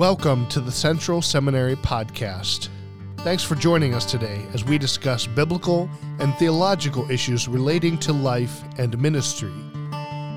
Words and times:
Welcome 0.00 0.48
to 0.48 0.60
the 0.62 0.72
Central 0.72 1.20
Seminary 1.20 1.76
Podcast. 1.76 2.70
Thanks 3.18 3.44
for 3.44 3.54
joining 3.54 3.92
us 3.92 4.10
today 4.10 4.46
as 4.54 4.64
we 4.64 4.78
discuss 4.78 5.26
biblical 5.26 5.90
and 6.20 6.34
theological 6.36 7.10
issues 7.10 7.46
relating 7.46 7.98
to 7.98 8.14
life 8.14 8.62
and 8.78 8.98
ministry. 8.98 9.52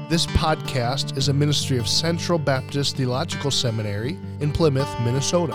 This 0.09 0.25
podcast 0.25 1.15
is 1.15 1.29
a 1.29 1.33
ministry 1.33 1.77
of 1.77 1.87
Central 1.87 2.37
Baptist 2.37 2.97
Theological 2.97 3.51
Seminary 3.51 4.17
in 4.41 4.51
Plymouth, 4.51 4.93
Minnesota. 4.99 5.53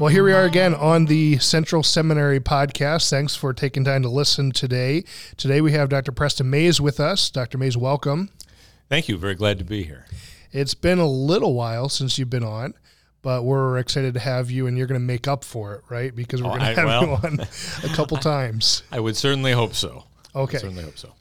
Well, 0.00 0.08
here 0.08 0.24
we 0.24 0.32
are 0.32 0.44
again 0.44 0.74
on 0.74 1.04
the 1.04 1.36
Central 1.38 1.82
Seminary 1.82 2.40
podcast. 2.40 3.10
Thanks 3.10 3.36
for 3.36 3.52
taking 3.52 3.84
time 3.84 4.00
to 4.02 4.08
listen 4.08 4.50
today. 4.50 5.04
Today 5.36 5.60
we 5.60 5.72
have 5.72 5.90
Dr. 5.90 6.10
Preston 6.10 6.48
Mayes 6.48 6.80
with 6.80 6.98
us. 6.98 7.28
Dr. 7.28 7.58
Mayes, 7.58 7.76
welcome. 7.76 8.30
Thank 8.88 9.08
you. 9.10 9.18
Very 9.18 9.34
glad 9.34 9.58
to 9.58 9.64
be 9.64 9.82
here. 9.82 10.06
It's 10.52 10.72
been 10.72 10.98
a 10.98 11.06
little 11.06 11.52
while 11.52 11.90
since 11.90 12.18
you've 12.18 12.30
been 12.30 12.42
on, 12.42 12.72
but 13.20 13.44
we're 13.44 13.76
excited 13.76 14.14
to 14.14 14.20
have 14.20 14.50
you, 14.50 14.66
and 14.66 14.78
you're 14.78 14.86
going 14.86 14.98
to 15.00 15.06
make 15.06 15.28
up 15.28 15.44
for 15.44 15.74
it, 15.74 15.82
right? 15.90 16.16
Because 16.16 16.42
we're 16.42 16.48
Oh, 16.48 16.56
going 16.58 16.74
to 16.74 16.80
I- 16.80 16.86
have 16.86 17.02
you 17.02 17.14
on 17.16 17.40
a 17.84 17.94
couple 17.94 18.16
times. 18.16 18.82
I 18.90 19.00
would 19.00 19.18
certainly 19.18 19.52
hope 19.52 19.74
so. 19.74 20.04
Okay. 20.34 20.56
I 20.56 20.60
Certainly 20.62 20.84
hope 20.84 20.96
so. 20.96 21.12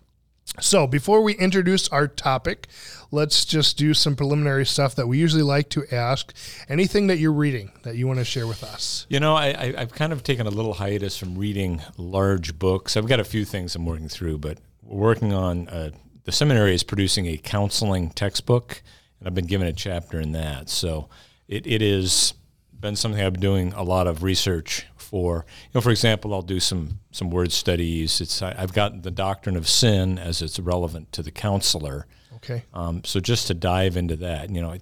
So, 0.60 0.88
before 0.88 1.22
we 1.22 1.36
introduce 1.36 1.88
our 1.90 2.08
topic, 2.08 2.68
let's 3.12 3.46
just 3.46 3.78
do 3.78 3.94
some 3.94 4.16
preliminary 4.16 4.66
stuff 4.66 4.96
that 4.96 5.08
we 5.08 5.18
usually 5.18 5.44
like 5.44 5.70
to 5.70 5.86
ask. 5.94 6.34
Anything 6.68 7.08
that 7.08 7.18
you're 7.18 7.32
reading 7.32 7.72
that 7.84 7.96
you 7.96 8.08
want 8.08 8.20
to 8.20 8.26
share 8.26 8.48
with 8.48 8.64
us? 8.64 9.06
You 9.10 9.20
know, 9.20 9.36
I, 9.36 9.74
I've 9.78 9.94
kind 9.94 10.12
of 10.12 10.24
taken 10.24 10.48
a 10.48 10.50
little 10.50 10.74
hiatus 10.74 11.18
from 11.18 11.38
reading 11.38 11.82
large 11.98 12.60
books. 12.60 12.98
I've 12.98 13.08
got 13.08 13.20
a 13.20 13.24
few 13.24 13.46
things 13.46 13.76
I'm 13.76 13.86
working 13.86 14.10
through, 14.10 14.40
but 14.40 14.58
we're 14.84 15.08
working 15.08 15.34
on 15.34 15.70
uh, 15.70 15.92
the 16.26 16.32
seminary 16.32 16.74
is 16.74 16.84
producing 16.84 17.28
a 17.28 17.38
counseling 17.38 18.10
textbook, 18.10 18.82
and 19.20 19.28
I've 19.28 19.36
been 19.36 19.48
given 19.48 19.68
a 19.68 19.74
chapter 19.74 20.20
in 20.20 20.34
that. 20.34 20.70
So 20.70 21.10
it, 21.48 21.66
it 21.66 21.82
is 21.82 22.34
been 22.82 22.96
something 22.96 23.22
I've 23.22 23.34
been 23.34 23.42
doing 23.42 23.74
a 23.74 23.84
lot 23.84 24.08
of 24.08 24.24
research 24.24 24.86
for. 24.96 25.46
You 25.66 25.72
know, 25.76 25.82
for 25.82 25.92
example, 25.92 26.34
I'll 26.34 26.42
do 26.42 26.60
some 26.60 27.00
some 27.12 27.30
word 27.30 27.52
studies. 27.52 28.22
It's 28.22 28.42
I, 28.42 28.56
I've 28.58 28.74
got 28.74 29.04
the 29.04 29.12
doctrine 29.12 29.56
of 29.56 29.68
sin 29.68 30.18
as 30.18 30.42
it's 30.42 30.60
relevant 30.60 31.12
to 31.14 31.24
the 31.24 31.32
counselor. 31.32 32.06
Okay. 32.38 32.64
Um, 32.74 33.04
so 33.04 33.20
just 33.20 33.48
to 33.48 33.54
dive 33.54 33.98
into 33.98 34.16
that, 34.18 34.50
you 34.50 34.62
know, 34.62 34.76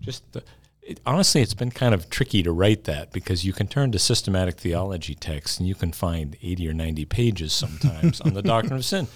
just 0.00 0.32
the, 0.32 0.42
it, 0.82 1.00
honestly, 1.06 1.42
it's 1.42 1.54
been 1.54 1.70
kind 1.70 1.94
of 1.94 2.10
tricky 2.10 2.42
to 2.42 2.52
write 2.52 2.84
that 2.84 3.12
because 3.12 3.44
you 3.44 3.52
can 3.52 3.66
turn 3.66 3.92
to 3.92 3.98
systematic 3.98 4.58
theology 4.58 5.14
texts 5.14 5.58
and 5.58 5.66
you 5.66 5.74
can 5.74 5.92
find 5.92 6.36
80 6.42 6.68
or 6.68 6.74
90 6.74 7.04
pages 7.06 7.52
sometimes 7.52 8.20
on 8.20 8.34
the 8.34 8.42
doctrine 8.54 8.74
of 8.76 8.84
sin. 8.84 9.08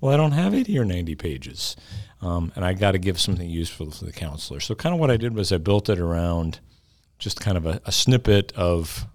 Well, 0.00 0.12
I 0.12 0.16
don't 0.16 0.32
have 0.32 0.54
80 0.54 0.78
or 0.78 0.84
90 0.84 1.14
pages, 1.14 1.74
um, 2.20 2.52
and 2.54 2.64
I 2.64 2.74
got 2.74 2.92
to 2.92 2.98
give 2.98 3.18
something 3.18 3.48
useful 3.48 3.90
to 3.90 4.04
the 4.04 4.12
counselor. 4.12 4.60
So 4.60 4.74
kind 4.74 4.94
of 4.94 5.00
what 5.00 5.10
I 5.10 5.16
did 5.16 5.34
was 5.34 5.52
I 5.52 5.58
built 5.58 5.88
it 5.88 5.98
around 5.98 6.60
just 7.18 7.40
kind 7.40 7.56
of 7.56 7.66
a, 7.66 7.80
a 7.84 7.92
snippet 7.92 8.52
of 8.56 9.06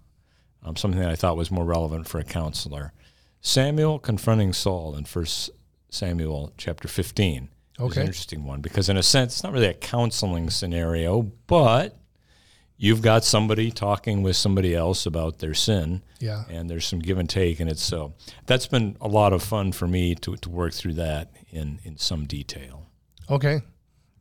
um, 0.64 0.76
something 0.76 1.00
that 1.00 1.10
I 1.10 1.16
thought 1.16 1.38
was 1.38 1.52
more 1.52 1.66
relevant 1.66 2.08
for 2.08 2.20
a 2.20 2.24
counselor. 2.24 2.94
Samuel 3.42 4.00
confronting 4.00 4.54
Saul 4.54 4.96
in 4.96 5.06
First 5.06 5.50
Samuel 5.90 6.54
chapter 6.58 6.88
15 6.88 7.50
is 7.80 7.98
an 7.98 8.04
interesting 8.04 8.44
one 8.46 8.62
because, 8.62 8.90
in 8.90 8.98
a 8.98 9.04
sense, 9.04 9.34
it's 9.34 9.44
not 9.44 9.54
really 9.54 9.66
a 9.68 9.74
counseling 9.74 10.50
scenario, 10.52 11.24
but 11.48 11.98
you've 12.78 13.02
got 13.02 13.24
somebody 13.24 13.72
talking 13.72 14.22
with 14.22 14.36
somebody 14.36 14.76
else 14.76 15.06
about 15.08 15.40
their 15.40 15.54
sin, 15.56 16.04
Yeah. 16.20 16.44
and 16.50 16.70
there's 16.70 16.86
some 16.86 17.00
give 17.00 17.18
and 17.18 17.30
take, 17.30 17.60
and 17.60 17.70
it's 17.70 17.82
so 17.82 18.14
that's 18.46 18.68
been 18.68 18.98
a 19.02 19.08
lot 19.08 19.34
of 19.34 19.42
fun 19.42 19.72
for 19.72 19.88
me 19.88 20.14
to, 20.16 20.36
to 20.38 20.50
work 20.50 20.74
through 20.74 20.94
that 20.94 21.32
in 21.50 21.80
in 21.84 21.98
some 21.98 22.26
detail. 22.26 22.86
Okay. 23.30 23.62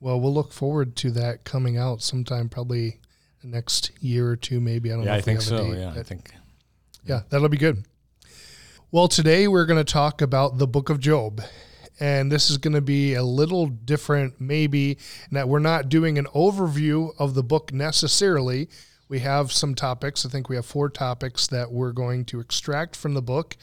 Well, 0.01 0.19
we'll 0.19 0.33
look 0.33 0.53
forward 0.53 0.97
to 0.97 1.11
that 1.13 1.45
coming 1.45 1.77
out 1.77 2.01
sometime, 2.01 2.49
probably 2.49 3.01
next 3.43 3.91
year 4.01 4.29
or 4.29 4.37
two, 4.37 4.61
maybe. 4.61 4.91
I 4.91 4.97
don't 4.97 5.05
know. 5.05 5.13
Yeah, 5.13 5.17
I 5.17 5.21
think 5.21 5.41
so. 5.41 5.57
date, 5.57 5.79
Yeah, 5.79 5.95
I 5.97 6.03
think 6.03 6.33
yeah, 7.05 7.23
that'll 7.31 7.49
be 7.49 7.57
good. 7.57 7.85
Well, 8.91 9.09
today 9.09 9.49
we're 9.49 9.67
going 9.67 9.85
to 9.85 9.93
talk 9.93 10.21
about 10.21 10.59
the 10.59 10.67
book 10.67 10.91
of 10.91 11.01
Job. 11.01 11.41
And 12.03 12.33
this 12.33 12.49
is 12.49 12.57
going 12.57 12.73
to 12.73 12.81
be 12.81 13.15
a 13.15 13.23
little 13.23 13.67
different, 13.67 14.41
maybe, 14.41 14.97
that 15.31 15.49
we're 15.49 15.59
not 15.59 15.91
doing 15.91 16.19
an 16.19 16.25
overview 16.35 17.13
of 17.19 17.35
the 17.35 17.43
book 17.43 17.75
necessarily. 17.75 18.71
We 19.09 19.19
have 19.19 19.53
some 19.53 19.75
topics. 19.75 20.25
I 20.25 20.31
think 20.31 20.49
we 20.49 20.57
have 20.57 20.65
four 20.65 20.89
topics 20.89 21.47
that 21.49 21.71
we're 21.71 21.93
going 21.93 22.25
to 22.27 22.41
extract 22.41 22.97
from 22.97 23.13
the 23.13 23.21
book 23.21 23.57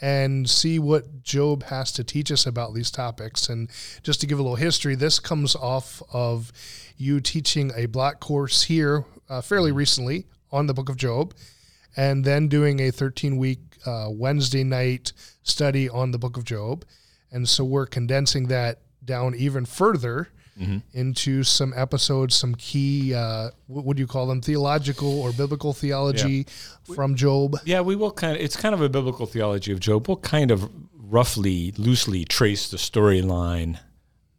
and 0.00 0.48
see 0.48 0.78
what 0.78 1.22
Job 1.22 1.64
has 1.64 1.92
to 1.92 2.04
teach 2.04 2.32
us 2.32 2.46
about 2.46 2.74
these 2.74 2.90
topics. 2.90 3.48
And 3.48 3.70
just 4.02 4.20
to 4.22 4.26
give 4.26 4.38
a 4.38 4.42
little 4.42 4.56
history, 4.56 4.94
this 4.94 5.18
comes 5.18 5.54
off 5.54 6.02
of 6.12 6.52
you 6.96 7.20
teaching 7.20 7.70
a 7.76 7.86
block 7.86 8.18
course 8.18 8.64
here 8.64 9.04
uh, 9.28 9.40
fairly 9.40 9.72
recently 9.72 10.26
on 10.50 10.66
the 10.66 10.74
book 10.74 10.88
of 10.88 10.96
Job 10.96 11.34
and 11.96 12.24
then 12.24 12.48
doing 12.48 12.80
a 12.80 12.90
13 12.90 13.36
week 13.36 13.60
uh, 13.86 14.08
Wednesday 14.10 14.64
night 14.64 15.12
study 15.42 15.88
on 15.88 16.10
the 16.10 16.18
book 16.18 16.36
of 16.36 16.44
Job. 16.44 16.84
And 17.30 17.48
so 17.48 17.64
we're 17.64 17.86
condensing 17.86 18.48
that 18.48 18.80
down 19.04 19.34
even 19.34 19.64
further 19.64 20.28
into 20.92 21.42
some 21.42 21.74
episodes, 21.76 22.36
some 22.36 22.54
key, 22.54 23.12
uh, 23.12 23.50
what 23.66 23.84
would 23.84 23.98
you 23.98 24.06
call 24.06 24.28
them, 24.28 24.40
theological 24.40 25.20
or 25.20 25.32
biblical 25.32 25.72
theology 25.72 26.46
from 26.94 27.16
Job. 27.16 27.56
Yeah, 27.64 27.80
we 27.80 27.96
will 27.96 28.12
kind 28.12 28.36
of. 28.36 28.40
It's 28.40 28.56
kind 28.56 28.72
of 28.72 28.80
a 28.80 28.88
biblical 28.88 29.26
theology 29.26 29.72
of 29.72 29.80
Job. 29.80 30.06
We'll 30.06 30.18
kind 30.18 30.52
of 30.52 30.70
roughly, 30.96 31.72
loosely 31.76 32.24
trace 32.24 32.70
the 32.70 32.76
storyline 32.76 33.80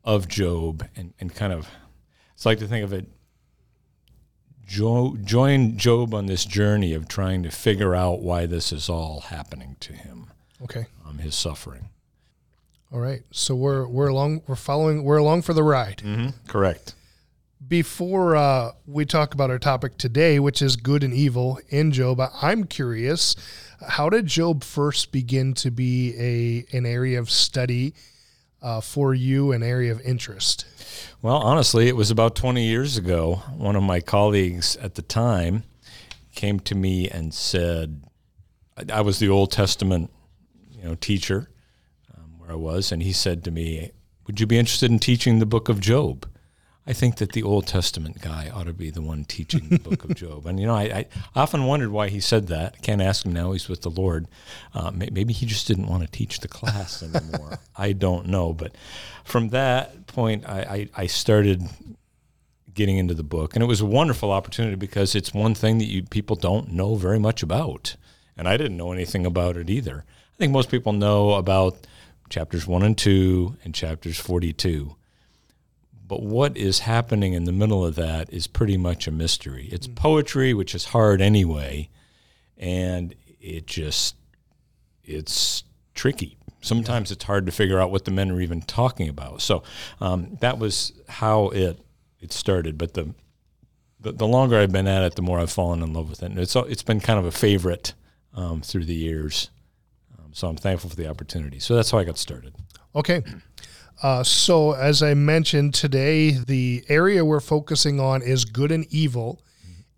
of 0.06 0.30
Job, 0.30 0.88
and, 0.96 1.14
and 1.20 1.36
kind 1.36 1.52
of. 1.52 1.68
It's 2.34 2.46
like 2.46 2.60
to 2.60 2.68
think 2.68 2.86
of 2.86 2.94
it. 2.94 3.08
Jo- 4.68 5.16
join 5.24 5.78
Job 5.78 6.14
on 6.14 6.26
this 6.26 6.46
journey 6.46 6.94
of 6.94 7.08
trying 7.08 7.44
to 7.44 7.50
figure 7.52 7.94
out 7.96 8.22
why 8.22 8.46
this 8.46 8.72
is 8.72 8.90
all 8.90 9.22
happening 9.22 9.76
to 9.82 9.94
him, 9.94 10.28
Okay. 10.64 10.86
um, 11.08 11.20
his 11.20 11.36
suffering. 11.36 11.90
All 12.92 13.00
right. 13.00 13.24
So 13.32 13.56
we're, 13.56 13.88
we're 13.88 14.08
along, 14.08 14.42
we're 14.48 14.56
following, 14.56 15.04
we're 15.04 15.18
along 15.18 15.42
for 15.44 15.54
the 15.54 15.64
ride. 15.64 15.98
Mm-hmm. 16.06 16.30
Correct. 16.48 16.94
before 17.68 18.36
uh, 18.36 18.72
we 18.86 19.06
talk 19.06 19.34
about 19.34 19.50
our 19.50 19.58
topic 19.60 19.98
today, 19.98 20.40
which 20.40 20.62
is 20.62 20.76
good 20.76 21.04
and 21.04 21.14
evil 21.14 21.60
in 21.70 21.92
Job, 21.92 22.22
I'm 22.42 22.66
curious, 22.66 23.36
how 23.88 24.10
did 24.10 24.28
Job 24.28 24.64
first 24.64 25.12
begin 25.12 25.54
to 25.56 25.72
be 25.72 26.14
a 26.18 26.78
an 26.78 26.86
area 26.86 27.20
of 27.20 27.30
study 27.32 27.94
uh, 28.66 28.82
for 28.82 29.14
you, 29.14 29.52
an 29.52 29.62
area 29.62 29.92
of 29.92 30.02
interest? 30.02 30.66
Well, 31.22 31.38
honestly, 31.38 31.88
it 31.88 31.96
was 31.96 32.10
about 32.10 32.36
20 32.36 32.66
years 32.66 32.98
ago. 32.98 33.44
One 33.56 33.76
of 33.76 33.84
my 33.84 34.02
colleagues 34.02 34.76
at 34.78 34.96
the 34.96 35.04
time 35.04 35.64
came 36.34 36.60
to 36.62 36.74
me 36.74 37.08
and 37.08 37.32
said, 37.32 38.04
I 38.92 39.02
was 39.02 39.20
the 39.20 39.30
Old 39.30 39.52
Testament, 39.52 40.10
you 40.72 40.84
know, 40.84 40.96
teacher 40.96 41.52
um, 42.18 42.40
where 42.40 42.52
I 42.52 42.56
was, 42.56 42.92
and 42.92 43.04
he 43.04 43.14
said 43.14 43.44
to 43.44 43.52
me, 43.52 43.92
"Would 44.26 44.40
you 44.40 44.48
be 44.48 44.58
interested 44.58 44.92
in 44.92 45.00
teaching 45.00 45.40
the 45.40 45.46
book 45.46 45.70
of 45.70 45.80
Job?" 45.80 46.28
I 46.88 46.94
think 46.94 47.16
that 47.18 47.32
the 47.32 47.42
Old 47.42 47.66
Testament 47.66 48.22
guy 48.22 48.50
ought 48.54 48.66
to 48.68 48.74
be 48.74 48.92
the 48.92 49.02
one 49.02 49.26
teaching 49.26 49.70
the 49.70 49.80
book 49.80 50.04
of 50.04 50.14
Job. 50.16 50.46
And 50.46 50.60
you 50.60 50.68
know, 50.68 50.76
I, 50.76 50.84
I 50.84 51.06
often 51.36 51.66
wondered 51.66 51.90
why 51.90 52.10
he 52.10 52.20
said 52.20 52.48
that. 52.48 52.76
I 52.78 52.82
can't 52.82 53.02
ask 53.02 53.26
him 53.26 53.34
now; 53.34 53.54
he's 53.54 53.68
with 53.68 53.82
the 53.82 53.90
Lord. 53.90 54.28
Uh, 54.74 54.92
may- 54.92 55.10
maybe 55.12 55.34
he 55.34 55.48
just 55.48 55.68
didn't 55.68 55.88
want 55.88 56.04
to 56.04 56.12
teach 56.12 56.42
the 56.42 56.48
class 56.48 57.02
anymore. 57.02 57.60
I 57.76 57.94
don't 57.94 58.28
know. 58.28 58.54
But 58.54 58.76
from 59.24 59.50
that 59.50 60.06
point, 60.06 60.48
I, 60.48 60.62
I, 60.96 61.04
I 61.04 61.06
started 61.08 61.64
getting 62.72 62.98
into 62.98 63.14
the 63.16 63.24
book, 63.24 63.56
and 63.56 63.64
it 63.64 63.68
was 63.68 63.82
a 63.82 63.86
wonderful 63.86 64.32
opportunity 64.32 64.76
because 64.76 65.16
it's 65.16 65.34
one 65.34 65.56
thing 65.56 65.80
that 65.80 65.86
you 65.86 66.04
people 66.04 66.36
don't 66.36 66.72
know 66.72 66.96
very 66.96 67.20
much 67.20 67.42
about, 67.42 67.96
and 68.38 68.48
I 68.48 68.58
didn't 68.58 68.78
know 68.78 68.92
anything 68.92 69.26
about 69.26 69.58
it 69.58 69.70
either. 69.72 70.06
I 70.08 70.38
think 70.38 70.52
most 70.54 70.70
people 70.70 70.94
know 70.94 71.34
about 71.34 71.88
chapters 72.30 72.68
one 72.68 72.84
and 72.84 72.96
two 72.98 73.56
and 73.64 73.74
chapters 73.74 74.20
forty-two, 74.20 74.96
but 76.08 76.22
what 76.22 76.56
is 76.56 76.80
happening 76.80 77.34
in 77.34 77.46
the 77.46 77.52
middle 77.52 77.86
of 77.86 77.96
that 77.96 78.32
is 78.32 78.48
pretty 78.48 78.78
much 78.78 79.08
a 79.08 79.12
mystery. 79.12 79.68
It's 79.72 79.88
poetry, 79.88 80.54
which 80.54 80.76
is 80.76 80.86
hard 80.86 81.22
anyway, 81.22 81.90
and 82.58 83.16
it 83.42 83.68
just 83.68 84.16
it's 85.04 85.64
tricky. 85.94 86.38
Sometimes 86.62 87.12
it's 87.12 87.24
hard 87.24 87.46
to 87.46 87.52
figure 87.52 87.80
out 87.80 87.92
what 87.92 88.06
the 88.06 88.12
men 88.12 88.32
are 88.32 88.42
even 88.42 88.62
talking 88.62 89.08
about. 89.08 89.42
So 89.42 89.64
um, 90.00 90.38
that 90.42 90.60
was 90.60 90.94
how 91.08 91.50
it 91.50 91.80
it 92.20 92.32
started. 92.32 92.78
But 92.78 92.94
the, 92.94 93.14
the 94.00 94.12
the 94.12 94.28
longer 94.28 94.60
I've 94.60 94.72
been 94.72 94.88
at 94.88 95.04
it, 95.04 95.16
the 95.16 95.22
more 95.22 95.40
I've 95.40 95.52
fallen 95.52 95.82
in 95.82 95.94
love 95.94 96.10
with 96.10 96.24
it. 96.24 96.28
And 96.28 96.40
it's 96.40 96.56
it's 96.56 96.84
been 96.84 97.00
kind 97.00 97.20
of 97.20 97.26
a 97.26 97.32
favorite 97.32 97.94
um, 98.34 98.62
through 98.62 98.86
the 98.86 98.96
years. 98.96 99.50
Um, 100.18 100.34
so 100.34 100.48
I'm 100.48 100.58
thankful 100.58 100.90
for 100.90 100.96
the 100.96 101.08
opportunity. 101.08 101.60
So 101.60 101.76
that's 101.76 101.92
how 101.92 101.98
I 101.98 102.04
got 102.04 102.18
started. 102.18 102.54
Okay. 102.96 103.24
Uh, 104.02 104.24
so, 104.24 104.74
as 104.74 105.02
I 105.02 105.14
mentioned 105.14 105.74
today, 105.74 106.32
the 106.32 106.84
area 106.90 107.24
we're 107.24 107.40
focusing 107.40 108.00
on 108.00 108.22
is 108.22 108.46
good 108.46 108.72
and 108.72 108.86
evil 108.90 109.42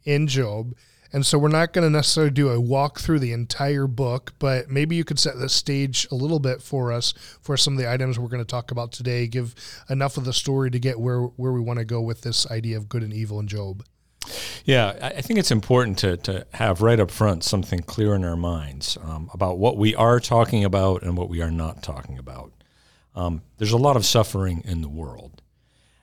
in 0.04 0.28
Job. 0.28 0.76
And 1.12 1.26
so, 1.26 1.40
we're 1.40 1.48
not 1.48 1.74
going 1.74 1.84
to 1.84 1.90
necessarily 1.90 2.32
do 2.32 2.50
a 2.50 2.60
walk 2.60 3.00
through 3.00 3.20
the 3.20 3.34
entire 3.34 3.88
book, 3.88 4.34
but 4.40 4.70
maybe 4.70 4.96
you 4.96 5.04
could 5.04 5.20
set 5.20 5.40
the 5.40 5.50
stage 5.50 6.08
a 6.12 6.16
little 6.16 6.40
bit 6.40 6.62
for 6.62 6.92
us 6.92 7.14
for 7.42 7.58
some 7.58 7.74
of 7.74 7.80
the 7.80 7.92
items 7.92 8.20
we're 8.20 8.28
going 8.28 8.44
to 8.44 8.46
talk 8.46 8.72
about 8.72 8.92
today. 8.92 9.26
Give 9.26 9.56
enough 9.90 10.18
of 10.18 10.26
the 10.26 10.34
story 10.34 10.70
to 10.72 10.80
get 10.80 11.00
where, 11.00 11.22
where 11.22 11.52
we 11.52 11.62
want 11.62 11.80
to 11.80 11.86
go 11.86 12.02
with 12.02 12.22
this 12.22 12.50
idea 12.52 12.78
of 12.78 12.88
good 12.88 13.04
and 13.04 13.14
evil 13.14 13.40
in 13.40 13.48
Job. 13.48 13.84
Yeah, 14.66 14.98
I 15.02 15.22
think 15.22 15.40
it's 15.40 15.52
important 15.52 15.98
to, 16.00 16.18
to 16.18 16.46
have 16.54 16.82
right 16.82 17.00
up 17.00 17.10
front 17.10 17.44
something 17.44 17.80
clear 17.80 18.14
in 18.14 18.26
our 18.26 18.36
minds 18.36 18.98
um, 19.02 19.30
about 19.34 19.58
what 19.58 19.78
we 19.78 19.96
are 19.96 20.20
talking 20.20 20.66
about 20.66 21.04
and 21.04 21.16
what 21.16 21.30
we 21.30 21.42
are 21.42 21.52
not 21.52 21.82
talking 21.82 22.18
about. 22.18 22.52
Um, 23.18 23.42
there's 23.58 23.72
a 23.72 23.78
lot 23.78 23.96
of 23.96 24.06
suffering 24.06 24.62
in 24.64 24.82
the 24.82 24.88
world, 24.88 25.42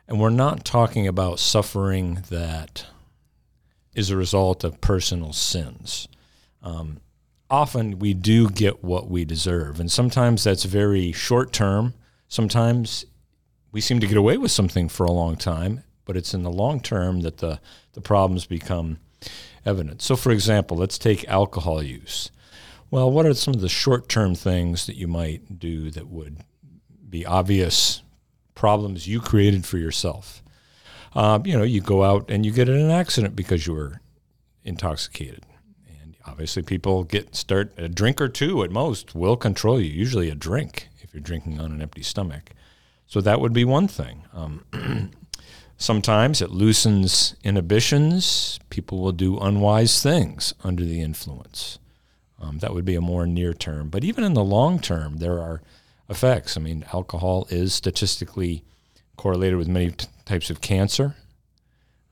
and 0.09 0.19
we're 0.19 0.31
not 0.31 0.65
talking 0.65 1.07
about 1.07 1.39
suffering 1.39 2.25
that 2.29 2.87
is 3.95 4.11
a 4.11 4.17
result 4.17 4.65
of 4.65 4.81
personal 4.81 5.33
sins. 5.33 6.09
Um, 6.61 6.99
often 7.49 8.01
we 8.01 8.15
do 8.15 8.51
get 8.51 8.83
what 8.83 9.09
we 9.09 9.25
deserve, 9.25 9.79
and 9.79 9.93
sometimes 9.93 10.43
that's 10.43 10.65
very 10.65 11.13
short 11.13 11.53
term. 11.53 11.95
Sometimes 12.27 13.05
we 13.71 13.81
seem 13.81 14.01
to 14.01 14.09
get 14.09 14.17
away 14.17 14.37
with 14.37 14.51
something 14.51 14.89
for 14.89 15.07
a 15.07 15.13
long 15.13 15.37
time, 15.37 15.85
but 16.07 16.17
it's 16.17 16.35
in 16.35 16.43
the 16.43 16.51
long 16.51 16.81
term 16.81 17.21
that 17.21 17.37
the, 17.37 17.61
the 17.93 18.01
problems 18.01 18.45
become 18.45 18.99
evident. 19.65 20.03
So, 20.03 20.17
for 20.17 20.33
example, 20.33 20.77
let's 20.77 20.99
take 20.99 21.29
alcohol 21.29 21.81
use. 21.81 22.33
Well, 22.91 23.09
what 23.09 23.25
are 23.25 23.35
some 23.35 23.55
of 23.55 23.61
the 23.61 23.69
short 23.69 24.09
term 24.09 24.35
things 24.35 24.87
that 24.87 24.97
you 24.97 25.07
might 25.07 25.61
do 25.61 25.93
that 25.93 26.09
would 26.09 26.39
be 27.15 27.25
obvious 27.25 28.03
problems 28.57 29.07
you 29.07 29.21
created 29.21 29.65
for 29.65 29.79
yourself? 29.79 30.43
Um, 31.15 31.47
you 31.47 31.57
know, 31.57 31.63
you 31.63 31.81
go 31.81 32.03
out 32.03 32.29
and 32.29 32.45
you 32.45 32.51
get 32.53 32.69
in 32.69 32.77
an 32.77 32.91
accident 32.91 33.37
because 33.37 33.67
you 33.67 33.75
were 33.75 34.01
intoxicated. 34.65 35.45
And 36.01 36.17
obviously, 36.27 36.63
people 36.63 37.05
get 37.05 37.37
start 37.37 37.73
a 37.77 37.89
drink 37.89 38.21
or 38.21 38.29
two 38.29 38.65
at 38.65 38.71
most 38.73 39.15
will 39.15 39.37
control 39.37 39.81
you, 39.81 39.91
usually 39.91 40.29
a 40.29 40.35
drink 40.35 40.89
if 41.03 41.15
you're 41.15 41.21
drinking 41.21 41.61
on 41.61 41.71
an 41.71 41.81
empty 41.81 42.03
stomach. 42.03 42.51
So 43.07 43.21
that 43.21 43.41
would 43.41 43.53
be 43.53 43.65
one 43.65 43.87
thing. 43.87 44.25
Um, 44.33 44.65
Sometimes 45.77 46.41
it 46.41 46.51
loosens 46.51 47.35
inhibitions. 47.43 48.59
People 48.71 49.01
will 49.01 49.13
do 49.13 49.39
unwise 49.39 50.03
things 50.03 50.55
under 50.63 50.85
the 50.85 51.01
influence. 51.01 51.79
Um, 52.41 52.59
that 52.59 52.75
would 52.75 52.85
be 52.85 52.95
a 52.95 53.01
more 53.01 53.27
near 53.27 53.53
term. 53.53 53.89
But 53.89 54.05
even 54.05 54.25
in 54.25 54.35
the 54.35 54.45
long 54.45 54.79
term, 54.79 55.17
there 55.19 55.41
are 55.41 55.63
effects. 56.09 56.57
I 56.57 56.61
mean, 56.61 56.85
alcohol 56.93 57.47
is 57.51 57.75
statistically 57.75 58.65
correlated 59.17 59.59
with 59.59 59.69
many 59.69 59.91
t- 59.91 60.07
types 60.25 60.51
of 60.51 60.61
cancer. 60.61 61.17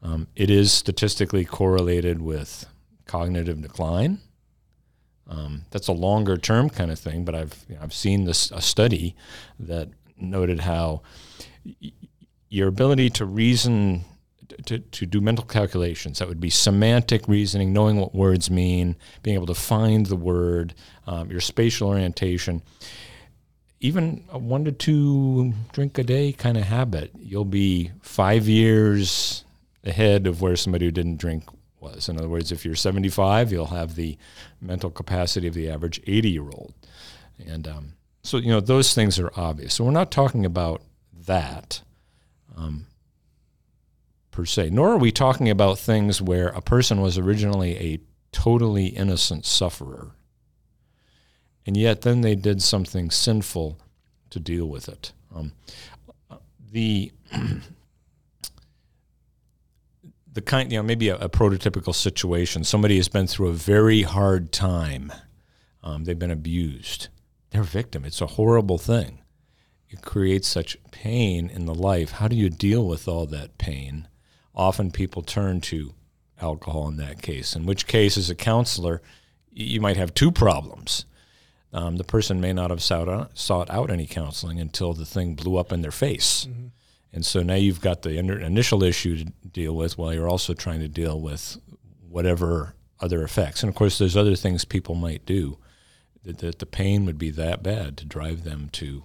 Um, 0.03 0.27
it 0.35 0.51
is 0.51 0.73
statistically 0.73 1.45
correlated 1.45 2.21
with 2.21 2.67
cognitive 3.07 3.61
decline. 3.63 4.19
Um, 5.29 5.63
that's 5.71 5.89
a 5.89 5.93
longer 5.93 6.37
term 6.37 6.69
kind 6.69 6.91
of 6.91 6.99
thing, 6.99 7.25
but 7.25 7.35
I've 7.35 7.65
you 7.69 7.77
know, 7.77 7.83
I've 7.83 7.95
seen 7.95 8.25
this 8.25 8.51
a 8.51 8.61
study 8.61 9.15
that 9.59 9.89
noted 10.17 10.61
how 10.61 11.03
y- 11.65 11.93
your 12.49 12.69
ability 12.69 13.09
to 13.11 13.25
reason, 13.25 14.05
to, 14.67 14.79
to 14.79 15.07
do 15.07 15.21
mental 15.21 15.45
calculations. 15.45 16.19
That 16.19 16.29
would 16.29 16.41
be 16.41 16.51
semantic 16.51 17.27
reasoning, 17.29 17.73
knowing 17.73 17.97
what 17.97 18.15
words 18.15 18.51
mean, 18.51 18.97
being 19.23 19.37
able 19.37 19.47
to 19.47 19.55
find 19.55 20.07
the 20.07 20.17
word, 20.17 20.75
um, 21.07 21.31
your 21.31 21.41
spatial 21.41 21.89
orientation. 21.89 22.61
Even 23.85 24.25
a 24.31 24.39
one 24.39 24.65
to 24.65 24.73
two 24.73 25.53
drink 25.73 25.99
a 25.99 26.05
day 26.05 26.33
kind 26.33 26.57
of 26.57 26.63
habit, 26.65 27.11
you'll 27.19 27.45
be 27.45 27.91
five 28.01 28.49
years 28.49 29.45
ahead 29.85 30.29
of 30.29 30.41
where 30.41 30.55
somebody 30.55 30.85
who 30.85 30.93
didn't 30.93 31.17
drink 31.17 31.45
was. 31.81 32.09
In 32.09 32.17
other 32.17 32.29
words, 32.29 32.53
if 32.53 32.65
you're 32.65 32.77
75, 32.77 33.51
you'll 33.51 33.67
have 33.67 33.97
the 33.97 34.17
mental 34.61 34.91
capacity 34.91 35.49
of 35.49 35.55
the 35.55 35.69
average 35.69 36.01
80 36.07 36.31
year 36.31 36.45
old. 36.45 36.73
And 37.45 37.67
um, 37.67 37.93
so, 38.23 38.37
you 38.37 38.51
know, 38.51 38.61
those 38.61 38.95
things 38.95 39.19
are 39.19 39.33
obvious. 39.37 39.75
So 39.75 39.85
we're 39.85 39.91
not 39.91 40.13
talking 40.13 40.47
about 40.47 40.83
that 41.27 41.83
um, 42.57 42.87
per 44.31 44.45
se. 44.45 44.71
Nor 44.71 44.91
are 44.91 44.99
we 44.99 45.11
talking 45.11 45.51
about 45.51 45.79
things 45.79 46.23
where 46.23 46.49
a 46.49 46.63
person 46.63 47.01
was 47.01 47.19
originally 47.19 47.77
a 47.77 48.01
totally 48.31 48.87
innocent 48.87 49.45
sufferer, 49.45 50.13
and 51.67 51.77
yet 51.77 52.03
then 52.03 52.21
they 52.21 52.35
did 52.35 52.63
something 52.63 53.11
sinful 53.11 53.79
to 54.31 54.41
deal 54.41 54.67
with 54.67 54.89
it. 54.89 55.13
Um, 55.35 55.53
the 56.71 57.13
the 60.33 60.43
kind, 60.43 60.73
you 60.73 60.79
know, 60.79 60.83
maybe 60.83 61.09
a, 61.09 61.17
a, 61.17 61.29
prototypical 61.29 61.95
situation. 61.95 62.65
Somebody 62.65 62.97
has 62.97 63.09
been 63.09 63.27
through 63.27 63.49
a 63.49 63.55
very 63.55 64.03
hard 64.03 64.51
time. 64.51 65.13
Um, 65.83 66.05
they've 66.05 66.19
been 66.19 66.31
abused. 66.31 67.09
They're 67.51 67.61
a 67.61 67.65
victim. 67.65 68.07
It's 68.07 68.23
a 68.23 68.27
horrible 68.27 68.79
thing 68.79 69.23
it 69.93 70.01
creates 70.01 70.49
such 70.49 70.77
pain 70.91 71.51
in 71.51 71.67
the 71.67 71.75
life. 71.75 72.13
How 72.13 72.27
do 72.27 72.35
you 72.35 72.49
deal 72.49 72.87
with 72.87 73.07
all 73.07 73.27
that 73.27 73.59
pain? 73.59 74.09
Often 74.55 74.93
people 74.93 75.23
turn 75.23 75.61
to 75.63 75.95
alcohol 76.41 76.89
in 76.89 76.97
that 76.97 77.21
case, 77.21 77.55
in 77.55 77.67
which 77.67 77.87
case, 77.87 78.17
as 78.17 78.31
a 78.31 78.35
counselor, 78.35 79.03
you 79.51 79.81
might 79.81 79.99
have 79.99 80.15
two 80.15 80.33
problems. 80.33 81.05
Um, 81.73 81.97
the 81.97 82.05
person 82.05 82.41
may 82.41 82.53
not 82.53 82.71
have 82.71 82.83
sought 82.83 83.09
out, 83.09 83.37
sought 83.37 83.71
out, 83.71 83.91
any 83.91 84.07
counseling 84.07 84.61
until 84.61 84.93
the 84.93 85.07
thing 85.07 85.35
blew 85.35 85.57
up 85.57 85.73
in 85.73 85.81
their 85.81 85.91
face. 85.91 86.47
Mm-hmm. 86.47 86.67
And 87.15 87.27
so 87.27 87.43
now 87.43 87.55
you've 87.55 87.81
got 87.81 88.03
the 88.03 88.19
initial 88.19 88.83
issue 88.83 89.19
to 89.19 89.25
deal 89.49 89.75
with 89.75 89.99
while 89.99 90.15
you're 90.15 90.29
also 90.29 90.55
trying 90.55 90.81
to 90.81 90.89
deal 90.89 91.21
with 91.21 91.59
whatever 92.09 92.75
other 93.01 93.23
effects. 93.23 93.63
And 93.63 93.69
of 93.69 93.75
course, 93.75 93.99
there's 93.99 94.17
other 94.17 94.37
things 94.37 94.65
people 94.65 94.95
might 94.95 95.27
do 95.27 95.59
that, 96.25 96.39
that 96.39 96.59
the 96.59 96.67
pain 96.67 97.05
would 97.07 97.19
be 97.19 97.31
that 97.31 97.63
bad 97.63 97.97
to 97.99 98.05
drive 98.05 98.45
them 98.45 98.69
to 98.73 99.05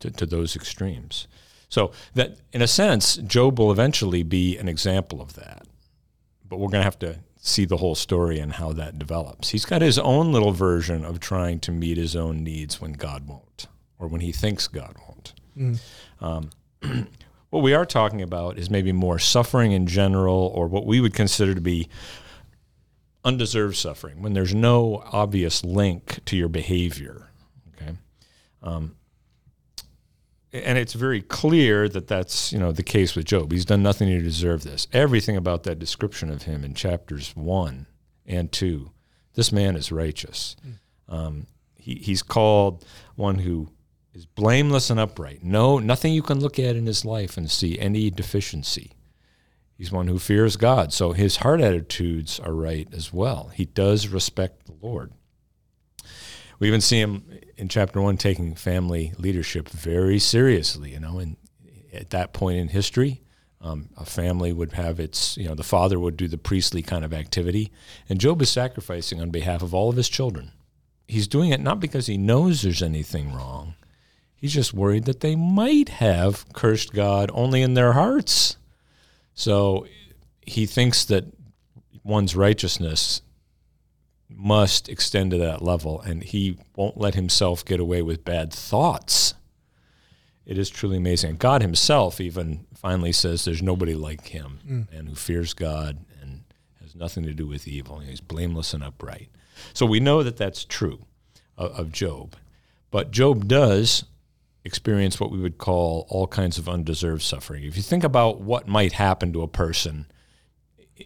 to, 0.00 0.10
to 0.10 0.26
those 0.26 0.56
extremes. 0.56 1.26
So 1.68 1.92
that, 2.14 2.36
in 2.52 2.62
a 2.62 2.68
sense, 2.68 3.16
Job 3.16 3.58
will 3.58 3.72
eventually 3.72 4.22
be 4.22 4.56
an 4.56 4.68
example 4.68 5.20
of 5.20 5.34
that. 5.34 5.66
But 6.48 6.58
we're 6.58 6.68
going 6.68 6.80
to 6.80 6.84
have 6.84 6.98
to 7.00 7.18
see 7.46 7.64
the 7.64 7.76
whole 7.76 7.94
story 7.94 8.38
and 8.38 8.54
how 8.54 8.72
that 8.72 8.98
develops. 8.98 9.50
He's 9.50 9.64
got 9.64 9.80
his 9.80 9.98
own 9.98 10.32
little 10.32 10.52
version 10.52 11.04
of 11.04 11.20
trying 11.20 11.60
to 11.60 11.72
meet 11.72 11.96
his 11.96 12.16
own 12.16 12.42
needs 12.42 12.80
when 12.80 12.92
God 12.92 13.28
won't, 13.28 13.66
or 13.98 14.08
when 14.08 14.20
he 14.20 14.32
thinks 14.32 14.66
God 14.66 14.96
won't. 15.06 15.32
Mm. 15.56 15.80
Um, 16.20 16.50
what 17.50 17.62
we 17.62 17.72
are 17.72 17.86
talking 17.86 18.20
about 18.20 18.58
is 18.58 18.68
maybe 18.68 18.90
more 18.90 19.18
suffering 19.18 19.72
in 19.72 19.86
general, 19.86 20.52
or 20.54 20.66
what 20.66 20.86
we 20.86 21.00
would 21.00 21.14
consider 21.14 21.54
to 21.54 21.60
be 21.60 21.88
undeserved 23.24 23.76
suffering, 23.76 24.22
when 24.22 24.32
there's 24.32 24.54
no 24.54 25.02
obvious 25.12 25.64
link 25.64 26.24
to 26.24 26.36
your 26.36 26.48
behavior. 26.48 27.30
Okay. 27.74 27.92
Um, 28.62 28.95
and 30.64 30.78
it's 30.78 30.94
very 30.94 31.22
clear 31.22 31.88
that 31.88 32.08
that's 32.08 32.52
you 32.52 32.58
know 32.58 32.72
the 32.72 32.82
case 32.82 33.14
with 33.14 33.26
Job. 33.26 33.52
He's 33.52 33.64
done 33.64 33.82
nothing 33.82 34.08
to 34.08 34.20
deserve 34.20 34.62
this. 34.62 34.86
Everything 34.92 35.36
about 35.36 35.64
that 35.64 35.78
description 35.78 36.30
of 36.30 36.42
him 36.42 36.64
in 36.64 36.74
chapters 36.74 37.34
one 37.34 37.86
and 38.24 38.50
two, 38.50 38.90
this 39.34 39.52
man 39.52 39.76
is 39.76 39.92
righteous. 39.92 40.56
Mm. 40.66 41.14
Um, 41.14 41.46
he, 41.76 41.96
he's 41.96 42.22
called 42.22 42.84
one 43.14 43.38
who 43.38 43.70
is 44.12 44.26
blameless 44.26 44.90
and 44.90 44.98
upright. 44.98 45.44
No, 45.44 45.78
nothing 45.78 46.12
you 46.12 46.22
can 46.22 46.40
look 46.40 46.58
at 46.58 46.74
in 46.74 46.86
his 46.86 47.04
life 47.04 47.36
and 47.36 47.50
see 47.50 47.78
any 47.78 48.10
deficiency. 48.10 48.92
He's 49.76 49.92
one 49.92 50.08
who 50.08 50.18
fears 50.18 50.56
God, 50.56 50.92
so 50.92 51.12
his 51.12 51.36
heart 51.36 51.60
attitudes 51.60 52.40
are 52.40 52.54
right 52.54 52.88
as 52.94 53.12
well. 53.12 53.50
He 53.54 53.66
does 53.66 54.08
respect 54.08 54.64
the 54.64 54.74
Lord. 54.80 55.12
We 56.58 56.68
even 56.68 56.80
see 56.80 57.00
him 57.00 57.24
in 57.56 57.68
chapter 57.68 58.00
one 58.00 58.16
taking 58.16 58.54
family 58.54 59.12
leadership 59.18 59.68
very 59.68 60.18
seriously. 60.18 60.92
You 60.92 61.00
know, 61.00 61.18
and 61.18 61.36
at 61.92 62.10
that 62.10 62.32
point 62.32 62.58
in 62.58 62.68
history, 62.68 63.22
um, 63.60 63.88
a 63.96 64.04
family 64.04 64.52
would 64.52 64.72
have 64.72 65.00
its, 65.00 65.36
you 65.36 65.48
know, 65.48 65.54
the 65.54 65.62
father 65.62 65.98
would 65.98 66.16
do 66.16 66.28
the 66.28 66.38
priestly 66.38 66.82
kind 66.82 67.04
of 67.04 67.12
activity, 67.12 67.72
and 68.08 68.20
Job 68.20 68.40
is 68.42 68.50
sacrificing 68.50 69.20
on 69.20 69.30
behalf 69.30 69.62
of 69.62 69.74
all 69.74 69.88
of 69.90 69.96
his 69.96 70.08
children. 70.08 70.52
He's 71.08 71.28
doing 71.28 71.50
it 71.50 71.60
not 71.60 71.80
because 71.80 72.06
he 72.06 72.18
knows 72.18 72.62
there's 72.62 72.82
anything 72.82 73.32
wrong. 73.32 73.74
He's 74.34 74.52
just 74.52 74.74
worried 74.74 75.04
that 75.06 75.20
they 75.20 75.34
might 75.34 75.88
have 75.88 76.52
cursed 76.52 76.92
God 76.92 77.30
only 77.32 77.62
in 77.62 77.74
their 77.74 77.92
hearts. 77.92 78.56
So 79.34 79.86
he 80.42 80.66
thinks 80.66 81.04
that 81.06 81.24
one's 82.04 82.36
righteousness 82.36 83.22
must 84.28 84.88
extend 84.88 85.30
to 85.30 85.38
that 85.38 85.62
level, 85.62 86.00
and 86.00 86.22
he 86.22 86.58
won't 86.74 86.98
let 86.98 87.14
himself 87.14 87.64
get 87.64 87.80
away 87.80 88.02
with 88.02 88.24
bad 88.24 88.52
thoughts. 88.52 89.34
It 90.46 90.58
is 90.58 90.70
truly 90.70 90.96
amazing. 90.96 91.36
God 91.36 91.60
Himself 91.60 92.20
even 92.20 92.66
finally 92.72 93.12
says 93.12 93.44
there's 93.44 93.62
nobody 93.62 93.94
like 93.94 94.28
Him 94.28 94.60
mm. 94.66 94.96
and 94.96 95.08
who 95.08 95.16
fears 95.16 95.52
God 95.52 95.98
and 96.22 96.44
has 96.80 96.94
nothing 96.94 97.24
to 97.24 97.34
do 97.34 97.48
with 97.48 97.66
evil. 97.66 97.98
He's 97.98 98.20
blameless 98.20 98.72
and 98.72 98.82
upright. 98.84 99.28
So 99.74 99.84
we 99.84 99.98
know 99.98 100.22
that 100.22 100.36
that's 100.36 100.64
true 100.64 101.04
of, 101.58 101.72
of 101.72 101.92
Job. 101.92 102.36
But 102.92 103.10
Job 103.10 103.48
does 103.48 104.04
experience 104.64 105.18
what 105.18 105.32
we 105.32 105.38
would 105.38 105.58
call 105.58 106.06
all 106.08 106.28
kinds 106.28 106.58
of 106.58 106.68
undeserved 106.68 107.22
suffering. 107.22 107.64
If 107.64 107.76
you 107.76 107.82
think 107.82 108.04
about 108.04 108.40
what 108.40 108.68
might 108.68 108.92
happen 108.92 109.32
to 109.32 109.42
a 109.42 109.48
person 109.48 110.06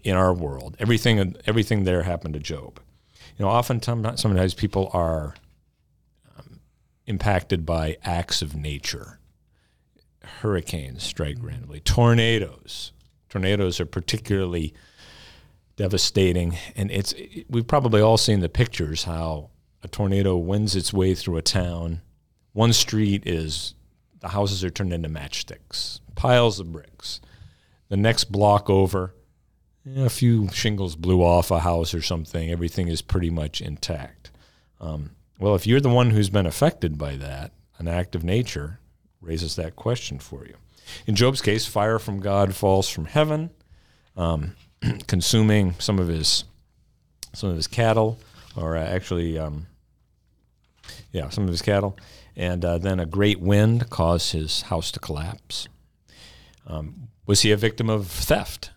in 0.05 0.17
our 0.17 0.35
world, 0.35 0.77
everything 0.79 1.35
everything 1.47 1.85
there 1.85 2.03
happened 2.03 2.35
to 2.35 2.41
Job. 2.41 2.79
You 3.41 3.47
know, 3.47 3.53
oftentimes 3.53 4.21
sometimes 4.21 4.53
people 4.53 4.91
are 4.93 5.35
um, 6.37 6.61
impacted 7.07 7.65
by 7.65 7.97
acts 8.05 8.43
of 8.43 8.55
nature. 8.55 9.19
Hurricanes 10.23 11.05
strike 11.05 11.39
randomly, 11.41 11.81
tornadoes. 11.81 12.93
Tornadoes 13.31 13.81
are 13.81 13.87
particularly 13.87 14.75
devastating, 15.77 16.59
and 16.77 16.91
it's 16.91 17.15
we've 17.49 17.67
probably 17.67 18.03
all 18.03 18.19
seen 18.19 18.41
the 18.41 18.51
pictures 18.51 19.05
how 19.05 19.49
a 19.83 19.89
tornado 19.89 20.37
wins 20.37 20.77
its 20.77 20.93
way 20.93 21.15
through 21.15 21.39
a 21.39 21.43
town. 21.43 22.03
One 22.53 22.75
street 22.75 23.27
is 23.27 23.75
the 24.19 24.29
houses 24.29 24.63
are 24.65 24.69
turned 24.69 24.93
into 24.93 25.09
matchsticks, 25.09 26.01
piles 26.15 26.61
of 26.61 26.73
bricks. 26.73 27.23
The 27.89 27.97
next 27.97 28.25
block 28.25 28.69
over, 28.69 29.15
a 29.97 30.11
few 30.11 30.49
shingles 30.49 30.97
blew 30.97 31.23
off 31.23 31.51
a 31.51 31.61
house 31.61 31.95
or 31.95 32.03
something. 32.03 32.51
Everything 32.51 32.89
is 32.89 33.03
pretty 33.03 33.31
much 33.31 33.61
intact. 33.61 34.31
Um, 34.81 35.11
well, 35.39 35.55
if 35.55 35.67
you're 35.67 35.81
the 35.81 35.89
one 35.89 36.11
who's 36.11 36.31
been 36.31 36.47
affected 36.47 36.99
by 36.99 37.17
that, 37.17 37.53
an 37.79 37.89
act 37.89 38.15
of 38.15 38.25
nature 38.25 38.79
raises 39.21 39.57
that 39.57 39.77
question 39.77 40.19
for 40.19 40.45
you. 40.45 40.55
In 41.07 41.15
Job's 41.15 41.41
case, 41.41 41.67
fire 41.67 41.99
from 41.99 42.21
God 42.21 42.55
falls 42.55 42.89
from 42.89 43.07
heaven, 43.07 43.51
um, 44.17 44.55
consuming 45.07 45.75
some 45.79 45.99
of 45.99 46.09
his 46.09 46.45
some 47.33 47.51
of 47.51 47.57
his 47.57 47.69
cattle, 47.69 48.19
or 48.57 48.77
uh, 48.77 48.85
actually 48.85 49.39
um, 49.39 49.67
yeah, 51.13 51.29
some 51.29 51.45
of 51.45 51.51
his 51.51 51.63
cattle. 51.63 51.97
And 52.37 52.65
uh, 52.65 52.79
then 52.79 53.01
a 53.01 53.07
great 53.07 53.41
wind 53.41 53.91
caused 53.91 54.33
his 54.33 54.63
house 54.63 54.91
to 54.93 55.01
collapse. 55.01 55.69
Um, 56.67 57.09
was 57.27 57.43
he 57.43 57.53
a 57.53 57.57
victim 57.57 57.91
of 57.91 58.07
theft? 58.07 58.71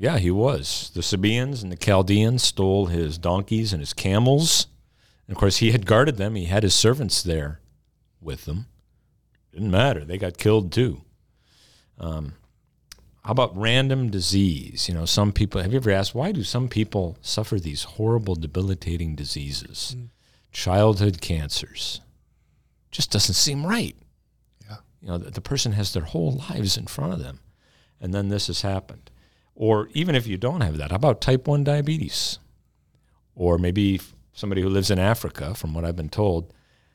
Yeah, 0.00 0.18
he 0.18 0.32
was. 0.32 0.90
The 0.94 1.02
Sabaeans 1.02 1.62
and 1.62 1.70
the 1.70 1.76
Chaldeans 1.76 2.42
stole 2.42 2.86
his 2.86 3.18
donkeys 3.18 3.72
and 3.72 3.80
his 3.80 3.92
camels. 3.92 4.66
And 5.28 5.36
of 5.36 5.38
course, 5.38 5.58
he 5.58 5.70
had 5.70 5.86
guarded 5.86 6.16
them. 6.16 6.34
He 6.34 6.46
had 6.46 6.64
his 6.64 6.74
servants 6.74 7.22
there 7.22 7.60
with 8.20 8.46
them. 8.46 8.66
Didn't 9.52 9.70
matter. 9.70 10.04
They 10.04 10.18
got 10.18 10.38
killed 10.38 10.72
too. 10.72 11.02
Um, 11.98 12.32
how 13.24 13.30
about 13.30 13.56
random 13.56 14.10
disease? 14.10 14.88
You 14.88 14.94
know, 14.94 15.04
some 15.04 15.32
people, 15.32 15.60
have 15.62 15.72
you 15.72 15.76
ever 15.76 15.92
asked, 15.92 16.14
why 16.14 16.32
do 16.32 16.42
some 16.42 16.68
people 16.68 17.16
suffer 17.20 17.60
these 17.60 17.84
horrible, 17.84 18.34
debilitating 18.34 19.14
diseases? 19.14 19.94
Mm 19.96 20.08
childhood 20.52 21.20
cancers. 21.20 22.00
Just 22.90 23.10
doesn't 23.10 23.34
seem 23.34 23.66
right. 23.66 23.96
Yeah. 24.68 24.76
You 25.00 25.08
know, 25.08 25.18
the, 25.18 25.30
the 25.30 25.40
person 25.40 25.72
has 25.72 25.92
their 25.92 26.04
whole 26.04 26.42
lives 26.50 26.76
in 26.76 26.86
front 26.86 27.12
of 27.12 27.20
them, 27.20 27.40
and 28.00 28.12
then 28.12 28.28
this 28.28 28.48
has 28.48 28.62
happened. 28.62 29.10
Or 29.60 29.90
even 29.92 30.14
if 30.14 30.26
you 30.26 30.38
don't 30.38 30.62
have 30.62 30.78
that, 30.78 30.88
how 30.88 30.96
about 30.96 31.20
type 31.20 31.46
1 31.46 31.64
diabetes? 31.64 32.38
Or 33.34 33.58
maybe 33.58 34.00
somebody 34.32 34.62
who 34.62 34.70
lives 34.70 34.90
in 34.90 34.98
Africa, 34.98 35.54
from 35.54 35.74
what 35.74 35.84
I've 35.84 35.96
been 35.96 36.08
told, 36.08 36.54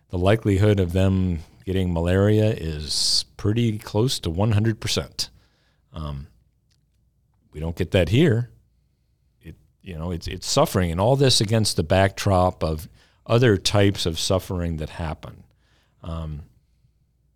the 0.09 0.17
likelihood 0.17 0.79
of 0.79 0.91
them 0.91 1.41
getting 1.63 1.93
malaria 1.93 2.49
is 2.49 3.25
pretty 3.37 3.77
close 3.77 4.19
to 4.21 4.31
100%. 4.31 5.29
Um, 5.93 6.25
we 7.51 7.59
don't 7.59 7.75
get 7.75 7.91
that 7.91 8.09
here. 8.09 8.49
It, 9.43 9.53
you 9.83 9.95
know, 9.95 10.09
it's, 10.09 10.27
it's 10.27 10.47
suffering, 10.47 10.91
and 10.91 10.99
all 10.99 11.15
this 11.15 11.39
against 11.39 11.75
the 11.75 11.83
backdrop 11.83 12.63
of 12.63 12.89
other 13.27 13.57
types 13.57 14.07
of 14.07 14.17
suffering 14.17 14.77
that 14.77 14.89
happen. 14.89 15.43
Um, 16.01 16.41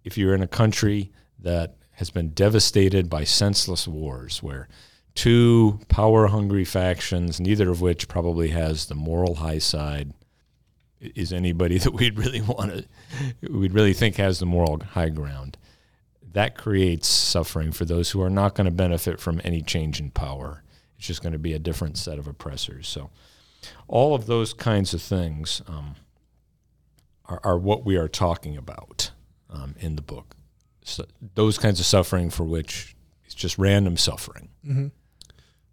if 0.04 0.18
you're 0.18 0.34
in 0.34 0.42
a 0.42 0.48
country 0.48 1.12
that 1.38 1.76
has 1.92 2.10
been 2.10 2.30
devastated 2.30 3.12
by 3.12 3.26
senseless 3.26 3.88
wars, 3.88 4.42
where 4.42 4.68
two 5.20 5.78
power 5.90 6.28
hungry 6.28 6.64
factions, 6.64 7.42
neither 7.42 7.70
of 7.70 7.82
which 7.82 8.08
probably 8.08 8.52
has 8.52 8.86
the 8.86 8.96
moral 8.96 9.36
high 9.36 9.58
side, 9.58 10.14
is 11.02 11.34
anybody 11.34 11.78
that 11.80 11.92
we'd 11.92 12.18
really 12.18 12.40
want 12.40 12.72
to, 12.72 13.52
we'd 13.52 13.74
really 13.74 13.92
think 13.92 14.16
has 14.16 14.40
the 14.40 14.46
moral 14.46 14.80
high 14.80 15.10
ground. 15.10 15.58
That 16.32 16.58
creates 16.58 17.10
suffering 17.10 17.74
for 17.74 17.84
those 17.84 18.12
who 18.12 18.22
are 18.22 18.30
not 18.30 18.56
going 18.56 18.64
to 18.66 18.72
benefit 18.72 19.20
from 19.20 19.42
any 19.44 19.62
change 19.62 20.00
in 20.00 20.10
power. 20.10 20.64
It's 20.98 21.08
just 21.08 21.22
going 21.22 21.34
to 21.34 21.40
be 21.40 21.52
a 21.52 21.60
different 21.60 21.98
set 21.98 22.18
of 22.18 22.26
oppressors. 22.26 22.88
So, 22.88 23.10
all 23.90 24.16
of 24.16 24.26
those 24.26 24.54
kinds 24.54 24.94
of 24.94 25.02
things 25.02 25.62
um, 25.68 25.96
are, 27.26 27.42
are, 27.44 27.58
what 27.58 27.84
we 27.84 27.98
are 27.98 28.08
talking 28.08 28.56
about 28.56 29.12
um, 29.50 29.76
in 29.80 29.98
the 29.98 30.02
book. 30.02 30.38
So 30.82 31.04
those 31.36 31.58
kinds 31.58 31.82
of 31.82 31.86
suffering 31.86 32.30
for 32.30 32.46
which 32.46 32.96
it's 33.26 33.36
just 33.36 33.58
random 33.58 33.98
suffering. 33.98 34.48
Mm-hmm. 34.66 34.88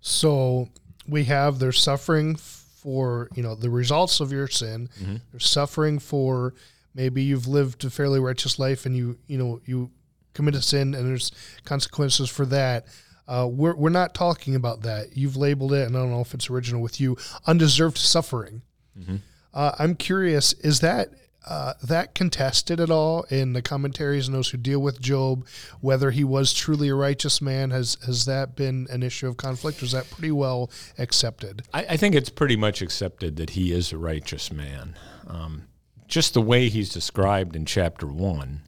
So 0.07 0.69
we 1.09 1.25
have 1.25 1.59
there's 1.59 1.83
suffering 1.83 2.37
for 2.37 3.29
you 3.35 3.43
know 3.43 3.57
the 3.57 3.71
results 3.71 4.21
of 4.21 4.31
your 4.31 4.47
sin. 4.47 4.89
Mm-hmm. 5.01 5.17
There's 5.33 5.49
suffering 5.49 5.99
for 5.99 6.55
maybe 6.95 7.25
you've 7.25 7.49
lived 7.49 7.85
a 7.85 7.91
fairly 7.91 8.21
righteous 8.21 8.57
life 8.61 8.87
and 8.87 8.97
you 8.97 9.19
you 9.27 9.37
know 9.37 9.61
you 9.65 9.91
commit 10.33 10.55
a 10.55 10.63
sin 10.63 10.95
and 10.95 11.09
there's 11.09 11.33
consequences 11.65 12.31
for 12.31 12.47
that. 12.47 12.87
Uh, 13.27 13.49
we're, 13.51 13.75
we're 13.75 13.91
not 13.91 14.15
talking 14.15 14.55
about 14.55 14.83
that. 14.83 15.17
You've 15.17 15.37
labeled 15.37 15.73
it, 15.73 15.89
and 15.89 15.97
I 15.97 16.01
don't 16.01 16.13
know 16.13 16.21
if 16.21 16.33
it's 16.33 16.49
original 16.49 16.81
with 16.81 17.01
you, 17.01 17.17
undeserved 17.45 17.99
suffering. 17.99 18.63
Mm-hmm. 18.97 19.17
Uh, 19.53 19.73
I'm 19.81 19.97
curious, 19.97 20.53
is 20.53 20.79
that 20.81 21.09
uh, 21.47 21.75
that 21.83 22.15
contested 22.15 22.81
at 22.81 22.91
all 22.91 23.23
in 23.25 23.53
the 23.53 23.63
commentaries 23.63 24.27
and 24.27 24.35
those 24.35 24.51
who 24.51 24.59
deal 24.59 24.81
with 24.81 25.01
Job, 25.01 25.47
whether 25.81 26.11
he 26.11 26.25
was 26.25 26.53
truly 26.53 26.89
a 26.89 26.95
righteous 26.95 27.41
man? 27.41 27.71
Has 27.71 27.97
has 28.05 28.25
that 28.25 28.57
been 28.57 28.87
an 28.91 29.03
issue 29.03 29.29
of 29.29 29.37
conflict, 29.37 29.81
or 29.83 29.85
is 29.85 29.93
that 29.93 30.11
pretty 30.11 30.33
well 30.33 30.71
accepted? 30.99 31.63
I, 31.73 31.87
I 31.91 31.97
think 31.97 32.15
it's 32.15 32.31
pretty 32.31 32.57
much 32.57 32.83
accepted 32.83 33.37
that 33.37 33.51
he 33.51 33.73
is 33.73 33.93
a 33.93 33.99
righteous 33.99 34.51
man. 34.51 34.97
Um, 35.27 35.69
just 36.09 36.35
the 36.35 36.43
way 36.43 36.69
he's 36.69 36.93
described 36.93 37.57
in 37.57 37.65
chapter 37.65 38.07
one, 38.07 38.63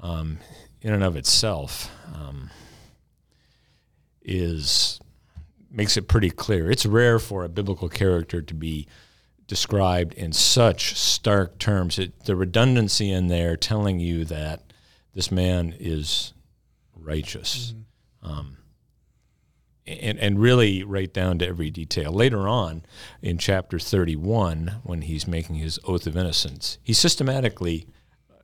um, 0.00 0.38
in 0.80 0.92
and 0.92 1.04
of 1.04 1.16
itself, 1.16 1.90
um, 2.14 2.50
is 4.22 5.00
makes 5.70 5.96
it 5.96 6.08
pretty 6.08 6.30
clear. 6.30 6.70
It's 6.70 6.86
rare 6.86 7.18
for 7.18 7.44
a 7.44 7.48
biblical 7.48 7.88
character 7.88 8.40
to 8.40 8.54
be 8.54 8.86
described 9.48 10.14
in 10.14 10.32
such 10.32 10.96
stark 10.96 11.58
terms. 11.58 11.98
It, 11.98 12.24
the 12.26 12.36
redundancy 12.36 13.10
in 13.10 13.26
there 13.26 13.56
telling 13.56 13.98
you 13.98 14.24
that 14.26 14.72
this 15.14 15.32
man 15.32 15.74
is 15.80 16.34
righteous. 16.94 17.74
Mm-hmm. 18.22 18.30
Um, 18.30 18.58
and, 19.86 20.18
and 20.18 20.38
really 20.38 20.82
right 20.82 21.12
down 21.12 21.38
to 21.38 21.46
every 21.46 21.70
detail. 21.70 22.12
Later 22.12 22.46
on 22.46 22.82
in 23.22 23.38
chapter 23.38 23.78
31, 23.78 24.80
when 24.84 25.02
he's 25.02 25.26
making 25.26 25.56
his 25.56 25.80
oath 25.84 26.06
of 26.06 26.14
innocence, 26.14 26.76
he 26.82 26.92
systematically, 26.92 27.86
uh, 28.30 28.34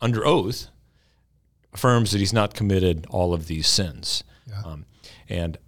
under 0.00 0.26
oath, 0.26 0.66
affirms 1.72 2.10
that 2.10 2.18
he's 2.18 2.32
not 2.32 2.54
committed 2.54 3.06
all 3.08 3.32
of 3.32 3.46
these 3.46 3.68
sins. 3.68 4.24
Yeah. 4.48 4.62
Um, 4.64 4.86
and 5.28 5.58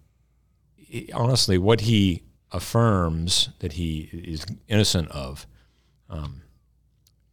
he, 0.74 1.10
honestly, 1.12 1.56
what 1.56 1.82
he 1.82 2.22
affirms 2.56 3.50
that 3.58 3.74
he 3.74 4.10
is 4.12 4.46
innocent 4.68 5.08
of, 5.10 5.46
um, 6.08 6.42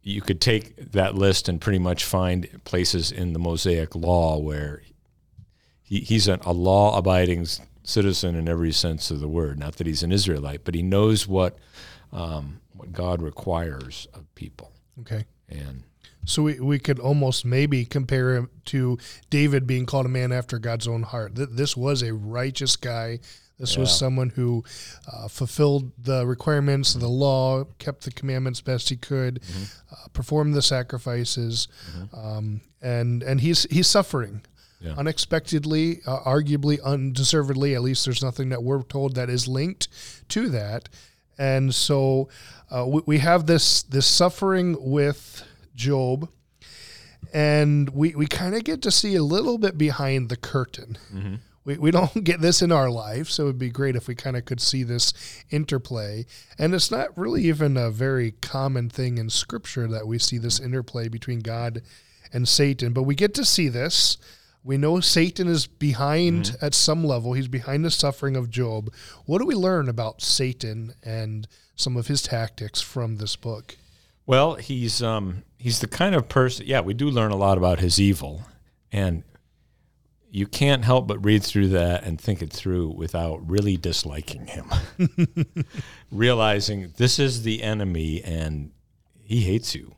you 0.02 0.20
could 0.20 0.40
take 0.40 0.92
that 0.92 1.14
list 1.14 1.48
and 1.48 1.60
pretty 1.60 1.78
much 1.78 2.04
find 2.04 2.60
places 2.64 3.10
in 3.10 3.32
the 3.32 3.38
Mosaic 3.38 3.94
law 3.94 4.38
where 4.38 4.82
he, 5.82 6.00
he's 6.00 6.28
an, 6.28 6.40
a 6.44 6.52
law 6.52 6.96
abiding 6.96 7.46
citizen 7.82 8.34
in 8.34 8.48
every 8.48 8.72
sense 8.72 9.10
of 9.10 9.20
the 9.20 9.28
word. 9.28 9.58
Not 9.58 9.76
that 9.76 9.86
he's 9.86 10.02
an 10.02 10.12
Israelite, 10.12 10.64
but 10.64 10.74
he 10.74 10.82
knows 10.82 11.26
what 11.26 11.56
um, 12.12 12.60
what 12.72 12.92
God 12.92 13.22
requires 13.22 14.06
of 14.14 14.32
people. 14.34 14.72
Okay. 15.00 15.24
And 15.48 15.84
so 16.24 16.42
we, 16.42 16.60
we 16.60 16.78
could 16.78 16.98
almost 16.98 17.44
maybe 17.44 17.84
compare 17.84 18.34
him 18.34 18.50
to 18.66 18.98
David 19.30 19.66
being 19.66 19.86
called 19.86 20.06
a 20.06 20.08
man 20.08 20.32
after 20.32 20.58
God's 20.58 20.88
own 20.88 21.02
heart. 21.02 21.32
This 21.34 21.76
was 21.76 22.02
a 22.02 22.14
righteous 22.14 22.76
guy. 22.76 23.20
This 23.58 23.74
yeah. 23.74 23.80
was 23.80 23.96
someone 23.96 24.30
who 24.30 24.64
uh, 25.10 25.28
fulfilled 25.28 25.92
the 25.96 26.26
requirements 26.26 26.94
of 26.94 27.00
the 27.00 27.08
law, 27.08 27.64
kept 27.78 28.04
the 28.04 28.10
commandments 28.10 28.60
best 28.60 28.88
he 28.88 28.96
could, 28.96 29.40
mm-hmm. 29.40 29.64
uh, 29.92 30.08
performed 30.12 30.54
the 30.54 30.62
sacrifices, 30.62 31.68
mm-hmm. 31.96 32.18
um, 32.18 32.60
and 32.82 33.22
and 33.22 33.40
he's 33.40 33.64
he's 33.70 33.86
suffering 33.86 34.42
yeah. 34.80 34.94
unexpectedly, 34.98 36.00
uh, 36.06 36.20
arguably 36.20 36.82
undeservedly. 36.82 37.74
At 37.74 37.82
least 37.82 38.04
there's 38.04 38.22
nothing 38.22 38.48
that 38.50 38.62
we're 38.62 38.82
told 38.82 39.14
that 39.14 39.30
is 39.30 39.48
linked 39.48 39.88
to 40.30 40.48
that, 40.50 40.88
and 41.38 41.74
so 41.74 42.28
uh, 42.70 42.86
we, 42.86 43.02
we 43.06 43.18
have 43.18 43.46
this 43.46 43.82
this 43.84 44.06
suffering 44.06 44.76
with 44.80 45.44
Job, 45.74 46.28
and 47.32 47.88
we 47.90 48.14
we 48.14 48.26
kind 48.26 48.54
of 48.54 48.64
get 48.64 48.82
to 48.82 48.90
see 48.90 49.14
a 49.14 49.22
little 49.22 49.58
bit 49.58 49.78
behind 49.78 50.28
the 50.28 50.36
curtain. 50.36 50.98
Mm-hmm. 51.12 51.34
We, 51.64 51.78
we 51.78 51.90
don't 51.90 52.24
get 52.24 52.40
this 52.40 52.62
in 52.62 52.70
our 52.72 52.90
life, 52.90 53.28
so 53.28 53.44
it'd 53.44 53.58
be 53.58 53.70
great 53.70 53.96
if 53.96 54.06
we 54.08 54.14
kind 54.14 54.36
of 54.36 54.44
could 54.44 54.60
see 54.60 54.82
this 54.82 55.12
interplay. 55.50 56.26
And 56.58 56.74
it's 56.74 56.90
not 56.90 57.16
really 57.16 57.44
even 57.44 57.76
a 57.76 57.90
very 57.90 58.32
common 58.32 58.90
thing 58.90 59.18
in 59.18 59.30
Scripture 59.30 59.86
that 59.88 60.06
we 60.06 60.18
see 60.18 60.38
this 60.38 60.60
interplay 60.60 61.08
between 61.08 61.40
God 61.40 61.82
and 62.32 62.46
Satan. 62.48 62.92
But 62.92 63.04
we 63.04 63.14
get 63.14 63.34
to 63.34 63.44
see 63.44 63.68
this. 63.68 64.18
We 64.62 64.76
know 64.78 65.00
Satan 65.00 65.46
is 65.48 65.66
behind 65.66 66.44
Mm-hmm. 66.44 66.64
at 66.64 66.74
some 66.74 67.04
level. 67.04 67.34
He's 67.34 67.48
behind 67.48 67.84
the 67.84 67.90
suffering 67.90 68.34
of 68.36 68.50
Job. 68.50 68.92
What 69.26 69.38
do 69.38 69.46
we 69.46 69.54
learn 69.54 69.88
about 69.88 70.22
Satan 70.22 70.94
and 71.02 71.46
some 71.76 71.96
of 71.96 72.06
his 72.06 72.22
tactics 72.22 72.80
from 72.80 73.16
this 73.16 73.36
book? 73.36 73.76
Well, 74.26 74.54
he's 74.54 75.02
um, 75.02 75.42
he's 75.58 75.80
the 75.80 75.86
kind 75.86 76.14
of 76.14 76.30
person. 76.30 76.64
Yeah, 76.66 76.80
we 76.80 76.94
do 76.94 77.10
learn 77.10 77.30
a 77.30 77.36
lot 77.36 77.58
about 77.58 77.80
his 77.80 78.00
evil, 78.00 78.44
and 78.90 79.22
you 80.34 80.48
can't 80.48 80.84
help 80.84 81.06
but 81.06 81.24
read 81.24 81.44
through 81.44 81.68
that 81.68 82.02
and 82.02 82.20
think 82.20 82.42
it 82.42 82.52
through 82.52 82.88
without 82.88 83.48
really 83.48 83.76
disliking 83.76 84.48
him, 84.48 84.68
realizing 86.10 86.92
this 86.96 87.20
is 87.20 87.44
the 87.44 87.62
enemy 87.62 88.20
and 88.24 88.72
he 89.22 89.42
hates 89.42 89.76
you 89.76 89.94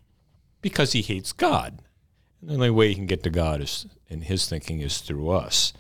because 0.61 0.93
he 0.93 1.01
hates 1.01 1.33
God. 1.33 1.81
And 2.43 2.51
the 2.51 2.55
only 2.55 2.69
way 2.69 2.89
he 2.89 2.95
can 2.95 3.07
get 3.07 3.23
to 3.23 3.31
God 3.31 3.63
is, 3.63 3.87
in 4.09 4.21
his 4.21 4.47
thinking, 4.47 4.81
is 4.81 4.99
through 4.99 5.31
us. 5.31 5.73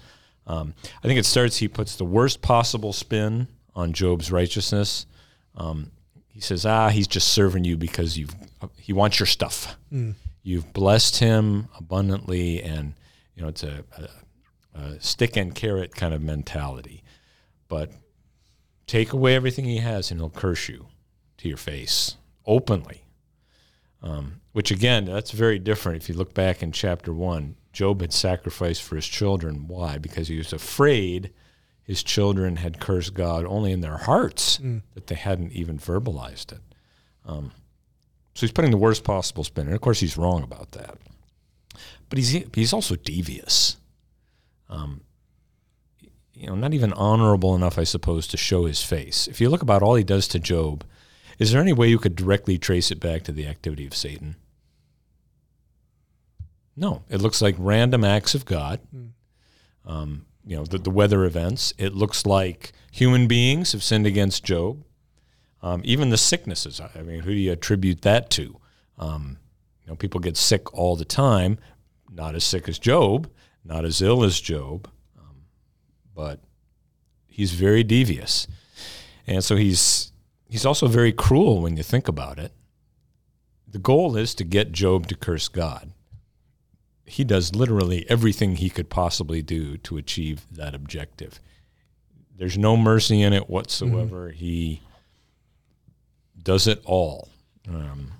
Um, 0.46 0.72
I 1.04 1.06
think 1.06 1.20
it 1.20 1.26
starts. 1.26 1.58
He 1.58 1.68
puts 1.68 1.96
the 1.96 2.06
worst 2.06 2.40
possible 2.40 2.94
spin 2.94 3.48
on 3.75 3.92
Job's 3.92 4.32
righteousness. 4.32 5.04
Um, 5.54 5.90
he 6.28 6.40
says, 6.40 6.64
"Ah, 6.64 6.88
he's 6.88 7.08
just 7.08 7.28
serving 7.28 7.64
you 7.64 7.76
because 7.76 8.16
you've 8.16 8.34
he 8.78 8.94
wants 8.94 9.20
your 9.20 9.26
stuff. 9.26 9.76
You've 10.42 10.72
blessed 10.72 11.18
him 11.18 11.68
abundantly, 11.76 12.62
and 12.62 12.94
you 13.34 13.42
know 13.42 13.48
it's 13.48 13.62
a, 13.62 13.84
a, 13.98 14.08
a 14.76 15.00
stick 15.00 15.37
and 15.37 15.54
carrot 15.54 15.95
kind 15.95 16.12
of 16.14 16.23
mentality. 16.23 17.02
But 17.68 17.92
take 18.87 19.12
away 19.12 19.35
everything 19.35 19.64
he 19.64 19.78
has, 19.78 20.11
and 20.11 20.21
he'll 20.21 20.30
curse 20.30 20.68
you 20.68 20.87
to 21.38 21.49
your 21.49 21.56
face 21.56 22.16
openly. 22.47 23.02
Um, 24.02 24.40
which 24.52 24.71
again, 24.71 25.06
that's 25.06 25.33
very 25.33 25.59
different. 25.59 26.02
If 26.02 26.09
you 26.09 26.14
look 26.14 26.35
back 26.35 26.62
in 26.62 26.73
chapter 26.73 27.12
one, 27.12 27.56
Job 27.73 28.00
had 28.00 28.12
sacrificed 28.12 28.83
for 28.83 28.97
his 28.97 29.06
children. 29.06 29.66
Why? 29.66 29.99
Because 29.99 30.28
he 30.28 30.38
was 30.38 30.52
afraid 30.52 31.33
his 31.83 32.02
children 32.02 32.56
had 32.56 32.80
cursed 32.80 33.14
God 33.14 33.45
only 33.47 33.73
in 33.73 33.80
their 33.80 33.97
hearts, 33.99 34.59
that 34.95 35.06
they 35.06 35.14
hadn't 35.14 35.52
even 35.52 35.78
verbalized 35.78 36.52
it. 36.52 36.61
Um, 37.25 37.52
so 38.35 38.40
he's 38.40 38.52
putting 38.52 38.71
the 38.71 38.76
worst 38.76 39.04
possible 39.04 39.45
spin, 39.45 39.66
and 39.66 39.75
of 39.75 39.80
course 39.80 40.00
he's 40.00 40.16
wrong 40.18 40.42
about 40.42 40.73
that. 40.73 40.99
But 42.09 42.18
he's 42.18 42.45
he's 42.54 42.73
also 42.73 42.97
devious. 42.97 43.76
Um, 44.68 45.02
you 46.35 46.49
know, 46.49 46.54
not 46.54 46.75
even 46.75 46.92
honorable 46.92 47.54
enough, 47.54 47.78
I 47.78 47.85
suppose, 47.85 48.26
to 48.28 48.37
show 48.37 48.66
his 48.66 48.82
face. 48.82 49.26
If 49.26 49.40
you 49.40 49.49
look 49.49 49.62
about 49.62 49.82
all 49.82 49.94
he 49.94 50.04
does 50.04 50.28
to 50.28 50.38
Job, 50.38 50.85
is 51.38 51.52
there 51.52 51.61
any 51.61 51.73
way 51.73 51.88
you 51.88 51.99
could 51.99 52.16
directly 52.16 52.58
trace 52.58 52.90
it 52.90 53.00
back 53.00 53.23
to 53.25 53.32
the 53.32 53.46
activity 53.46 53.87
of 53.87 53.94
Satan? 53.94 54.37
No, 56.76 57.04
it 57.08 57.23
looks 57.23 57.40
like 57.40 57.54
random 57.58 58.04
acts 58.04 58.35
of 58.35 58.44
God. 58.44 58.80
Um, 59.87 60.26
you 60.44 60.56
know, 60.56 60.64
the, 60.64 60.78
the 60.78 60.90
weather 60.90 61.25
events. 61.25 61.73
It 61.78 61.94
looks 61.94 62.26
like 62.26 62.73
human 62.90 63.26
beings 63.26 63.73
have 63.73 63.82
sinned 63.82 64.06
against 64.06 64.44
Job. 64.44 64.85
Um, 65.62 65.80
even 65.85 66.11
the 66.11 66.18
sicknesses. 66.18 66.80
I 66.80 67.02
mean, 67.02 67.20
who 67.20 67.30
do 67.30 67.38
you 67.38 67.52
attribute 67.52 68.02
that 68.02 68.28
to? 68.30 68.61
Um, 68.99 69.38
you 69.85 69.90
know, 69.90 69.96
people 69.96 70.20
get 70.20 70.37
sick 70.37 70.73
all 70.75 70.96
the 70.96 71.04
time. 71.04 71.58
Not 72.11 72.35
as 72.35 72.44
sick 72.44 72.68
as 72.68 72.78
Job, 72.78 73.28
not 73.66 73.85
as 73.85 74.00
ill 74.00 74.23
as 74.25 74.40
Job, 74.40 74.88
um, 75.18 75.44
but 76.14 76.40
he's 77.26 77.52
very 77.52 77.82
devious, 77.82 78.46
and 79.26 79.42
so 79.42 79.56
he's 79.56 80.12
he's 80.49 80.64
also 80.66 80.87
very 80.87 81.12
cruel 81.12 81.61
when 81.61 81.76
you 81.76 81.82
think 81.82 82.08
about 82.08 82.38
it. 82.38 82.52
The 83.66 83.78
goal 83.78 84.16
is 84.16 84.35
to 84.37 84.44
get 84.44 84.73
Job 84.73 85.06
to 85.08 85.16
curse 85.16 85.49
God. 85.49 85.93
He 87.04 87.25
does 87.25 87.54
literally 87.54 88.08
everything 88.08 88.56
he 88.56 88.71
could 88.71 88.88
possibly 88.88 89.43
do 89.43 89.76
to 89.78 89.97
achieve 89.97 90.47
that 90.50 90.75
objective. 90.75 91.40
There's 92.36 92.58
no 92.58 92.76
mercy 92.76 93.23
in 93.23 93.32
it 93.32 93.49
whatsoever. 93.49 94.30
He 94.30 94.82
does 96.43 96.67
it 96.67 96.82
all. 96.84 97.28
Um, 97.69 98.12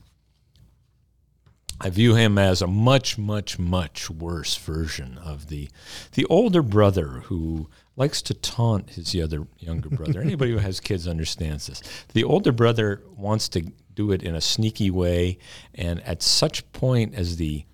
I 1.81 1.91
view 1.91 2.15
him 2.15 2.39
as 2.39 2.63
a 2.63 2.67
much, 2.67 3.19
much, 3.19 3.59
much 3.59 4.09
worse 4.09 4.57
version 4.57 5.19
of 5.19 5.49
the 5.49 5.69
the 6.13 6.25
older 6.27 6.63
brother 6.63 7.23
who 7.25 7.69
likes 7.97 8.23
to 8.23 8.35
taunt 8.35 8.91
his 8.91 9.15
other 9.15 9.47
younger 9.59 9.91
brother. 9.91 10.21
Anybody 10.21 10.53
who 10.53 10.59
has 10.59 10.81
kids 10.81 11.07
understands 11.07 11.67
this. 11.67 11.83
The 12.13 12.25
older 12.25 12.53
brother 12.53 13.03
wants 13.17 13.49
to 13.51 13.73
do 13.95 14.13
it 14.13 14.23
in 14.23 14.35
a 14.35 14.41
sneaky 14.41 14.91
way, 14.91 15.39
and 15.75 16.03
at 16.03 16.23
such 16.23 16.71
point 16.73 17.15
as 17.15 17.37
the 17.37 17.65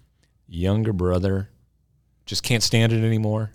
younger 0.47 0.93
brother 0.93 1.51
just 2.27 2.43
can't 2.43 2.63
stand 2.63 2.93
it 2.93 3.05
anymore 3.05 3.53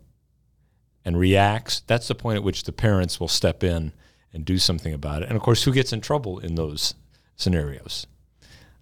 and 1.07 1.17
reacts, 1.17 1.79
that's 1.87 2.09
the 2.09 2.15
point 2.15 2.35
at 2.35 2.43
which 2.43 2.65
the 2.65 2.73
parents 2.73 3.17
will 3.17 3.29
step 3.29 3.63
in 3.63 3.93
and 4.33 4.43
do 4.43 4.57
something 4.57 4.93
about 4.93 5.23
it. 5.23 5.29
And 5.29 5.37
of 5.37 5.41
course, 5.41 5.63
who 5.63 5.71
gets 5.71 5.93
in 5.93 6.01
trouble 6.01 6.37
in 6.39 6.55
those 6.55 6.95
scenarios? 7.37 8.07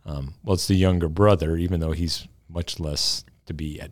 Um, 0.05 0.35
well, 0.43 0.53
it's 0.53 0.67
the 0.67 0.75
younger 0.75 1.09
brother, 1.09 1.55
even 1.57 1.79
though 1.79 1.91
he's 1.91 2.27
much 2.49 2.79
less 2.79 3.23
to 3.45 3.53
be 3.53 3.79
at 3.81 3.91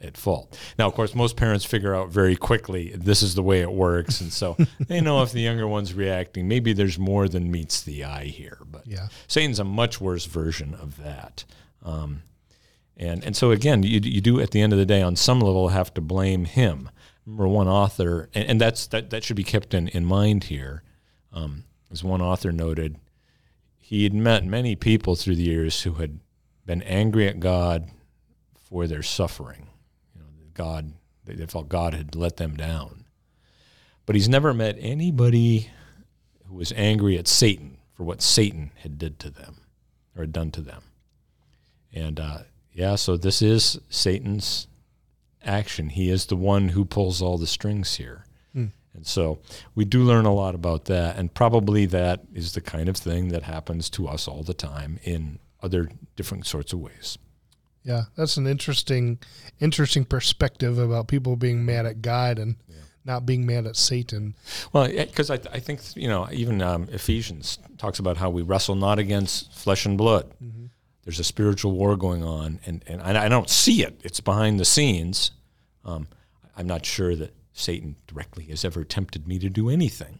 at 0.00 0.16
fault. 0.18 0.58
Now, 0.78 0.86
of 0.86 0.94
course, 0.94 1.14
most 1.14 1.36
parents 1.36 1.64
figure 1.64 1.94
out 1.94 2.10
very 2.10 2.36
quickly 2.36 2.92
this 2.94 3.22
is 3.22 3.34
the 3.34 3.42
way 3.42 3.60
it 3.60 3.72
works, 3.72 4.20
and 4.20 4.32
so 4.32 4.56
they 4.80 5.00
know 5.00 5.22
if 5.22 5.32
the 5.32 5.40
younger 5.40 5.66
one's 5.66 5.94
reacting, 5.94 6.46
maybe 6.46 6.72
there's 6.72 6.98
more 6.98 7.28
than 7.28 7.50
meets 7.50 7.80
the 7.82 8.04
eye 8.04 8.26
here. 8.26 8.58
But 8.70 8.86
Yeah. 8.86 9.08
Satan's 9.28 9.58
a 9.58 9.64
much 9.64 10.00
worse 10.00 10.26
version 10.26 10.74
of 10.74 11.02
that. 11.02 11.44
Um, 11.82 12.22
and 12.96 13.24
and 13.24 13.34
so 13.36 13.50
again, 13.50 13.82
you 13.82 14.00
you 14.02 14.20
do 14.20 14.40
at 14.40 14.50
the 14.50 14.60
end 14.60 14.72
of 14.72 14.78
the 14.78 14.86
day, 14.86 15.02
on 15.02 15.16
some 15.16 15.40
level, 15.40 15.68
have 15.68 15.92
to 15.94 16.00
blame 16.00 16.44
him. 16.44 16.90
Remember, 17.26 17.48
one 17.48 17.68
author, 17.68 18.28
and, 18.34 18.44
and 18.50 18.60
that's 18.60 18.86
that 18.88 19.10
that 19.10 19.24
should 19.24 19.36
be 19.36 19.44
kept 19.44 19.74
in 19.74 19.88
in 19.88 20.04
mind 20.04 20.44
here. 20.44 20.82
Um, 21.32 21.64
as 21.90 22.04
one 22.04 22.20
author 22.22 22.52
noted, 22.52 22.96
he 23.86 24.04
had 24.04 24.14
met 24.14 24.46
many 24.46 24.74
people 24.74 25.14
through 25.14 25.36
the 25.36 25.42
years 25.42 25.82
who 25.82 25.92
had 25.92 26.18
been 26.64 26.80
angry 26.84 27.28
at 27.28 27.38
God 27.38 27.90
for 28.56 28.86
their 28.86 29.02
suffering. 29.02 29.68
You 30.14 30.22
know, 30.22 30.26
God, 30.54 30.94
they 31.26 31.44
felt 31.44 31.68
God 31.68 31.92
had 31.92 32.16
let 32.16 32.38
them 32.38 32.56
down. 32.56 33.04
But 34.06 34.16
he's 34.16 34.26
never 34.26 34.54
met 34.54 34.78
anybody 34.80 35.68
who 36.46 36.54
was 36.54 36.72
angry 36.74 37.18
at 37.18 37.28
Satan 37.28 37.76
for 37.92 38.04
what 38.04 38.22
Satan 38.22 38.70
had 38.76 38.96
did 38.96 39.18
to 39.18 39.28
them 39.28 39.56
or 40.16 40.22
had 40.22 40.32
done 40.32 40.50
to 40.52 40.62
them. 40.62 40.84
And 41.92 42.18
uh, 42.18 42.38
yeah, 42.72 42.94
so 42.94 43.18
this 43.18 43.42
is 43.42 43.78
Satan's 43.90 44.66
action. 45.44 45.90
He 45.90 46.08
is 46.08 46.24
the 46.24 46.36
one 46.36 46.70
who 46.70 46.86
pulls 46.86 47.20
all 47.20 47.36
the 47.36 47.46
strings 47.46 47.96
here. 47.96 48.23
And 48.94 49.06
so 49.06 49.40
we 49.74 49.84
do 49.84 50.02
learn 50.02 50.24
a 50.24 50.32
lot 50.32 50.54
about 50.54 50.84
that. 50.86 51.16
And 51.16 51.32
probably 51.34 51.84
that 51.86 52.22
is 52.32 52.52
the 52.52 52.60
kind 52.60 52.88
of 52.88 52.96
thing 52.96 53.28
that 53.28 53.42
happens 53.42 53.90
to 53.90 54.06
us 54.08 54.28
all 54.28 54.42
the 54.42 54.54
time 54.54 54.98
in 55.02 55.40
other 55.62 55.90
different 56.16 56.46
sorts 56.46 56.72
of 56.72 56.80
ways. 56.80 57.18
Yeah, 57.82 58.04
that's 58.16 58.36
an 58.36 58.46
interesting, 58.46 59.18
interesting 59.60 60.04
perspective 60.04 60.78
about 60.78 61.08
people 61.08 61.36
being 61.36 61.66
mad 61.66 61.84
at 61.84 62.00
God 62.00 62.38
and 62.38 62.56
not 63.04 63.26
being 63.26 63.44
mad 63.44 63.66
at 63.66 63.76
Satan. 63.76 64.34
Well, 64.72 64.88
because 64.88 65.30
I, 65.30 65.34
I 65.52 65.58
think, 65.58 65.80
you 65.94 66.08
know, 66.08 66.26
even 66.32 66.62
um, 66.62 66.88
Ephesians 66.90 67.58
talks 67.76 67.98
about 67.98 68.16
how 68.16 68.30
we 68.30 68.40
wrestle 68.40 68.74
not 68.74 68.98
against 68.98 69.52
flesh 69.52 69.84
and 69.84 69.98
blood. 69.98 70.32
There's 71.04 71.20
a 71.20 71.24
spiritual 71.24 71.72
war 71.72 71.98
going 71.98 72.24
on, 72.24 72.60
and, 72.64 72.82
and 72.86 73.02
I 73.02 73.26
I 73.26 73.28
don't 73.28 73.50
see 73.50 73.82
it. 73.82 74.00
It's 74.02 74.20
behind 74.20 74.58
the 74.58 74.64
scenes. 74.64 75.32
Um, 75.84 76.08
I'm 76.56 76.66
not 76.66 76.86
sure 76.86 77.14
that 77.14 77.34
Satan 77.54 77.96
directly 78.06 78.44
has 78.46 78.64
ever 78.64 78.84
tempted 78.84 79.26
me 79.26 79.38
to 79.38 79.48
do 79.48 79.70
anything. 79.70 80.18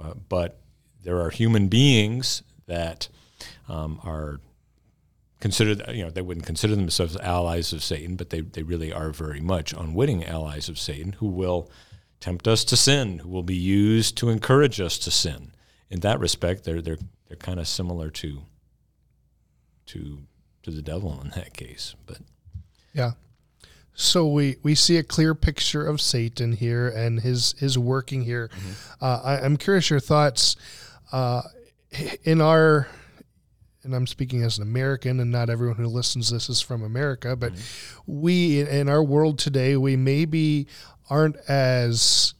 Uh, 0.00 0.14
but 0.28 0.58
there 1.04 1.20
are 1.20 1.30
human 1.30 1.68
beings 1.68 2.42
that 2.66 3.08
um, 3.68 4.00
are 4.02 4.40
considered, 5.38 5.82
you 5.94 6.02
know, 6.02 6.10
they 6.10 6.22
wouldn't 6.22 6.46
consider 6.46 6.74
themselves 6.74 7.16
allies 7.16 7.72
of 7.72 7.84
Satan, 7.84 8.16
but 8.16 8.30
they, 8.30 8.40
they 8.40 8.62
really 8.62 8.92
are 8.92 9.10
very 9.10 9.40
much 9.40 9.72
unwitting 9.74 10.24
allies 10.24 10.68
of 10.68 10.78
Satan 10.78 11.12
who 11.12 11.28
will 11.28 11.70
tempt 12.20 12.48
us 12.48 12.64
to 12.64 12.76
sin, 12.76 13.18
who 13.18 13.28
will 13.28 13.42
be 13.42 13.54
used 13.56 14.16
to 14.18 14.30
encourage 14.30 14.80
us 14.80 14.98
to 14.98 15.10
sin. 15.10 15.52
In 15.90 16.00
that 16.00 16.20
respect, 16.20 16.64
they're, 16.64 16.82
they're, 16.82 16.98
they're 17.28 17.36
kind 17.36 17.60
of 17.60 17.68
similar 17.68 18.10
to, 18.10 18.42
to, 19.86 20.18
to 20.62 20.70
the 20.70 20.82
devil 20.82 21.20
in 21.22 21.30
that 21.30 21.54
case. 21.54 21.94
But 22.06 22.18
Yeah. 22.94 23.12
So 24.00 24.26
we, 24.26 24.56
we 24.62 24.74
see 24.74 24.96
a 24.96 25.02
clear 25.02 25.34
picture 25.34 25.86
of 25.86 26.00
Satan 26.00 26.52
here 26.52 26.88
and 26.88 27.20
his 27.20 27.52
his 27.58 27.78
working 27.78 28.22
here. 28.22 28.50
Uh, 28.98 29.20
I, 29.22 29.40
I'm 29.40 29.58
curious 29.58 29.90
your 29.90 30.00
thoughts 30.00 30.56
uh, 31.12 31.42
in 32.24 32.40
our, 32.40 32.88
and 33.82 33.94
I'm 33.94 34.06
speaking 34.06 34.42
as 34.42 34.56
an 34.56 34.62
American, 34.62 35.20
and 35.20 35.30
not 35.30 35.50
everyone 35.50 35.76
who 35.76 35.86
listens 35.86 36.28
to 36.28 36.34
this 36.34 36.48
is 36.48 36.62
from 36.62 36.82
America, 36.82 37.36
but 37.36 37.52
we 38.06 38.60
in 38.62 38.88
our 38.88 39.02
world 39.02 39.38
today 39.38 39.76
we 39.76 39.96
maybe 39.96 40.66
aren't 41.10 41.36
as 41.46 42.32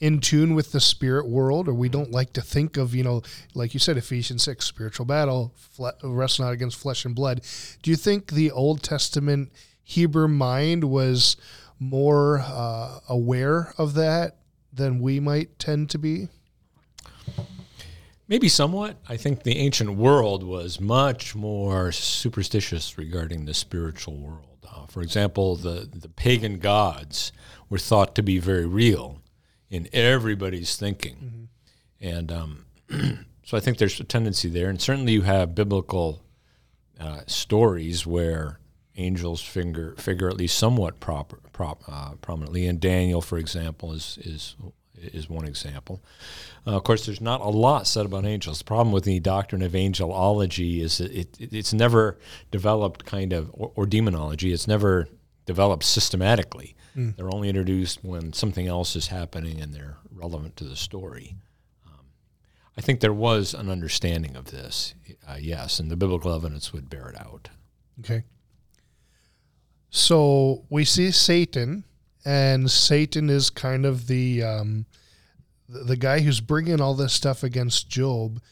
in 0.00 0.20
tune 0.20 0.54
with 0.54 0.72
the 0.72 0.80
spirit 0.80 1.26
world, 1.26 1.66
or 1.66 1.72
we 1.72 1.88
don't 1.88 2.10
like 2.10 2.34
to 2.34 2.42
think 2.42 2.76
of, 2.76 2.94
you 2.94 3.02
know, 3.02 3.22
like 3.54 3.72
you 3.72 3.80
said, 3.80 3.96
Ephesians 3.96 4.42
6, 4.42 4.66
spiritual 4.66 5.06
battle, 5.06 5.54
fle- 5.56 5.88
wrestle 6.02 6.44
not 6.44 6.52
against 6.52 6.76
flesh 6.76 7.06
and 7.06 7.14
blood. 7.14 7.40
Do 7.82 7.90
you 7.90 7.96
think 7.96 8.32
the 8.32 8.50
Old 8.50 8.82
Testament 8.82 9.50
Hebrew 9.88 10.26
mind 10.26 10.82
was 10.82 11.36
more 11.78 12.40
uh, 12.44 12.98
aware 13.08 13.72
of 13.78 13.94
that 13.94 14.34
than 14.72 14.98
we 14.98 15.20
might 15.20 15.60
tend 15.60 15.90
to 15.90 15.98
be? 15.98 16.26
Maybe 18.26 18.48
somewhat. 18.48 18.96
I 19.08 19.16
think 19.16 19.44
the 19.44 19.56
ancient 19.56 19.96
world 19.96 20.42
was 20.42 20.80
much 20.80 21.36
more 21.36 21.92
superstitious 21.92 22.98
regarding 22.98 23.44
the 23.44 23.54
spiritual 23.54 24.16
world. 24.16 24.66
Uh, 24.68 24.86
for 24.86 25.02
example, 25.02 25.54
the, 25.54 25.88
the 25.94 26.08
pagan 26.08 26.58
gods 26.58 27.30
were 27.70 27.78
thought 27.78 28.16
to 28.16 28.24
be 28.24 28.40
very 28.40 28.66
real 28.66 29.22
in 29.70 29.88
everybody's 29.92 30.74
thinking. 30.74 31.48
Mm-hmm. 32.02 32.08
And 32.08 32.32
um, 32.32 32.66
so 33.44 33.56
I 33.56 33.60
think 33.60 33.78
there's 33.78 34.00
a 34.00 34.04
tendency 34.04 34.48
there. 34.48 34.68
And 34.68 34.82
certainly 34.82 35.12
you 35.12 35.22
have 35.22 35.54
biblical 35.54 36.24
uh, 36.98 37.20
stories 37.28 38.04
where 38.04 38.58
angels 38.96 39.42
figure, 39.42 39.94
figure 39.96 40.28
at 40.28 40.36
least 40.36 40.58
somewhat 40.58 41.00
proper, 41.00 41.38
prop, 41.52 41.82
uh, 41.88 42.12
prominently. 42.20 42.66
And 42.66 42.80
Daniel, 42.80 43.20
for 43.20 43.38
example, 43.38 43.92
is, 43.92 44.18
is 44.22 44.56
is 44.98 45.28
one 45.28 45.44
example. 45.44 46.02
Uh, 46.66 46.76
of 46.76 46.84
course, 46.84 47.06
there's 47.06 47.20
not 47.20 47.40
a 47.40 47.48
lot 47.48 47.86
said 47.86 48.06
about 48.06 48.24
angels. 48.24 48.58
The 48.58 48.64
problem 48.64 48.92
with 48.92 49.04
the 49.04 49.20
doctrine 49.20 49.62
of 49.62 49.72
angelology 49.72 50.80
is 50.80 51.00
it, 51.00 51.38
it, 51.40 51.52
it's 51.52 51.72
never 51.72 52.18
developed 52.50 53.04
kind 53.04 53.32
of, 53.32 53.50
or, 53.52 53.72
or, 53.74 53.86
demonology, 53.86 54.52
it's 54.52 54.66
never 54.66 55.08
developed 55.44 55.84
systematically. 55.84 56.74
Mm. 56.96 57.16
They're 57.16 57.32
only 57.32 57.48
introduced 57.48 58.02
when 58.02 58.32
something 58.32 58.66
else 58.66 58.96
is 58.96 59.08
happening 59.08 59.60
and 59.60 59.72
they're 59.72 59.98
relevant 60.10 60.56
to 60.56 60.64
the 60.64 60.76
story. 60.76 61.36
Um, 61.86 62.06
I 62.76 62.80
think 62.80 63.00
there 63.00 63.12
was 63.12 63.54
an 63.54 63.68
understanding 63.68 64.34
of 64.36 64.46
this, 64.46 64.94
uh, 65.28 65.36
yes, 65.38 65.78
and 65.78 65.90
the 65.90 65.96
biblical 65.96 66.34
evidence 66.34 66.72
would 66.72 66.90
bear 66.90 67.08
it 67.08 67.20
out. 67.20 67.50
Okay. 68.00 68.24
So 69.96 70.66
we 70.68 70.84
see 70.84 71.10
Satan 71.10 71.84
and 72.22 72.70
Satan 72.70 73.30
is 73.30 73.48
kind 73.48 73.86
of 73.86 74.08
the 74.08 74.42
um, 74.42 74.84
the, 75.70 75.96
guy 75.96 76.20
who's 76.20 76.38
bringing 76.38 76.82
all 76.82 76.92
this 76.92 77.14
stuff 77.14 77.42
against 77.42 77.88
Job. 77.88 78.42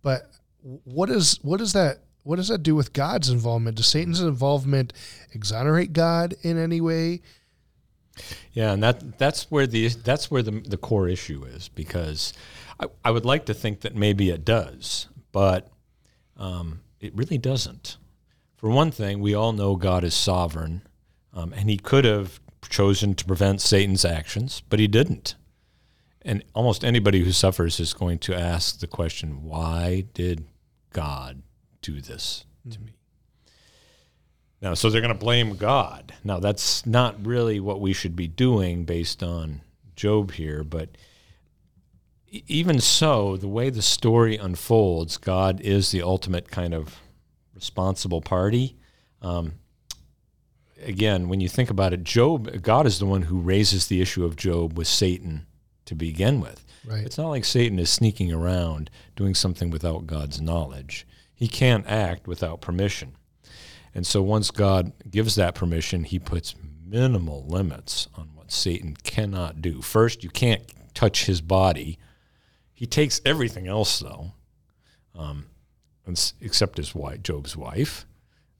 But 0.00 0.30
what 0.62 1.10
is 1.10 1.38
what 1.42 1.58
does 1.58 1.74
that 1.74 1.98
what 2.22 2.36
does 2.36 2.48
that 2.48 2.62
do 2.62 2.74
with 2.74 2.94
God's 2.94 3.28
involvement? 3.28 3.76
Does 3.76 3.86
Satan's 3.86 4.22
involvement 4.22 4.94
exonerate 5.34 5.92
God 5.92 6.36
in 6.40 6.56
any 6.56 6.80
way? 6.80 7.20
Yeah, 8.54 8.72
and 8.72 8.82
that 8.82 9.18
that's 9.18 9.50
where 9.50 9.66
the 9.66 9.88
that's 9.88 10.30
where 10.30 10.42
the 10.42 10.52
the 10.52 10.78
core 10.78 11.06
issue 11.06 11.44
is 11.44 11.68
because 11.68 12.32
I, 12.80 12.86
I 13.04 13.10
would 13.10 13.26
like 13.26 13.44
to 13.44 13.54
think 13.54 13.82
that 13.82 13.94
maybe 13.94 14.30
it 14.30 14.42
does, 14.42 15.08
but 15.32 15.68
um, 16.38 16.80
it 16.98 17.14
really 17.14 17.36
doesn't. 17.36 17.98
For 18.56 18.70
one 18.70 18.90
thing, 18.90 19.20
we 19.20 19.34
all 19.34 19.52
know 19.52 19.76
God 19.76 20.04
is 20.04 20.14
sovereign, 20.14 20.80
um, 21.34 21.52
and 21.52 21.68
He 21.68 21.76
could 21.76 22.04
have 22.04 22.40
chosen 22.68 23.14
to 23.14 23.24
prevent 23.24 23.60
Satan's 23.60 24.04
actions, 24.04 24.62
but 24.68 24.78
he 24.78 24.86
didn't. 24.86 25.34
And 26.22 26.42
almost 26.54 26.84
anybody 26.84 27.22
who 27.22 27.32
suffers 27.32 27.78
is 27.78 27.92
going 27.92 28.18
to 28.20 28.34
ask 28.34 28.80
the 28.80 28.86
question, 28.86 29.42
why 29.42 30.06
did 30.14 30.44
God 30.92 31.42
do 31.82 32.00
this 32.00 32.46
to 32.70 32.80
me? 32.80 32.92
Now, 34.62 34.72
so 34.72 34.88
they're 34.88 35.02
going 35.02 35.12
to 35.12 35.18
blame 35.18 35.56
God. 35.56 36.14
Now, 36.24 36.40
that's 36.40 36.86
not 36.86 37.26
really 37.26 37.60
what 37.60 37.80
we 37.80 37.92
should 37.92 38.16
be 38.16 38.26
doing 38.26 38.84
based 38.84 39.22
on 39.22 39.60
Job 39.94 40.32
here, 40.32 40.64
but 40.64 40.96
even 42.26 42.80
so, 42.80 43.36
the 43.36 43.46
way 43.46 43.68
the 43.68 43.82
story 43.82 44.38
unfolds, 44.38 45.18
God 45.18 45.60
is 45.60 45.90
the 45.90 46.02
ultimate 46.02 46.50
kind 46.50 46.72
of 46.72 46.98
responsible 47.54 48.22
party. 48.22 48.76
Um, 49.20 49.52
again, 50.84 51.28
when 51.28 51.40
you 51.40 51.48
think 51.48 51.70
about 51.70 51.92
it, 51.92 52.04
Job, 52.04 52.62
God 52.62 52.86
is 52.86 52.98
the 52.98 53.06
one 53.06 53.22
who 53.22 53.40
raises 53.40 53.86
the 53.86 54.00
issue 54.00 54.24
of 54.24 54.36
Job 54.36 54.76
with 54.76 54.86
Satan 54.86 55.46
to 55.86 55.94
begin 55.94 56.40
with. 56.40 56.64
Right. 56.86 57.04
It's 57.04 57.18
not 57.18 57.30
like 57.30 57.44
Satan 57.44 57.78
is 57.78 57.90
sneaking 57.90 58.32
around 58.32 58.90
doing 59.16 59.34
something 59.34 59.70
without 59.70 60.06
God's 60.06 60.40
knowledge. 60.40 61.06
He 61.34 61.48
can't 61.48 61.86
act 61.86 62.26
without 62.28 62.60
permission. 62.60 63.16
And 63.94 64.06
so 64.06 64.22
once 64.22 64.50
God 64.50 64.92
gives 65.10 65.34
that 65.36 65.54
permission, 65.54 66.04
he 66.04 66.18
puts 66.18 66.54
minimal 66.84 67.46
limits 67.46 68.08
on 68.16 68.30
what 68.34 68.52
Satan 68.52 68.96
cannot 69.02 69.62
do. 69.62 69.80
First, 69.80 70.22
you 70.22 70.30
can't 70.30 70.62
touch 70.94 71.24
his 71.24 71.40
body. 71.40 71.98
He 72.72 72.86
takes 72.86 73.20
everything 73.24 73.66
else, 73.66 73.98
though, 74.00 74.32
um, 75.14 75.46
except 76.40 76.76
his 76.76 76.94
wife, 76.94 77.22
Job's 77.22 77.56
wife, 77.56 78.04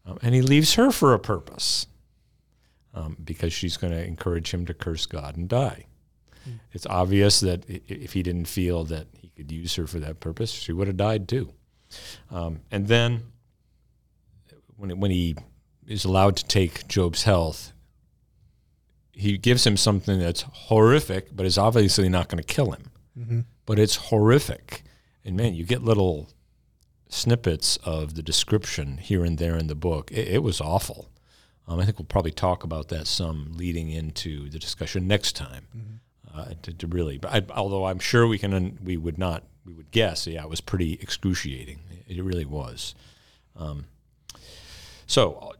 um, 0.06 0.18
and 0.22 0.34
he 0.34 0.42
leaves 0.42 0.74
her 0.74 0.90
for 0.90 1.14
a 1.14 1.18
purpose 1.18 1.87
um, 2.94 3.16
because 3.22 3.52
she's 3.52 3.76
going 3.76 3.92
to 3.92 4.04
encourage 4.04 4.52
him 4.52 4.64
to 4.66 4.74
curse 4.74 5.07
God 5.07 5.37
and 5.37 5.48
die. 5.48 5.87
Mm. 6.48 6.61
It's 6.72 6.87
obvious 6.87 7.40
that 7.40 7.64
if 7.68 8.12
he 8.12 8.22
didn't 8.22 8.46
feel 8.46 8.85
that 8.85 9.09
he 9.12 9.28
could 9.28 9.50
use 9.50 9.74
her 9.74 9.87
for 9.87 9.98
that 10.00 10.20
purpose, 10.20 10.50
she 10.50 10.72
would 10.72 10.87
have 10.87 10.96
died 10.96 11.28
too. 11.28 11.52
Um, 12.30 12.61
and 12.70 12.87
then 12.88 13.22
when, 14.76 14.98
when 15.00 15.11
he 15.11 15.37
is 15.87 16.04
allowed 16.04 16.37
to 16.37 16.44
take 16.46 16.88
Job's 16.88 17.24
health, 17.24 17.72
he 19.12 19.38
gives 19.38 19.66
him 19.66 19.76
something 19.76 20.18
that's 20.18 20.42
horrific, 20.42 21.35
but 21.35 21.46
is 21.46 21.59
obviously 21.59 22.09
not 22.09 22.28
going 22.28 22.42
to 22.42 22.54
kill 22.54 22.72
him. 22.72 22.90
Mm-hmm. 23.18 23.40
But 23.66 23.78
it's 23.78 23.96
horrific. 23.96 24.83
And 25.24 25.37
man, 25.37 25.54
you 25.54 25.64
get 25.64 25.83
little 25.83 26.30
snippets 27.09 27.76
of 27.85 28.14
the 28.14 28.22
description 28.22 28.98
here 28.98 29.24
and 29.24 29.38
there 29.38 29.57
in 29.57 29.68
the 29.68 29.74
book. 29.74 30.11
It, 30.11 30.28
it 30.28 30.42
was 30.42 30.61
awful. 30.61 31.11
Um, 31.66 31.81
I 31.81 31.85
think 31.85 31.98
we'll 31.98 32.07
probably 32.07 32.31
talk 32.31 32.64
about 32.64 32.88
that 32.88 33.07
some 33.07 33.53
leading 33.57 33.90
into 33.90 34.48
the 34.50 34.59
discussion 34.59 35.07
next 35.07 35.35
time. 35.35 35.66
Mm-hmm. 35.77 35.94
Uh, 36.37 36.53
to, 36.62 36.72
to, 36.72 36.88
really, 36.88 37.16
but 37.16 37.33
I, 37.33 37.42
although 37.55 37.85
I'm 37.85 38.00
sure 38.00 38.27
we 38.27 38.38
can, 38.38 38.77
we 38.83 38.96
would 38.96 39.18
not, 39.18 39.44
we 39.64 39.72
would 39.72 39.92
guess, 39.92 40.27
yeah, 40.27 40.42
it 40.42 40.50
was 40.50 40.61
pretty 40.61 40.94
excruciating. 40.94 41.79
It, 42.09 42.24
really 42.24 42.44
was. 42.44 42.96
Um, 43.57 43.85
so 45.07 45.53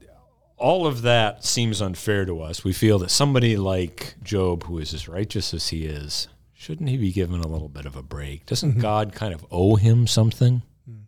all 0.57 0.85
of 0.85 1.03
that 1.03 1.45
seems 1.45 1.81
unfair 1.81 2.25
to 2.25 2.41
us. 2.43 2.65
We 2.65 2.73
feel 2.73 2.99
that 2.99 3.11
somebody 3.11 3.57
like 3.57 4.17
Job, 4.25 4.65
who 4.65 4.79
is 4.79 4.93
as 4.95 5.09
righteous 5.09 5.55
as 5.55 5.69
he 5.69 5.85
is, 5.85 6.27
shouldn't 6.55 6.89
he 6.89 6.97
be 6.97 7.13
given 7.13 7.41
a 7.41 7.47
little 7.47 7.69
bit 7.69 7.87
of 7.87 7.95
a 7.95 8.03
break? 8.03 8.45
Doesn't 8.47 8.73
mm-hmm. 8.73 8.81
God 8.81 9.13
kind 9.13 9.33
of 9.33 9.47
owe 9.53 9.77
him 9.77 10.09
something? 10.09 10.63
Mm. 10.91 11.03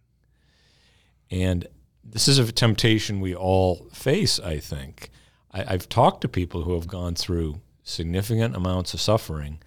And 1.30 1.66
this 2.16 2.28
is 2.28 2.38
a 2.38 2.50
temptation 2.50 3.20
we 3.20 3.34
all 3.34 3.90
face, 3.92 4.40
I 4.40 4.58
think. 4.58 5.10
I, 5.52 5.64
have 5.64 5.86
talked 5.86 6.22
to 6.22 6.28
people 6.28 6.62
who 6.62 6.72
have 6.72 6.88
gone 6.88 7.14
through 7.14 7.60
significant 7.82 8.56
amounts 8.56 8.94
of 8.94 9.02
suffering 9.02 9.58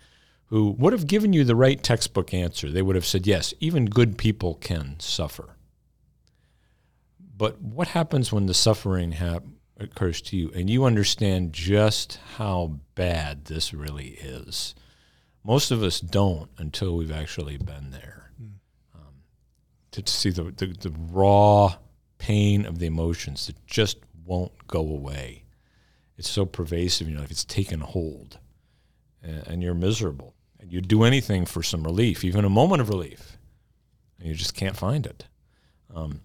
who 0.45 0.71
would 0.71 0.91
have 0.91 1.05
given 1.05 1.31
you 1.31 1.43
the 1.43 1.55
right 1.55 1.83
textbook 1.83 2.33
answer. 2.33 2.71
They 2.71 2.81
would 2.81 2.95
have 2.95 3.05
said, 3.05 3.27
yes, 3.27 3.53
even 3.59 3.85
good 3.85 4.17
people 4.17 4.55
can 4.55 4.95
suffer. 4.99 5.57
But 7.37 7.61
what 7.61 7.89
happens 7.89 8.33
when 8.33 8.47
the 8.47 8.55
suffering 8.55 9.11
ha- 9.11 9.41
occurs 9.77 10.19
to 10.23 10.35
you 10.35 10.51
and 10.55 10.71
you 10.71 10.85
understand 10.85 11.53
just 11.53 12.17
how 12.37 12.79
bad 12.95 13.45
this 13.45 13.75
really 13.75 14.17
is? 14.23 14.73
Most 15.43 15.69
of 15.69 15.83
us 15.83 15.99
don't 15.99 16.49
until 16.57 16.97
we've 16.97 17.11
actually 17.11 17.57
been 17.57 17.91
there. 17.91 18.31
Mm. 18.41 18.53
Um, 18.95 19.13
to, 19.91 20.01
to, 20.01 20.11
see 20.11 20.31
the, 20.31 20.45
the, 20.45 20.65
the 20.65 20.95
raw 21.11 21.75
pain 22.19 22.65
of 22.65 22.77
the 22.77 22.85
emotions 22.85 23.47
that 23.47 23.65
just 23.65 23.97
won't 24.25 24.67
go 24.67 24.81
away. 24.81 25.45
It's 26.17 26.29
so 26.29 26.45
pervasive 26.45 27.07
in 27.07 27.13
your 27.13 27.21
life, 27.21 27.31
it's 27.31 27.45
taken 27.45 27.79
hold, 27.79 28.37
and, 29.23 29.63
you're 29.63 29.73
miserable. 29.73 30.35
And 30.59 30.71
you'd 30.71 30.87
do 30.89 31.03
anything 31.03 31.45
for 31.45 31.63
some 31.63 31.83
relief, 31.83 32.23
even 32.23 32.45
a 32.45 32.49
moment 32.49 32.81
of 32.81 32.89
relief, 32.89 33.37
and 34.19 34.27
you 34.27 34.35
just 34.35 34.53
can't 34.53 34.75
find 34.75 35.05
it. 35.05 35.25
Um, 35.95 36.21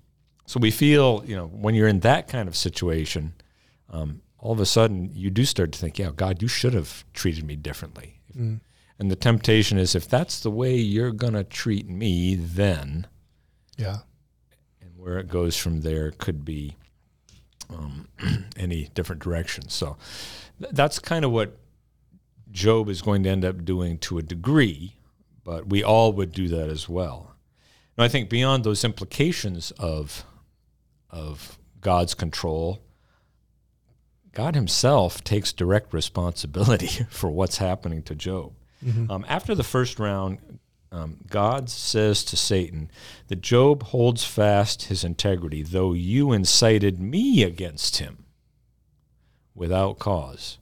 so 0.46 0.60
we 0.60 0.70
feel, 0.70 1.22
you 1.24 1.36
know, 1.36 1.46
when 1.46 1.74
you're 1.74 1.88
in 1.88 2.00
that 2.00 2.28
kind 2.28 2.48
of 2.48 2.56
situation, 2.56 3.34
um, 3.88 4.20
all 4.38 4.52
of 4.52 4.60
a 4.60 4.66
sudden 4.66 5.10
you 5.14 5.30
do 5.30 5.44
start 5.44 5.72
to 5.72 5.78
think, 5.78 5.98
yeah, 5.98 6.10
God, 6.14 6.42
you 6.42 6.48
should 6.48 6.74
have 6.74 7.04
treated 7.14 7.44
me 7.44 7.56
differently. 7.56 8.20
Mm. 8.36 8.60
And 8.98 9.10
the 9.10 9.16
temptation 9.16 9.78
is 9.78 9.94
if 9.94 10.08
that's 10.08 10.40
the 10.40 10.50
way 10.50 10.76
you're 10.76 11.12
going 11.12 11.32
to 11.32 11.44
treat 11.44 11.88
me, 11.88 12.34
then 12.34 13.06
yeah, 13.76 13.98
where 15.04 15.18
it 15.18 15.28
goes 15.28 15.54
from 15.54 15.82
there 15.82 16.10
could 16.12 16.46
be 16.46 16.76
um, 17.68 18.08
any 18.56 18.88
different 18.94 19.22
direction. 19.22 19.68
So 19.68 19.98
th- 20.58 20.72
that's 20.72 20.98
kind 20.98 21.26
of 21.26 21.30
what 21.30 21.58
Job 22.50 22.88
is 22.88 23.02
going 23.02 23.22
to 23.24 23.28
end 23.28 23.44
up 23.44 23.66
doing 23.66 23.98
to 23.98 24.16
a 24.16 24.22
degree, 24.22 24.96
but 25.44 25.68
we 25.68 25.84
all 25.84 26.14
would 26.14 26.32
do 26.32 26.48
that 26.48 26.70
as 26.70 26.88
well. 26.88 27.36
And 27.98 28.04
I 28.04 28.08
think 28.08 28.30
beyond 28.30 28.64
those 28.64 28.82
implications 28.82 29.72
of 29.72 30.24
of 31.10 31.58
God's 31.82 32.14
control, 32.14 32.80
God 34.32 34.54
Himself 34.54 35.22
takes 35.22 35.52
direct 35.52 35.92
responsibility 35.92 37.04
for 37.10 37.28
what's 37.30 37.58
happening 37.58 38.02
to 38.04 38.14
Job. 38.14 38.54
Um, 39.10 39.24
after 39.28 39.54
the 39.54 39.62
first 39.62 39.98
round, 39.98 40.58
um, 40.94 41.18
God 41.28 41.68
says 41.68 42.22
to 42.24 42.36
Satan 42.36 42.88
that 43.26 43.40
Job 43.40 43.82
holds 43.82 44.22
fast 44.22 44.84
his 44.84 45.02
integrity, 45.02 45.60
though 45.60 45.92
you 45.92 46.30
incited 46.30 47.00
me 47.00 47.42
against 47.42 47.96
him 47.96 48.26
without 49.56 49.98
cause. 49.98 50.58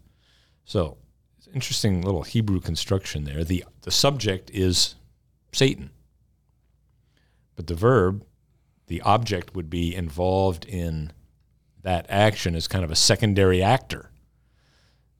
So, 0.64 0.96
interesting 1.52 2.00
little 2.00 2.22
Hebrew 2.22 2.60
construction 2.60 3.24
there. 3.24 3.44
The, 3.44 3.66
the 3.82 3.90
subject 3.90 4.50
is 4.54 4.94
Satan, 5.52 5.90
but 7.54 7.66
the 7.66 7.74
verb, 7.74 8.24
the 8.86 9.02
object, 9.02 9.54
would 9.54 9.68
be 9.68 9.94
involved 9.94 10.64
in 10.64 11.12
that 11.82 12.06
action 12.08 12.54
as 12.54 12.68
kind 12.68 12.86
of 12.86 12.90
a 12.90 12.96
secondary 12.96 13.62
actor. 13.62 14.11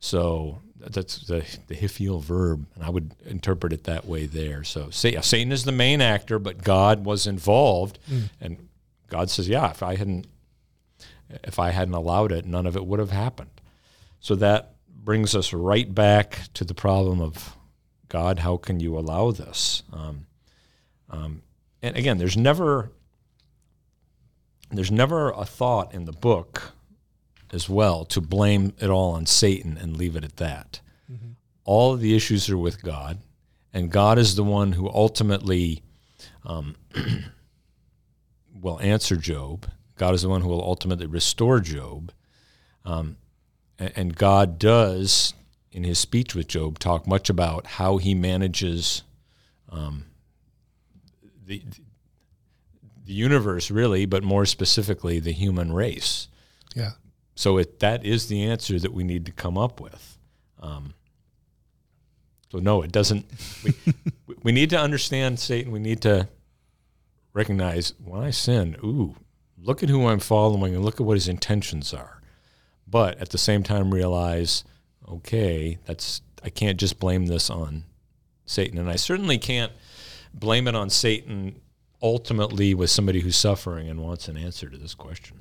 So 0.02 0.58
that's 0.78 1.18
the 1.28 1.46
the 1.68 1.76
hiphil 1.76 2.20
verb, 2.20 2.66
and 2.74 2.82
I 2.82 2.90
would 2.90 3.14
interpret 3.24 3.72
it 3.72 3.84
that 3.84 4.04
way 4.04 4.26
there. 4.26 4.64
So 4.64 4.90
Satan 4.90 5.52
is 5.52 5.62
the 5.62 5.70
main 5.70 6.00
actor, 6.00 6.40
but 6.40 6.64
God 6.64 7.04
was 7.04 7.28
involved, 7.28 8.00
mm. 8.10 8.28
and 8.40 8.68
God 9.08 9.30
says, 9.30 9.48
"Yeah, 9.48 9.70
if 9.70 9.80
I 9.80 9.94
hadn't 9.94 10.26
if 11.44 11.60
I 11.60 11.70
hadn't 11.70 11.94
allowed 11.94 12.32
it, 12.32 12.44
none 12.44 12.66
of 12.66 12.74
it 12.74 12.84
would 12.84 12.98
have 12.98 13.12
happened." 13.12 13.60
So 14.18 14.34
that 14.34 14.74
brings 14.88 15.36
us 15.36 15.52
right 15.52 15.94
back 15.94 16.40
to 16.54 16.64
the 16.64 16.74
problem 16.74 17.20
of 17.20 17.56
God. 18.08 18.40
How 18.40 18.56
can 18.56 18.80
you 18.80 18.98
allow 18.98 19.30
this? 19.30 19.84
Um, 19.92 20.26
um, 21.10 21.42
and 21.80 21.96
again, 21.96 22.18
there's 22.18 22.36
never 22.36 22.90
there's 24.72 24.90
never 24.90 25.30
a 25.30 25.44
thought 25.44 25.94
in 25.94 26.06
the 26.06 26.12
book 26.12 26.72
as 27.52 27.68
well 27.68 28.04
to 28.06 28.20
blame 28.20 28.72
it 28.78 28.88
all 28.88 29.12
on 29.12 29.26
Satan 29.26 29.76
and 29.76 29.96
leave 29.96 30.16
it 30.16 30.24
at 30.24 30.36
that. 30.36 30.80
Mm-hmm. 31.10 31.32
All 31.64 31.92
of 31.92 32.00
the 32.00 32.16
issues 32.16 32.48
are 32.50 32.58
with 32.58 32.82
God, 32.82 33.18
and 33.72 33.90
God 33.90 34.18
is 34.18 34.34
the 34.34 34.44
one 34.44 34.72
who 34.72 34.88
ultimately 34.88 35.82
um, 36.44 36.76
will 38.60 38.80
answer 38.80 39.16
Job. 39.16 39.66
God 39.96 40.14
is 40.14 40.22
the 40.22 40.28
one 40.28 40.40
who 40.40 40.48
will 40.48 40.62
ultimately 40.62 41.06
restore 41.06 41.60
Job. 41.60 42.12
Um, 42.84 43.16
and, 43.78 43.92
and 43.94 44.16
God 44.16 44.58
does, 44.58 45.34
in 45.70 45.84
his 45.84 45.98
speech 45.98 46.34
with 46.34 46.48
Job, 46.48 46.78
talk 46.78 47.06
much 47.06 47.30
about 47.30 47.66
how 47.66 47.98
he 47.98 48.14
manages 48.14 49.02
um, 49.68 50.06
the, 51.46 51.62
the 53.04 53.12
universe, 53.12 53.70
really, 53.70 54.06
but 54.06 54.22
more 54.22 54.46
specifically, 54.46 55.20
the 55.20 55.32
human 55.32 55.72
race. 55.72 56.28
Yeah. 56.74 56.92
So 57.34 57.58
it, 57.58 57.80
that 57.80 58.04
is 58.04 58.28
the 58.28 58.42
answer 58.42 58.78
that 58.78 58.92
we 58.92 59.04
need 59.04 59.26
to 59.26 59.32
come 59.32 59.56
up 59.56 59.80
with. 59.80 60.18
Um, 60.60 60.94
so 62.50 62.58
no, 62.58 62.82
it 62.82 62.92
doesn't. 62.92 63.26
We, 64.26 64.36
we 64.42 64.52
need 64.52 64.70
to 64.70 64.78
understand 64.78 65.38
Satan. 65.38 65.72
We 65.72 65.78
need 65.78 66.00
to 66.02 66.28
recognize 67.32 67.94
when 68.02 68.22
I 68.22 68.30
sin. 68.30 68.76
Ooh, 68.82 69.16
look 69.56 69.82
at 69.82 69.88
who 69.88 70.06
I'm 70.06 70.18
following 70.18 70.74
and 70.74 70.84
look 70.84 71.00
at 71.00 71.06
what 71.06 71.16
his 71.16 71.28
intentions 71.28 71.94
are. 71.94 72.20
But 72.86 73.18
at 73.20 73.30
the 73.30 73.38
same 73.38 73.62
time, 73.62 73.92
realize, 73.92 74.64
okay, 75.08 75.78
that's 75.86 76.20
I 76.44 76.50
can't 76.50 76.78
just 76.78 76.98
blame 76.98 77.26
this 77.26 77.48
on 77.48 77.84
Satan, 78.44 78.78
and 78.78 78.90
I 78.90 78.96
certainly 78.96 79.38
can't 79.38 79.72
blame 80.34 80.68
it 80.68 80.74
on 80.74 80.90
Satan. 80.90 81.60
Ultimately, 82.02 82.74
with 82.74 82.90
somebody 82.90 83.20
who's 83.20 83.36
suffering 83.36 83.88
and 83.88 84.00
wants 84.00 84.26
an 84.26 84.36
answer 84.36 84.68
to 84.68 84.76
this 84.76 84.94
question. 84.94 85.38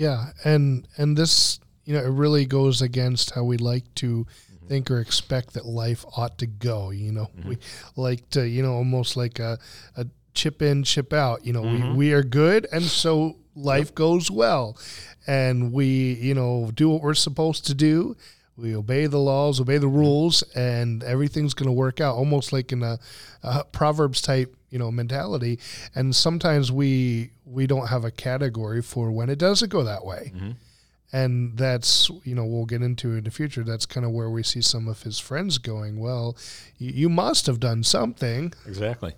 Yeah, 0.00 0.30
and 0.46 0.88
and 0.96 1.14
this 1.14 1.60
you 1.84 1.92
know 1.92 2.00
it 2.00 2.08
really 2.08 2.46
goes 2.46 2.80
against 2.80 3.34
how 3.34 3.44
we 3.44 3.58
like 3.58 3.84
to 3.96 4.24
mm-hmm. 4.24 4.66
think 4.66 4.90
or 4.90 4.98
expect 4.98 5.52
that 5.52 5.66
life 5.66 6.06
ought 6.16 6.38
to 6.38 6.46
go. 6.46 6.88
You 6.88 7.12
know, 7.12 7.28
mm-hmm. 7.36 7.50
we 7.50 7.58
like 7.96 8.30
to 8.30 8.48
you 8.48 8.62
know 8.62 8.72
almost 8.72 9.18
like 9.18 9.38
a, 9.40 9.58
a 9.98 10.06
chip 10.32 10.62
in, 10.62 10.84
chip 10.84 11.12
out. 11.12 11.44
You 11.44 11.52
know, 11.52 11.64
mm-hmm. 11.64 11.90
we 11.90 11.96
we 11.96 12.12
are 12.14 12.22
good, 12.22 12.66
and 12.72 12.82
so 12.82 13.36
life 13.54 13.88
yep. 13.88 13.94
goes 13.94 14.30
well, 14.30 14.78
and 15.26 15.70
we 15.70 16.14
you 16.14 16.32
know 16.32 16.70
do 16.72 16.88
what 16.88 17.02
we're 17.02 17.12
supposed 17.12 17.66
to 17.66 17.74
do. 17.74 18.16
We 18.56 18.74
obey 18.74 19.06
the 19.06 19.18
laws, 19.18 19.60
obey 19.60 19.76
the 19.76 19.86
mm-hmm. 19.86 19.98
rules, 19.98 20.42
and 20.54 21.04
everything's 21.04 21.52
going 21.52 21.68
to 21.68 21.72
work 21.72 22.00
out. 22.00 22.16
Almost 22.16 22.54
like 22.54 22.72
in 22.72 22.82
a, 22.82 22.98
a 23.42 23.64
Proverbs 23.64 24.22
type 24.22 24.56
you 24.70 24.78
know 24.78 24.90
mentality. 24.90 25.58
And 25.94 26.14
sometimes 26.14 26.72
we 26.72 27.32
we 27.44 27.66
don't 27.66 27.88
have 27.88 28.04
a 28.04 28.10
category 28.10 28.82
for 28.82 29.10
when 29.10 29.28
it 29.28 29.38
doesn't 29.38 29.68
go 29.68 29.84
that 29.84 30.04
way. 30.04 30.32
Mm-hmm. 30.34 30.50
and 31.12 31.56
that's 31.58 32.10
you 32.24 32.34
know 32.34 32.44
we'll 32.44 32.66
get 32.66 32.82
into 32.82 33.12
in 33.14 33.24
the 33.24 33.30
future. 33.30 33.64
That's 33.64 33.86
kind 33.86 34.06
of 34.06 34.12
where 34.12 34.30
we 34.30 34.42
see 34.42 34.60
some 34.60 34.88
of 34.88 35.02
his 35.02 35.18
friends 35.18 35.58
going 35.58 35.98
well 35.98 36.36
you, 36.78 36.90
you 36.92 37.08
must 37.08 37.46
have 37.46 37.60
done 37.60 37.82
something. 37.82 38.52
Exactly. 38.66 39.14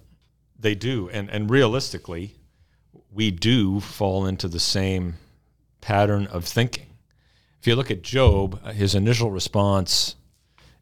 They 0.59 0.75
do. 0.75 1.09
And 1.11 1.31
and 1.31 1.51
realistically 1.51 2.37
we 3.11 3.31
do 3.31 3.81
fall 3.81 4.27
into 4.27 4.49
the 4.49 4.61
same 4.61 5.15
pattern 5.81 6.27
of 6.29 6.45
thinking. 6.45 6.87
If 7.61 7.67
you 7.67 7.77
look 7.77 7.91
at 7.91 8.03
job 8.03 8.61
uh, 8.65 8.73
his 8.73 8.95
initial 8.95 9.31
response 9.31 10.17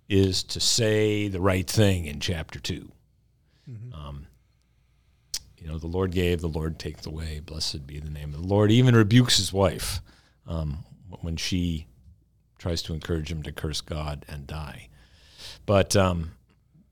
is 0.09 0.43
to 0.43 0.61
say 0.61 1.29
the 1.29 1.41
right 1.41 1.69
thing 1.71 2.05
in 2.05 2.19
chapter 2.19 2.59
2 2.59 2.93
mm-hmm. 3.71 3.95
um, 3.95 4.27
know, 5.71 5.79
the 5.79 5.87
Lord 5.87 6.13
gave, 6.13 6.41
the 6.41 6.49
Lord 6.49 6.79
takes 6.79 7.07
away. 7.07 7.41
Blessed 7.41 7.87
be 7.87 7.99
the 7.99 8.11
name 8.11 8.35
of 8.35 8.43
the 8.43 8.47
Lord. 8.47 8.71
He 8.71 8.77
even 8.77 8.95
rebukes 8.95 9.37
his 9.37 9.53
wife 9.53 10.01
um, 10.47 10.85
when 11.21 11.37
she 11.37 11.87
tries 12.59 12.83
to 12.83 12.95
encourage 12.95 13.31
him 13.31 13.43
to 13.43 13.53
curse 13.53 13.81
God 13.81 14.25
and 14.29 14.47
die. 14.47 14.89
But 15.67 15.97
um, 15.97 16.33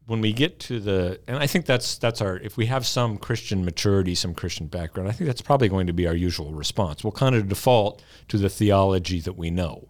when 0.07 0.21
we 0.21 0.33
get 0.33 0.59
to 0.61 0.81
the, 0.81 1.21
and 1.29 1.37
I 1.37 1.47
think 1.47 1.67
that's 1.67 1.99
that's 1.99 2.21
our. 2.21 2.37
If 2.39 2.57
we 2.57 2.67
have 2.67 2.87
some 2.87 3.19
Christian 3.19 3.65
maturity, 3.65 4.15
some 4.15 4.35
Christian 4.35 4.67
background, 4.67 5.09
I 5.09 5.13
think 5.13 5.27
that's 5.27 5.43
probably 5.43 5.69
going 5.69 5.87
to 5.87 5.93
be 5.93 6.07
our 6.07 6.15
usual 6.15 6.53
response. 6.53 7.05
We'll 7.05 7.13
kind 7.13 7.35
of 7.35 7.49
default 7.49 8.03
to 8.29 8.39
the 8.39 8.49
theology 8.49 9.21
that 9.21 9.37
we 9.37 9.51
know, 9.51 9.89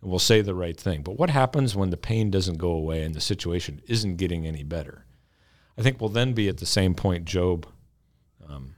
and 0.00 0.10
we'll 0.10 0.20
say 0.20 0.40
the 0.40 0.54
right 0.54 0.78
thing. 0.78 1.02
But 1.02 1.18
what 1.18 1.30
happens 1.30 1.74
when 1.74 1.90
the 1.90 1.96
pain 1.96 2.30
doesn't 2.30 2.58
go 2.58 2.70
away 2.70 3.02
and 3.02 3.14
the 3.14 3.20
situation 3.20 3.82
isn't 3.88 4.16
getting 4.16 4.46
any 4.46 4.62
better? 4.62 5.06
I 5.76 5.82
think 5.82 6.00
we'll 6.00 6.10
then 6.10 6.32
be 6.32 6.48
at 6.48 6.58
the 6.58 6.66
same 6.66 6.94
point 6.94 7.24
Job 7.24 7.66
um, 8.50 8.74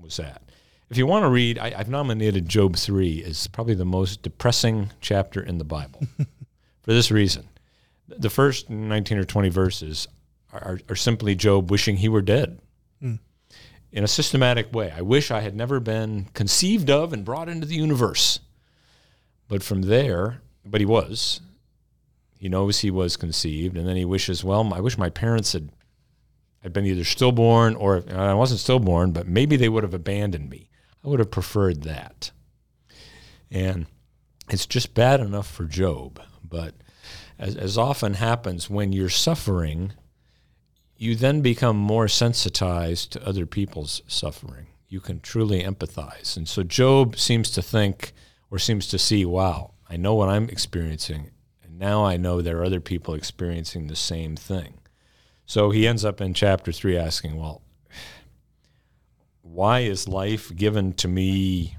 was 0.00 0.16
that. 0.16 0.42
If 0.90 0.98
you 0.98 1.06
want 1.06 1.24
to 1.24 1.30
read, 1.30 1.58
I, 1.58 1.70
have 1.70 1.88
nominated 1.88 2.48
Job 2.48 2.76
3 2.76 3.24
as 3.24 3.46
probably 3.46 3.74
the 3.74 3.84
most 3.84 4.22
depressing 4.22 4.90
chapter 5.00 5.42
in 5.42 5.58
the 5.58 5.64
Bible 5.64 6.06
for 6.82 6.92
this 6.92 7.10
reason. 7.10 7.48
The 8.08 8.30
first 8.30 8.68
19 8.68 9.18
or 9.18 9.24
20 9.24 9.48
verses 9.48 10.06
are, 10.52 10.78
are 10.88 10.96
simply 10.96 11.34
Job 11.34 11.70
wishing 11.70 11.96
he 11.96 12.08
were 12.08 12.22
dead 12.22 12.60
mm. 13.02 13.18
in 13.92 14.04
a 14.04 14.08
systematic 14.08 14.72
way. 14.74 14.92
I 14.94 15.00
wish 15.00 15.30
I 15.30 15.40
had 15.40 15.56
never 15.56 15.80
been 15.80 16.26
conceived 16.34 16.90
of 16.90 17.12
and 17.12 17.24
brought 17.24 17.48
into 17.48 17.66
the 17.66 17.74
universe. 17.74 18.40
But 19.48 19.62
from 19.62 19.82
there, 19.82 20.42
but 20.64 20.80
he 20.80 20.86
was. 20.86 21.40
He 22.38 22.48
knows 22.48 22.80
he 22.80 22.90
was 22.90 23.16
conceived, 23.16 23.76
and 23.76 23.88
then 23.88 23.96
he 23.96 24.04
wishes, 24.04 24.44
well, 24.44 24.72
I 24.74 24.80
wish 24.80 24.98
my 24.98 25.08
parents 25.08 25.54
had 25.54 25.70
I'd 26.64 26.72
been 26.72 26.86
either 26.86 27.04
stillborn 27.04 27.74
or 27.76 28.02
I 28.10 28.32
wasn't 28.32 28.60
stillborn, 28.60 29.12
but 29.12 29.28
maybe 29.28 29.56
they 29.56 29.68
would 29.68 29.82
have 29.82 29.92
abandoned 29.92 30.48
me. 30.48 30.70
I 31.04 31.08
would 31.08 31.18
have 31.18 31.30
preferred 31.30 31.82
that. 31.82 32.30
And 33.50 33.86
it's 34.48 34.66
just 34.66 34.94
bad 34.94 35.20
enough 35.20 35.50
for 35.50 35.64
Job. 35.64 36.20
But 36.42 36.74
as, 37.38 37.54
as 37.56 37.76
often 37.76 38.14
happens 38.14 38.70
when 38.70 38.92
you're 38.92 39.10
suffering, 39.10 39.92
you 40.96 41.14
then 41.14 41.42
become 41.42 41.76
more 41.76 42.08
sensitized 42.08 43.12
to 43.12 43.26
other 43.26 43.44
people's 43.44 44.00
suffering. 44.06 44.68
You 44.88 45.00
can 45.00 45.20
truly 45.20 45.62
empathize. 45.62 46.36
And 46.36 46.48
so 46.48 46.62
Job 46.62 47.18
seems 47.18 47.50
to 47.50 47.62
think 47.62 48.12
or 48.50 48.58
seems 48.58 48.86
to 48.88 48.98
see, 48.98 49.26
wow, 49.26 49.74
I 49.90 49.96
know 49.98 50.14
what 50.14 50.30
I'm 50.30 50.48
experiencing. 50.48 51.32
And 51.62 51.78
now 51.78 52.04
I 52.04 52.16
know 52.16 52.40
there 52.40 52.58
are 52.60 52.64
other 52.64 52.80
people 52.80 53.12
experiencing 53.12 53.88
the 53.88 53.96
same 53.96 54.36
thing. 54.36 54.78
So 55.46 55.70
he 55.70 55.86
ends 55.86 56.04
up 56.04 56.20
in 56.20 56.34
chapter 56.34 56.72
three 56.72 56.96
asking, 56.96 57.36
well, 57.36 57.62
why 59.42 59.80
is 59.80 60.08
life 60.08 60.54
given 60.54 60.94
to 60.94 61.08
me, 61.08 61.76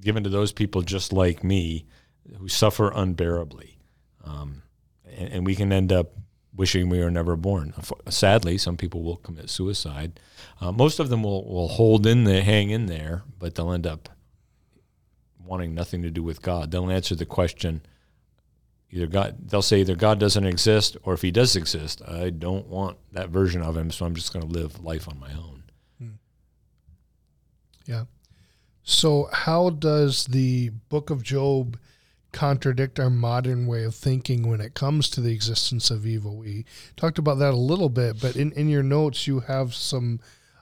given 0.00 0.22
to 0.24 0.30
those 0.30 0.52
people 0.52 0.82
just 0.82 1.12
like 1.12 1.42
me 1.42 1.86
who 2.38 2.48
suffer 2.48 2.92
unbearably? 2.94 3.78
Um, 4.24 4.62
and, 5.16 5.32
and, 5.32 5.46
we 5.46 5.56
can 5.56 5.72
end 5.72 5.92
up 5.92 6.12
wishing 6.54 6.88
we 6.88 7.00
were 7.00 7.10
never 7.10 7.34
born. 7.34 7.74
Sadly, 8.08 8.56
some 8.56 8.76
people 8.76 9.02
will 9.02 9.16
commit 9.16 9.50
suicide. 9.50 10.20
Uh, 10.60 10.70
most 10.70 11.00
of 11.00 11.08
them 11.08 11.24
will, 11.24 11.44
will 11.44 11.68
hold 11.68 12.06
in 12.06 12.22
there, 12.22 12.42
hang 12.42 12.70
in 12.70 12.86
there, 12.86 13.24
but 13.38 13.54
they'll 13.54 13.72
end 13.72 13.86
up 13.86 14.08
wanting 15.44 15.74
nothing 15.74 16.02
to 16.02 16.10
do 16.10 16.22
with 16.22 16.40
God. 16.40 16.70
They'll 16.70 16.90
answer 16.90 17.16
the 17.16 17.26
question, 17.26 17.82
either 18.92 19.06
God 19.06 19.36
they'll 19.48 19.62
say 19.62 19.80
either 19.80 19.96
God 19.96 20.20
doesn't 20.20 20.46
exist 20.46 20.96
or 21.02 21.14
if 21.14 21.22
he 21.22 21.30
does 21.30 21.56
exist, 21.56 22.02
I 22.06 22.30
don't 22.30 22.66
want 22.66 22.98
that 23.12 23.30
version 23.30 23.62
of 23.62 23.76
him, 23.76 23.90
so 23.90 24.06
I'm 24.06 24.14
just 24.14 24.32
going 24.32 24.46
to 24.46 24.52
live 24.52 24.82
life 24.84 25.08
on 25.08 25.18
my 25.18 25.32
own. 25.32 25.62
Hmm. 25.98 26.10
Yeah. 27.86 28.04
So 28.84 29.28
how 29.32 29.70
does 29.70 30.26
the 30.26 30.70
book 30.88 31.10
of 31.10 31.22
Job 31.22 31.78
contradict 32.32 32.98
our 32.98 33.10
modern 33.10 33.66
way 33.66 33.84
of 33.84 33.94
thinking 33.94 34.48
when 34.48 34.60
it 34.60 34.74
comes 34.74 35.08
to 35.10 35.20
the 35.20 35.32
existence 35.32 35.90
of 35.90 36.06
evil. 36.06 36.36
We 36.36 36.64
talked 36.96 37.18
about 37.18 37.38
that 37.38 37.52
a 37.52 37.56
little 37.56 37.90
bit, 37.90 38.20
but 38.20 38.36
in, 38.36 38.52
in 38.52 38.68
your 38.68 38.82
notes, 38.82 39.26
you 39.26 39.40
have 39.40 39.74
some 39.74 40.20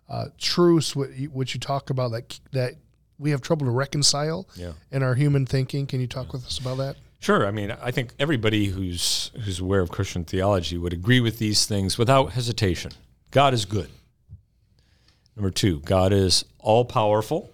uh, 0.08 0.26
truths 0.36 0.94
which 0.96 1.54
you 1.54 1.60
talk 1.60 1.88
about 1.88 2.10
that 2.10 2.40
that 2.50 2.74
we 3.18 3.30
have 3.30 3.40
trouble 3.40 3.66
to 3.66 3.70
reconcile 3.70 4.48
yeah. 4.56 4.72
in 4.90 5.02
our 5.02 5.14
human 5.14 5.46
thinking. 5.46 5.86
Can 5.86 6.00
you 6.00 6.06
talk 6.06 6.26
yeah. 6.26 6.32
with 6.32 6.46
us 6.46 6.58
about 6.58 6.78
that? 6.78 6.96
Sure. 7.20 7.46
I 7.46 7.50
mean, 7.50 7.70
I 7.82 7.90
think 7.90 8.14
everybody 8.18 8.66
who's 8.66 9.30
who's 9.44 9.60
aware 9.60 9.80
of 9.80 9.90
Christian 9.90 10.24
theology 10.24 10.78
would 10.78 10.94
agree 10.94 11.20
with 11.20 11.38
these 11.38 11.66
things 11.66 11.98
without 11.98 12.32
hesitation. 12.32 12.92
God 13.30 13.52
is 13.54 13.66
good. 13.66 13.90
Number 15.36 15.50
two, 15.50 15.80
God 15.80 16.12
is 16.12 16.44
all 16.58 16.84
powerful. 16.84 17.50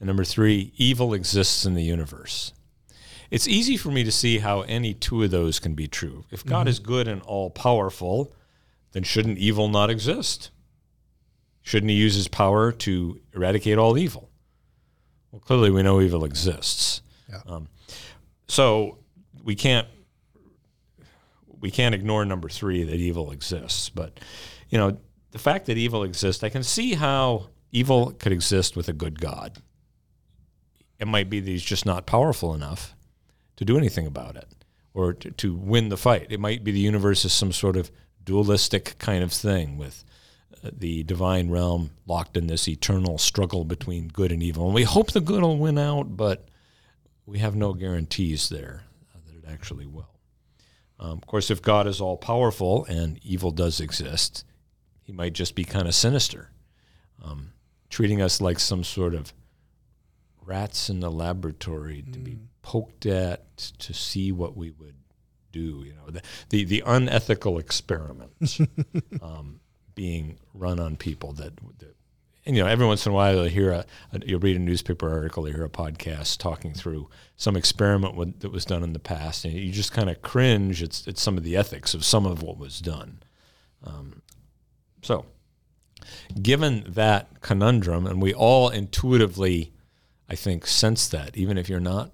And 0.00 0.08
number 0.08 0.24
three, 0.24 0.72
evil 0.76 1.14
exists 1.14 1.64
in 1.64 1.74
the 1.74 1.82
universe. 1.82 2.52
It's 3.30 3.46
easy 3.46 3.76
for 3.76 3.90
me 3.90 4.02
to 4.02 4.10
see 4.10 4.38
how 4.38 4.62
any 4.62 4.94
two 4.94 5.22
of 5.22 5.30
those 5.30 5.60
can 5.60 5.74
be 5.74 5.86
true. 5.86 6.24
If 6.30 6.44
God 6.44 6.60
mm-hmm. 6.60 6.68
is 6.68 6.78
good 6.80 7.06
and 7.06 7.22
all 7.22 7.50
powerful, 7.50 8.34
then 8.92 9.04
shouldn't 9.04 9.38
evil 9.38 9.68
not 9.68 9.90
exist? 9.90 10.50
Shouldn't 11.62 11.90
he 11.90 11.96
use 11.96 12.16
his 12.16 12.26
power 12.26 12.72
to 12.72 13.20
eradicate 13.32 13.78
all 13.78 13.96
evil? 13.96 14.30
Well, 15.30 15.40
clearly 15.40 15.70
we 15.70 15.82
know 15.82 16.00
evil 16.00 16.24
exists. 16.24 17.02
Yeah. 17.28 17.42
Um, 17.46 17.68
so 18.50 18.98
we 19.44 19.54
can't 19.54 19.86
we 21.60 21.70
can't 21.70 21.94
ignore 21.94 22.24
number 22.24 22.48
three 22.48 22.82
that 22.82 22.94
evil 22.94 23.30
exists. 23.30 23.90
But 23.90 24.18
you 24.68 24.78
know, 24.78 24.98
the 25.30 25.38
fact 25.38 25.66
that 25.66 25.76
evil 25.76 26.02
exists, 26.02 26.42
I 26.42 26.48
can 26.48 26.62
see 26.62 26.94
how 26.94 27.46
evil 27.70 28.12
could 28.12 28.32
exist 28.32 28.76
with 28.76 28.88
a 28.88 28.92
good 28.92 29.20
God. 29.20 29.58
It 30.98 31.06
might 31.06 31.30
be 31.30 31.40
that 31.40 31.50
he's 31.50 31.62
just 31.62 31.86
not 31.86 32.06
powerful 32.06 32.52
enough 32.52 32.94
to 33.56 33.64
do 33.64 33.78
anything 33.78 34.06
about 34.06 34.36
it 34.36 34.48
or 34.94 35.12
to, 35.12 35.30
to 35.30 35.54
win 35.54 35.88
the 35.88 35.96
fight. 35.96 36.26
It 36.30 36.40
might 36.40 36.64
be 36.64 36.72
the 36.72 36.80
universe 36.80 37.24
is 37.24 37.32
some 37.32 37.52
sort 37.52 37.76
of 37.76 37.90
dualistic 38.24 38.98
kind 38.98 39.22
of 39.22 39.32
thing 39.32 39.78
with 39.78 40.04
uh, 40.64 40.70
the 40.76 41.04
divine 41.04 41.50
realm 41.50 41.90
locked 42.06 42.36
in 42.36 42.48
this 42.48 42.66
eternal 42.68 43.16
struggle 43.16 43.64
between 43.64 44.08
good 44.08 44.32
and 44.32 44.42
evil. 44.42 44.66
And 44.66 44.74
we 44.74 44.82
hope 44.82 45.12
the 45.12 45.20
good 45.20 45.42
will 45.42 45.56
win 45.56 45.78
out, 45.78 46.16
but 46.16 46.49
we 47.30 47.38
have 47.38 47.54
no 47.54 47.72
guarantees 47.72 48.48
there 48.48 48.82
uh, 49.14 49.18
that 49.24 49.36
it 49.36 49.52
actually 49.52 49.86
will. 49.86 50.10
Um, 50.98 51.12
of 51.12 51.26
course, 51.26 51.50
if 51.50 51.62
God 51.62 51.86
is 51.86 52.00
all 52.00 52.16
powerful 52.16 52.84
and 52.86 53.20
evil 53.22 53.52
does 53.52 53.80
exist, 53.80 54.44
he 55.04 55.12
might 55.12 55.32
just 55.32 55.54
be 55.54 55.64
kind 55.64 55.86
of 55.86 55.94
sinister, 55.94 56.50
um, 57.24 57.52
treating 57.88 58.20
us 58.20 58.40
like 58.40 58.58
some 58.58 58.82
sort 58.82 59.14
of 59.14 59.32
rats 60.44 60.90
in 60.90 60.98
the 60.98 61.10
laboratory 61.10 62.04
mm. 62.06 62.12
to 62.12 62.18
be 62.18 62.32
mm. 62.32 62.46
poked 62.62 63.06
at 63.06 63.56
to 63.56 63.94
see 63.94 64.32
what 64.32 64.56
we 64.56 64.72
would 64.72 64.96
do. 65.52 65.84
You 65.86 65.94
know, 65.94 66.10
the 66.10 66.22
the, 66.48 66.64
the 66.64 66.82
unethical 66.84 67.58
experiment 67.58 68.58
um, 69.22 69.60
being 69.94 70.38
run 70.52 70.80
on 70.80 70.96
people 70.96 71.32
that, 71.34 71.52
that 71.78 71.94
you 72.56 72.62
know, 72.62 72.68
every 72.68 72.86
once 72.86 73.06
in 73.06 73.12
a 73.12 73.14
while 73.14 73.34
you'll 73.34 73.44
hear 73.44 73.70
a, 73.70 73.84
a, 74.12 74.20
you'll 74.26 74.40
read 74.40 74.56
a 74.56 74.60
newspaper 74.60 75.08
article, 75.10 75.46
you 75.46 75.54
hear 75.54 75.64
a 75.64 75.70
podcast 75.70 76.38
talking 76.38 76.74
through 76.74 77.08
some 77.36 77.56
experiment 77.56 78.16
with, 78.16 78.40
that 78.40 78.50
was 78.50 78.64
done 78.64 78.82
in 78.82 78.92
the 78.92 78.98
past, 78.98 79.44
and 79.44 79.54
you 79.54 79.70
just 79.70 79.92
kind 79.92 80.10
of 80.10 80.20
cringe 80.22 80.82
at, 80.82 81.06
at 81.06 81.18
some 81.18 81.36
of 81.36 81.44
the 81.44 81.56
ethics 81.56 81.94
of 81.94 82.04
some 82.04 82.26
of 82.26 82.42
what 82.42 82.58
was 82.58 82.80
done. 82.80 83.22
Um, 83.84 84.22
so, 85.02 85.26
given 86.40 86.84
that 86.88 87.40
conundrum, 87.40 88.06
and 88.06 88.20
we 88.20 88.34
all 88.34 88.68
intuitively, 88.68 89.72
I 90.28 90.34
think, 90.34 90.66
sense 90.66 91.08
that, 91.08 91.36
even 91.36 91.56
if 91.56 91.68
you're 91.68 91.80
not 91.80 92.10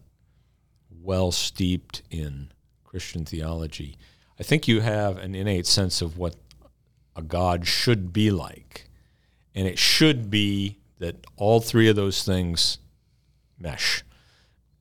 well 0.90 1.33
steeped 1.33 2.03
in 2.11 2.53
Christian 2.85 3.25
theology, 3.25 3.96
I 4.38 4.42
think 4.42 4.68
you 4.68 4.81
have 4.81 5.16
an 5.16 5.35
innate 5.35 5.66
sense 5.66 6.03
of 6.03 6.18
what 6.18 6.37
a 7.14 7.22
God 7.22 7.66
should 7.66 8.12
be 8.12 8.31
like. 8.31 8.86
And 9.56 9.66
it 9.66 9.78
should 9.78 10.30
be 10.30 10.76
that 10.98 11.26
all 11.36 11.60
three 11.60 11.88
of 11.88 11.96
those 11.96 12.22
things 12.22 12.78
mesh. 13.58 14.04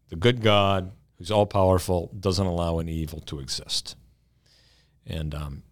The 0.09 0.15
good 0.15 0.41
God, 0.41 0.91
who's 1.17 1.31
all 1.31 1.47
powerful, 1.47 2.11
doesn't 2.19 2.45
allow 2.45 2.77
any 2.79 2.93
evil 2.93 3.21
to 3.21 3.39
exist. 3.39 3.95
And 5.07 5.33
um, 5.33 5.63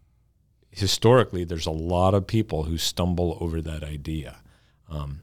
historically, 0.71 1.43
there's 1.43 1.65
a 1.65 1.71
lot 1.71 2.13
of 2.13 2.25
people 2.25 2.63
who 2.63 2.77
stumble 2.77 3.37
over 3.39 3.61
that 3.61 3.83
idea. 3.83 4.37
Um, 4.89 5.21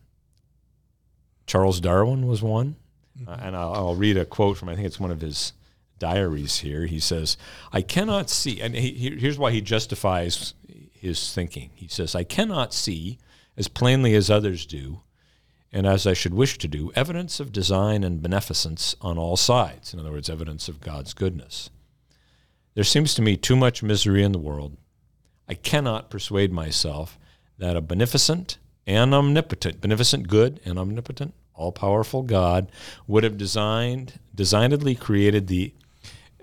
Charles 1.47 1.81
Darwin 1.81 2.27
was 2.27 2.43
one. 2.43 2.77
Mm-hmm. 3.19 3.29
Uh, 3.29 3.37
and 3.41 3.57
I'll, 3.57 3.75
I'll, 3.75 3.95
read 3.95 4.17
a 4.17 4.25
quote 4.25 4.57
from, 4.57 4.69
I 4.69 4.75
think 4.75 4.87
it's 4.87 5.01
one 5.01 5.11
of 5.11 5.21
his 5.21 5.53
diaries 5.99 6.59
here. 6.59 6.87
He 6.87 7.01
says, 7.01 7.37
I 7.73 7.83
cannot 7.83 8.31
see, 8.31 8.61
and 8.61 8.75
he, 8.75 9.17
here's 9.19 9.39
why 9.39 9.51
he 9.51 9.61
justifies 9.61 10.55
his 10.93 11.33
thinking. 11.33 11.71
He 11.75 11.89
says, 11.89 12.15
I 12.15 12.25
cannot 12.25 12.73
see, 12.73 13.19
as 13.61 13.69
plainly 13.69 14.15
as 14.15 14.31
others 14.31 14.65
do, 14.65 15.03
and 15.71 15.87
as 15.87 16.07
I 16.07 16.15
should 16.15 16.33
wish 16.33 16.57
to 16.57 16.67
do, 16.67 16.91
evidence 16.97 17.41
of 17.41 17.53
design 17.53 18.03
and 18.03 18.23
beneficence 18.23 18.97
on 19.03 19.19
all 19.19 19.37
sides. 19.37 19.93
In 19.93 20.01
other 20.01 20.13
words, 20.13 20.31
evidence 20.31 20.67
of 20.67 20.81
God's 20.81 21.13
goodness. 21.13 21.69
There 22.73 22.85
seems 22.85 23.13
to 23.15 23.23
me 23.23 23.37
too 23.37 23.57
much 23.57 23.83
misery 23.83 24.23
in 24.23 24.33
the 24.33 24.39
world 24.39 24.79
I 25.47 25.55
cannot 25.55 26.09
persuade 26.09 26.53
myself 26.53 27.19
that 27.59 27.77
a 27.77 27.83
beneficent 27.83 28.57
and 28.87 29.13
omnipotent, 29.13 29.81
beneficent 29.81 30.29
good 30.29 30.61
and 30.65 30.79
omnipotent, 30.79 31.35
all 31.55 31.73
powerful 31.73 32.23
God 32.23 32.71
would 33.07 33.25
have 33.25 33.37
designed, 33.37 34.21
designedly 34.35 34.95
created 34.95 35.49
the 35.49 35.75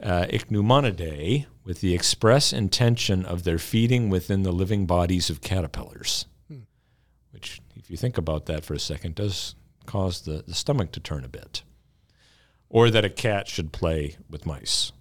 uh, 0.04 0.26
Ichneumonidae 0.30 1.48
with 1.64 1.82
the 1.82 1.96
express 1.96 2.54
intention 2.54 3.26
of 3.26 3.44
their 3.44 3.58
feeding 3.58 4.10
within 4.10 4.44
the 4.44 4.52
living 4.52 4.86
bodies 4.86 5.32
of 5.32 5.42
caterpillars. 5.42 6.26
Which, 7.38 7.62
if 7.76 7.92
you 7.92 7.98
think 7.98 8.18
about 8.18 8.48
that 8.48 8.66
for 8.66 8.74
a 8.74 8.80
second, 8.80 9.14
does 9.14 9.54
cause 9.86 10.22
the, 10.22 10.44
the 10.48 10.56
stomach 10.56 10.92
to 10.94 11.00
turn 11.00 11.24
a 11.24 11.28
bit. 11.28 11.62
Or 12.68 12.90
that 12.90 13.06
a 13.06 13.12
cat 13.12 13.48
should 13.48 13.72
play 13.72 14.18
with 14.28 14.48
mice. 14.48 14.92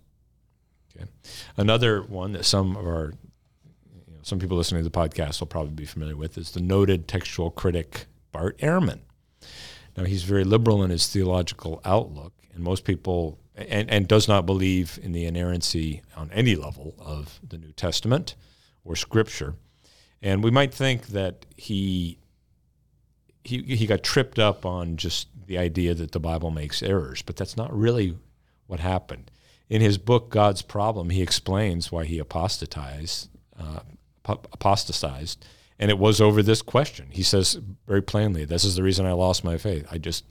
Okay. 0.95 1.09
Another 1.57 2.03
one 2.03 2.33
that 2.33 2.45
some 2.45 2.77
of 2.77 2.85
our 2.85 3.15
some 4.21 4.39
people 4.39 4.59
listening 4.59 4.85
to 4.85 4.91
the 4.91 4.99
podcast 4.99 5.41
will 5.41 5.47
probably 5.47 5.73
be 5.73 5.87
familiar 5.87 6.15
with, 6.15 6.37
is 6.37 6.51
the 6.51 6.61
noted 6.61 7.09
textual 7.09 7.51
critic 7.51 8.05
Bart 8.33 8.59
Ehrman. 8.59 8.99
Now, 9.97 10.05
he's 10.05 10.25
very 10.25 10.45
liberal 10.45 10.83
in 10.83 10.91
his 10.91 11.09
theological 11.09 11.81
outlook, 11.87 12.35
and 12.53 12.63
most 12.63 12.85
people, 12.85 13.39
and, 13.55 13.89
and 13.89 14.07
does 14.07 14.29
not 14.29 14.45
believe 14.45 14.99
in 15.03 15.13
the 15.13 15.25
inerrancy 15.25 16.03
on 16.15 16.31
any 16.33 16.55
level 16.55 16.95
of 16.99 17.41
the 17.49 17.57
New 17.57 17.73
Testament 17.73 18.37
or 18.85 18.95
Scripture. 18.95 19.55
And 20.21 20.45
we 20.45 20.51
might 20.51 20.75
think 20.75 21.07
that 21.09 21.47
he, 21.57 22.19
he, 23.47 23.63
he 23.63 23.87
got 23.87 24.03
tripped 24.03 24.39
up 24.39 24.67
on 24.67 24.97
just 24.97 25.29
the 25.47 25.59
idea 25.59 25.95
that 25.95 26.13
the 26.13 26.21
Bible 26.21 26.51
makes 26.51 26.83
errors, 26.83 27.23
but 27.23 27.37
that's 27.37 27.57
not 27.57 27.73
really 27.77 28.17
what 28.67 28.81
happened. 28.81 29.31
In 29.69 29.81
his 29.81 29.99
book, 29.99 30.31
God's 30.31 30.63
Problem, 30.63 31.11
he 31.11 31.23
explains 31.23 31.91
why 31.91 32.05
he 32.05 32.19
apostatized 32.19 33.31
uh, 33.59 33.81
apostatized, 34.25 35.47
and 35.79 35.91
it 35.91 35.99
was 35.99 36.21
over 36.21 36.43
this 36.43 36.63
question. 36.63 37.07
He 37.11 37.23
says 37.23 37.59
very 37.87 38.03
plainly, 38.03 38.45
"This 38.45 38.65
is 38.65 38.77
the 38.77 38.83
reason 38.83 39.07
I 39.07 39.13
lost 39.13 39.45
my 39.45 39.57
faith. 39.57 39.87
I 39.91 39.99
just, 39.99 40.25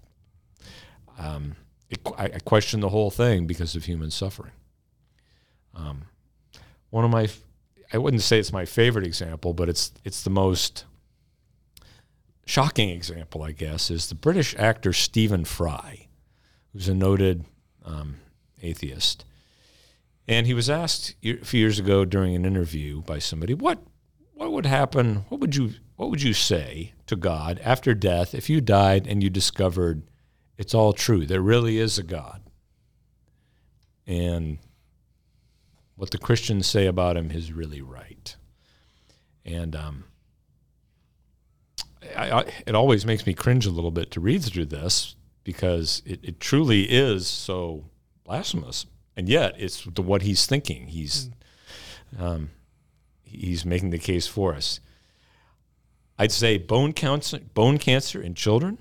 um, 1.17 1.55
it, 1.89 1.99
I, 2.17 2.25
I 2.25 2.39
questioned 2.39 2.83
the 2.83 2.89
whole 2.89 3.09
thing 3.09 3.47
because 3.47 3.75
of 3.75 3.85
human 3.85 4.11
suffering." 4.11 4.51
Um, 5.73 6.03
one 6.89 7.05
of 7.05 7.11
my, 7.11 7.29
I 7.91 7.97
wouldn't 7.97 8.21
say 8.21 8.39
it's 8.39 8.53
my 8.53 8.65
favorite 8.65 9.05
example, 9.05 9.53
but 9.53 9.69
it's 9.69 9.91
it's 10.03 10.23
the 10.23 10.29
most 10.29 10.85
shocking 12.45 12.89
example, 12.89 13.43
I 13.43 13.51
guess, 13.51 13.89
is 13.89 14.07
the 14.07 14.15
British 14.15 14.55
actor 14.57 14.93
Stephen 14.93 15.45
Fry, 15.45 16.07
who's 16.71 16.87
a 16.87 16.93
noted 16.93 17.45
um, 17.83 18.17
atheist. 18.61 19.25
And 20.27 20.47
he 20.47 20.53
was 20.53 20.69
asked 20.69 21.15
a 21.23 21.37
few 21.37 21.59
years 21.59 21.79
ago 21.79 22.05
during 22.05 22.35
an 22.35 22.45
interview 22.45 23.01
by 23.01 23.19
somebody, 23.19 23.53
"What 23.53 23.79
what 24.33 24.51
would 24.51 24.65
happen? 24.65 25.25
What 25.29 25.39
would 25.39 25.55
you 25.55 25.73
what 25.95 26.09
would 26.09 26.21
you 26.21 26.33
say 26.33 26.93
to 27.07 27.15
God 27.15 27.59
after 27.63 27.93
death 27.93 28.33
if 28.33 28.49
you 28.49 28.59
died 28.61 29.07
and 29.07 29.23
you 29.23 29.29
discovered 29.29 30.03
it's 30.57 30.73
all 30.73 30.93
true? 30.93 31.25
There 31.25 31.41
really 31.41 31.77
is 31.77 31.99
a 31.99 32.03
God, 32.03 32.41
and 34.07 34.57
what 35.95 36.11
the 36.11 36.17
Christians 36.17 36.67
say 36.67 36.87
about 36.87 37.17
him 37.17 37.31
is 37.31 37.53
really 37.53 37.81
right. 37.81 38.35
And 39.45 39.75
um, 39.75 40.05
I, 42.15 42.31
I, 42.31 42.45
it 42.65 42.75
always 42.75 43.05
makes 43.05 43.25
me 43.25 43.33
cringe 43.33 43.65
a 43.65 43.71
little 43.71 43.91
bit 43.91 44.11
to 44.11 44.19
read 44.19 44.43
through 44.43 44.65
this 44.65 45.15
because 45.43 46.01
it, 46.05 46.19
it 46.23 46.39
truly 46.39 46.83
is 46.83 47.27
so 47.27 47.85
blasphemous 48.23 48.85
and 49.15 49.29
yet 49.29 49.55
it's 49.57 49.83
the, 49.85 50.01
what 50.01 50.23
he's 50.23 50.45
thinking. 50.45 50.87
He's 50.87 51.29
um, 52.17 52.49
he's 53.23 53.65
making 53.65 53.89
the 53.89 53.99
case 53.99 54.27
for 54.27 54.53
us. 54.53 54.79
I'd 56.17 56.31
say 56.31 56.57
bone 56.57 56.93
cancer, 56.93 57.39
bone 57.53 57.77
cancer 57.77 58.21
in 58.21 58.35
children. 58.35 58.77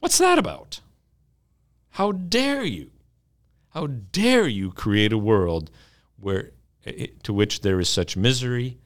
What's 0.00 0.18
that 0.18 0.38
about? 0.38 0.80
How 1.90 2.12
dare 2.12 2.64
you? 2.64 2.90
How 3.70 3.86
dare 3.86 4.46
you 4.46 4.70
create 4.70 5.12
a 5.12 5.18
world 5.18 5.70
where 6.20 6.50
to 7.22 7.32
which 7.32 7.60
there 7.60 7.80
is 7.80 7.88
such 7.88 8.16
misery? 8.16 8.78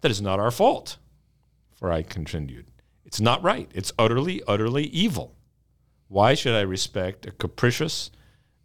That 0.00 0.10
is 0.10 0.20
not 0.20 0.40
our 0.40 0.50
fault. 0.50 0.96
For 1.74 1.90
I 1.90 2.02
continued, 2.02 2.66
It's 3.14 3.20
not 3.20 3.44
right. 3.44 3.70
It's 3.72 3.92
utterly, 3.96 4.42
utterly 4.48 4.86
evil. 4.86 5.36
Why 6.08 6.34
should 6.34 6.56
I 6.56 6.62
respect 6.62 7.24
a 7.24 7.30
capricious, 7.30 8.10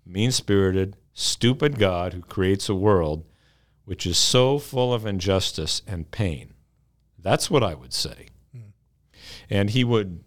mean 0.08 0.32
spirited, 0.32 0.98
stupid 1.14 1.78
God 1.78 2.14
who 2.14 2.22
creates 2.24 2.68
a 2.68 2.74
world 2.74 3.26
which 3.86 4.08
is 4.08 4.18
so 4.18 4.58
full 4.58 4.92
of 4.92 5.06
injustice 5.06 5.84
and 5.86 6.10
pain? 6.10 6.56
That's 7.20 7.52
what 7.52 7.62
I 7.62 7.76
would 7.76 7.94
say. 7.94 8.30
Mm. 8.58 8.72
And 9.52 9.70
he 9.70 9.84
would, 9.84 10.24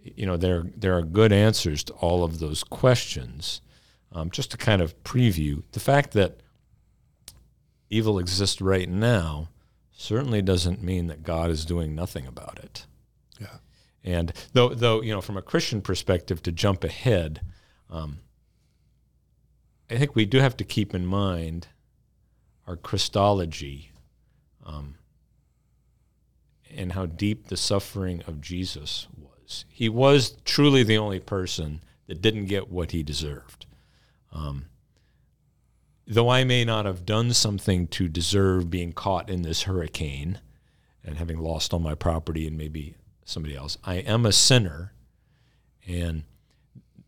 you 0.00 0.26
know, 0.26 0.36
there, 0.36 0.62
there 0.76 0.96
are 0.96 1.02
good 1.02 1.32
answers 1.32 1.82
to 1.84 1.92
all 1.94 2.22
of 2.22 2.38
those 2.38 2.62
questions. 2.62 3.60
Um, 4.12 4.30
just 4.30 4.52
to 4.52 4.56
kind 4.56 4.80
of 4.80 5.02
preview 5.02 5.64
the 5.72 5.80
fact 5.80 6.12
that 6.12 6.38
evil 7.90 8.20
exists 8.20 8.60
right 8.60 8.88
now 8.88 9.48
certainly 9.90 10.40
doesn't 10.40 10.84
mean 10.84 11.08
that 11.08 11.24
God 11.24 11.50
is 11.50 11.64
doing 11.64 11.96
nothing 11.96 12.28
about 12.28 12.60
it. 12.62 12.86
And 14.04 14.32
though, 14.52 14.68
though 14.68 15.00
you 15.00 15.12
know, 15.12 15.22
from 15.22 15.38
a 15.38 15.42
Christian 15.42 15.80
perspective, 15.80 16.42
to 16.42 16.52
jump 16.52 16.84
ahead, 16.84 17.40
um, 17.88 18.18
I 19.90 19.96
think 19.96 20.14
we 20.14 20.26
do 20.26 20.38
have 20.38 20.56
to 20.58 20.64
keep 20.64 20.94
in 20.94 21.06
mind 21.06 21.68
our 22.66 22.76
Christology 22.76 23.90
um, 24.64 24.96
and 26.74 26.92
how 26.92 27.06
deep 27.06 27.48
the 27.48 27.56
suffering 27.56 28.22
of 28.26 28.40
Jesus 28.40 29.06
was. 29.16 29.64
He 29.68 29.88
was 29.88 30.36
truly 30.44 30.82
the 30.82 30.98
only 30.98 31.20
person 31.20 31.82
that 32.06 32.22
didn't 32.22 32.46
get 32.46 32.70
what 32.70 32.90
he 32.90 33.02
deserved. 33.02 33.66
Um, 34.32 34.66
though 36.06 36.28
I 36.28 36.44
may 36.44 36.64
not 36.64 36.86
have 36.86 37.06
done 37.06 37.32
something 37.32 37.86
to 37.88 38.08
deserve 38.08 38.70
being 38.70 38.92
caught 38.92 39.30
in 39.30 39.42
this 39.42 39.62
hurricane 39.62 40.40
and 41.04 41.18
having 41.18 41.38
lost 41.38 41.72
all 41.72 41.80
my 41.80 41.94
property 41.94 42.46
and 42.46 42.56
maybe 42.56 42.94
somebody 43.24 43.56
else, 43.56 43.78
I 43.84 43.96
am 43.96 44.26
a 44.26 44.32
sinner. 44.32 44.92
And 45.86 46.24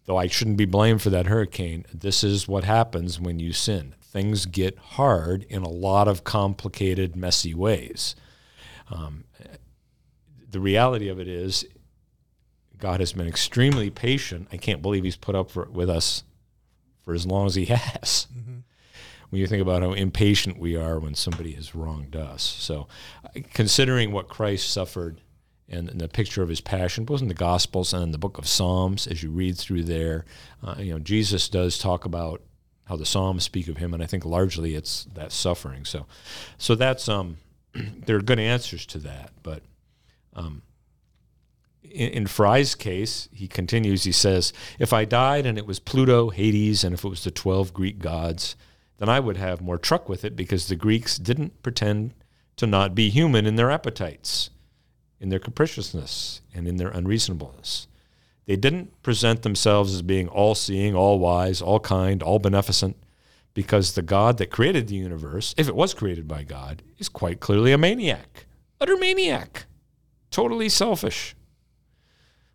though 0.06 0.16
I 0.16 0.26
shouldn't 0.26 0.56
be 0.56 0.64
blamed 0.64 1.02
for 1.02 1.10
that 1.10 1.26
hurricane, 1.26 1.84
this 1.92 2.24
is 2.24 2.48
what 2.48 2.64
happens 2.64 3.20
when 3.20 3.38
you 3.38 3.52
sin. 3.52 3.94
Things 4.00 4.46
get 4.46 4.78
hard 4.78 5.44
in 5.48 5.62
a 5.62 5.68
lot 5.68 6.08
of 6.08 6.24
complicated, 6.24 7.16
messy 7.16 7.54
ways. 7.54 8.16
Um, 8.90 9.24
the 10.48 10.60
reality 10.60 11.08
of 11.08 11.20
it 11.20 11.28
is, 11.28 11.66
God 12.78 13.00
has 13.00 13.12
been 13.12 13.26
extremely 13.26 13.90
patient. 13.90 14.48
I 14.52 14.56
can't 14.56 14.82
believe 14.82 15.04
He's 15.04 15.16
put 15.16 15.34
up 15.34 15.50
for, 15.50 15.64
with 15.64 15.90
us 15.90 16.22
for 17.04 17.14
as 17.14 17.26
long 17.26 17.46
as 17.46 17.54
He 17.54 17.64
has. 17.66 18.26
Mm-hmm. 18.34 18.58
When 19.30 19.40
you 19.40 19.46
think 19.48 19.60
about 19.60 19.82
how 19.82 19.92
impatient 19.92 20.58
we 20.58 20.76
are 20.76 21.00
when 21.00 21.14
somebody 21.14 21.52
has 21.52 21.74
wronged 21.74 22.14
us. 22.14 22.42
So, 22.42 22.86
considering 23.52 24.12
what 24.12 24.28
Christ 24.28 24.70
suffered 24.70 25.20
and, 25.68 25.88
and, 25.88 26.00
the 26.00 26.08
picture 26.08 26.42
of 26.42 26.48
his 26.48 26.60
passion, 26.60 27.04
both 27.04 27.20
in 27.20 27.28
the 27.28 27.34
Gospels 27.34 27.92
and 27.92 28.02
in 28.02 28.10
the 28.12 28.18
book 28.18 28.38
of 28.38 28.46
Psalms, 28.46 29.06
as 29.06 29.22
you 29.22 29.30
read 29.30 29.56
through 29.56 29.82
there, 29.82 30.24
uh, 30.62 30.76
you 30.78 30.92
know, 30.92 30.98
Jesus 30.98 31.48
does 31.48 31.78
talk 31.78 32.04
about 32.04 32.40
how 32.84 32.96
the 32.96 33.06
Psalms 33.06 33.42
speak 33.42 33.66
of 33.68 33.78
him, 33.78 33.92
and 33.92 34.02
I 34.02 34.06
think 34.06 34.24
largely 34.24 34.74
it's 34.74 35.04
that 35.14 35.32
suffering. 35.32 35.84
So, 35.84 36.06
so 36.56 36.74
that's 36.74 37.08
um, 37.08 37.38
there 37.74 38.16
are 38.16 38.22
good 38.22 38.38
answers 38.38 38.86
to 38.86 38.98
that, 38.98 39.32
but 39.42 39.62
um, 40.34 40.62
in, 41.82 42.10
in 42.10 42.26
Fry's 42.26 42.74
case, 42.74 43.28
he 43.32 43.48
continues, 43.48 44.04
he 44.04 44.12
says, 44.12 44.52
If 44.78 44.92
I 44.92 45.04
died 45.04 45.46
and 45.46 45.58
it 45.58 45.66
was 45.66 45.78
Pluto, 45.78 46.30
Hades, 46.30 46.84
and 46.84 46.94
if 46.94 47.04
it 47.04 47.08
was 47.08 47.24
the 47.24 47.30
12 47.30 47.72
Greek 47.74 47.98
gods, 47.98 48.56
then 48.98 49.08
I 49.08 49.20
would 49.20 49.36
have 49.36 49.60
more 49.60 49.78
truck 49.78 50.08
with 50.08 50.24
it 50.24 50.36
because 50.36 50.68
the 50.68 50.76
Greeks 50.76 51.18
didn't 51.18 51.62
pretend 51.62 52.14
to 52.56 52.66
not 52.66 52.94
be 52.94 53.10
human 53.10 53.46
in 53.46 53.56
their 53.56 53.70
appetites, 53.70 54.50
in 55.20 55.28
their 55.28 55.38
capriciousness, 55.38 56.42
and 56.54 56.68
in 56.68 56.76
their 56.76 56.88
unreasonableness. 56.88 57.88
They 58.46 58.56
didn't 58.56 59.02
present 59.02 59.42
themselves 59.42 59.94
as 59.94 60.02
being 60.02 60.28
all 60.28 60.54
seeing, 60.54 60.94
all 60.94 61.18
wise, 61.18 61.60
all 61.60 61.80
kind, 61.80 62.22
all 62.22 62.38
beneficent, 62.38 62.96
because 63.54 63.94
the 63.94 64.02
God 64.02 64.38
that 64.38 64.50
created 64.50 64.86
the 64.86 64.94
universe, 64.94 65.54
if 65.56 65.68
it 65.68 65.74
was 65.74 65.94
created 65.94 66.28
by 66.28 66.44
God, 66.44 66.82
is 66.98 67.08
quite 67.08 67.40
clearly 67.40 67.72
a 67.72 67.78
maniac, 67.78 68.46
utter 68.80 68.96
maniac 68.96 69.66
totally 70.30 70.68
selfish. 70.68 71.34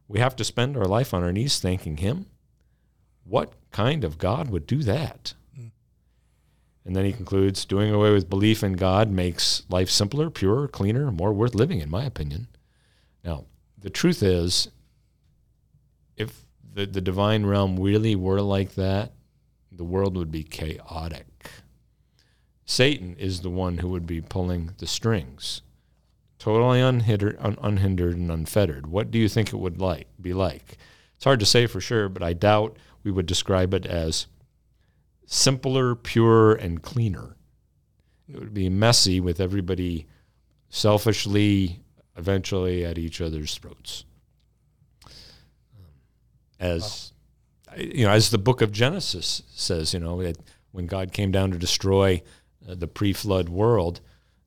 We 0.08 0.20
have 0.20 0.36
to 0.36 0.44
spend 0.44 0.78
our 0.78 0.86
life 0.86 1.14
on 1.14 1.24
our 1.24 1.32
knees 1.32 1.60
thanking 1.60 1.98
Him. 1.98 2.28
What 3.24 3.54
kind 3.72 4.04
of 4.04 4.18
God 4.18 4.50
would 4.50 4.68
do 4.68 4.84
that? 4.84 5.34
And 6.86 6.96
then 6.96 7.06
he 7.06 7.14
concludes 7.14 7.66
doing 7.66 7.94
away 7.94 8.12
with 8.12 8.30
belief 8.30 8.64
in 8.64 8.74
God 8.74 9.10
makes 9.10 9.64
life 9.70 9.90
simpler, 9.90 10.30
purer, 10.30 10.68
cleaner, 10.68 11.12
more 11.12 11.32
worth 11.32 11.54
living, 11.54 11.80
in 11.80 11.90
my 11.90 12.04
opinion. 12.06 12.48
Now, 13.24 13.46
the 13.78 13.90
truth 13.90 14.24
is, 14.24 14.70
if 16.18 16.46
the, 16.74 16.86
the 16.86 17.02
divine 17.02 17.46
realm 17.46 17.80
really 17.80 18.16
were 18.16 18.42
like 18.42 18.74
that, 18.76 19.12
the 19.72 19.84
world 19.84 20.18
would 20.18 20.32
be 20.32 20.44
chaotic. 20.44 21.28
Satan 22.66 23.16
is 23.20 23.42
the 23.42 23.50
one 23.50 23.78
who 23.78 23.90
would 23.90 24.08
be 24.08 24.22
pulling 24.22 24.72
the 24.78 24.88
strings 24.88 25.62
totally 26.42 26.82
unhindered, 26.82 27.38
un- 27.40 27.58
unhindered 27.62 28.16
and 28.16 28.32
unfettered. 28.32 28.88
What 28.88 29.12
do 29.12 29.20
you 29.20 29.30
think 29.30 29.50
it 29.50 29.58
would 29.58 29.80
like 29.80 30.08
be 30.20 30.34
like? 30.34 30.80
It's 31.16 31.24
hard 31.24 31.40
to 31.40 31.46
say 31.46 31.68
for 31.68 31.80
sure, 31.80 32.10
but 32.10 32.24
I 32.24 32.34
doubt 32.34 32.78
we 33.04 33.12
would 33.12 33.28
describe 33.28 33.76
it 33.76 33.86
as 33.86 34.26
simpler, 35.32 35.96
purer, 35.96 36.54
and 36.54 36.82
cleaner. 36.82 37.38
It 38.28 38.38
would 38.38 38.54
be 38.54 38.68
messy 38.70 39.22
with 39.22 39.40
everybody 39.40 40.06
selfishly, 40.68 41.80
eventually 42.18 42.84
at 42.84 42.98
each 42.98 43.22
other's 43.22 43.56
throats. 43.56 44.04
As 46.60 47.14
you 47.78 48.06
know, 48.06 48.12
as 48.12 48.30
the 48.30 48.38
book 48.38 48.62
of 48.62 48.74
Genesis 48.74 49.42
says, 49.50 49.94
you 49.94 50.02
know, 50.02 50.22
when 50.74 50.86
God 50.86 51.14
came 51.14 51.32
down 51.32 51.52
to 51.52 51.58
destroy 51.58 52.22
uh, 52.68 52.76
the 52.76 52.88
pre-flood 52.88 53.48
world, 53.48 54.02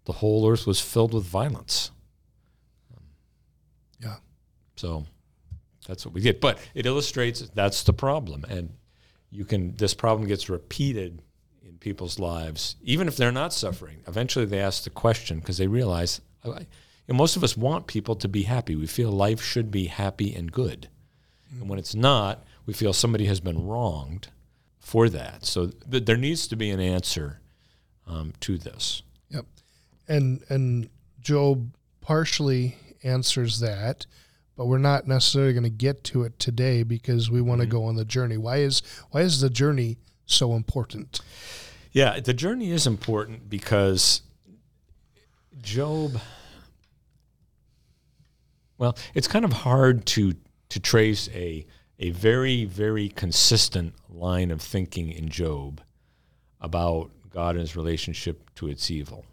the 0.05 0.13
whole 0.13 0.47
earth 0.47 0.67
was 0.67 0.81
filled 0.81 1.15
with 1.15 1.25
violence. 1.25 1.91
Yeah. 4.01 4.17
So 4.77 5.07
that's 5.89 6.05
what 6.05 6.15
we 6.15 6.21
get. 6.21 6.43
But 6.43 6.59
it 6.75 6.85
illustrates 6.85 7.41
that's 7.55 7.83
the 7.85 7.95
problem. 7.95 8.45
And 8.51 8.75
you 9.35 9.45
can, 9.45 9.75
this 9.77 9.95
problem 9.95 10.29
gets 10.29 10.49
repeated 10.49 11.21
in 11.63 11.77
people's 11.79 12.19
lives, 12.19 12.77
even 12.83 13.09
if 13.09 13.17
they're 13.17 13.33
not 13.33 13.53
suffering. 13.53 14.03
Eventually 14.07 14.45
they 14.45 14.61
ask 14.61 14.85
the 14.85 14.91
question 14.91 15.41
because 15.41 15.59
they 15.59 15.67
realize 15.67 16.21
most 17.09 17.37
of 17.37 17.45
us 17.45 17.57
want 17.57 17.87
people 17.87 18.15
to 18.17 18.29
be 18.29 18.45
happy. 18.45 18.77
We 18.77 18.87
feel 18.87 19.11
life 19.11 19.43
should 19.43 19.71
be 19.71 19.87
happy 19.87 20.35
and 20.35 20.51
good. 20.53 20.89
Mm-hmm. 21.49 21.61
And 21.63 21.71
when 21.71 21.79
it's 21.79 21.95
not, 21.95 22.45
we 22.65 22.73
feel 22.73 22.93
somebody 22.93 23.27
has 23.27 23.41
been 23.41 23.67
wronged 23.67 24.29
for 24.79 25.09
that. 25.09 25.45
So 25.45 25.67
th- 25.91 26.05
there 26.05 26.17
needs 26.17 26.47
to 26.49 26.57
be 26.57 26.71
an 26.71 26.81
answer 26.81 27.41
um, 28.07 28.33
to 28.41 28.59
this 28.59 29.03
Yep, 29.31 29.47
and 30.09 30.43
and 30.49 30.89
Job 31.21 31.75
partially 32.01 32.77
answers 33.03 33.61
that, 33.61 34.07
but 34.57 34.67
we're 34.67 34.79
not 34.79 35.07
necessarily 35.07 35.53
going 35.53 35.65
to 35.65 35.71
get 35.71 36.05
to 36.05 36.23
it 36.23 36.39
today 36.39 36.83
because 36.83 37.31
we 37.31 37.41
want 37.41 37.61
to 37.61 37.67
mm-hmm. 37.67 37.77
go 37.77 37.85
on 37.85 37.97
the 37.97 38.05
journey. 38.05 38.37
Why 38.37 38.59
is 38.59 38.83
why 39.11 39.23
is 39.23 39.41
the 39.41 39.51
journey 39.51 39.99
so 40.27 40.55
important? 40.55 41.21
Yeah, 41.93 42.21
the 42.21 42.35
journey 42.35 42.71
is 42.71 42.87
important 42.87 43.49
because 43.49 44.23
Job 45.63 46.21
well, 48.79 48.97
it's 49.15 49.29
kind 49.29 49.45
of 49.45 49.53
hard 49.53 50.07
to 50.07 50.35
to 50.71 50.81
trace 50.81 51.29
a 51.33 51.67
a 51.99 52.11
very 52.11 52.65
very 52.65 53.09
consistent 53.09 53.95
line 54.09 54.51
of 54.51 54.61
thinking 54.61 55.11
in 55.11 55.29
Job 55.29 55.81
about 56.61 57.11
God 57.31 57.51
and 57.51 57.61
his 57.61 57.77
relationship 57.77 58.55
to 58.57 58.69
its 58.69 58.91
evil 58.91 59.25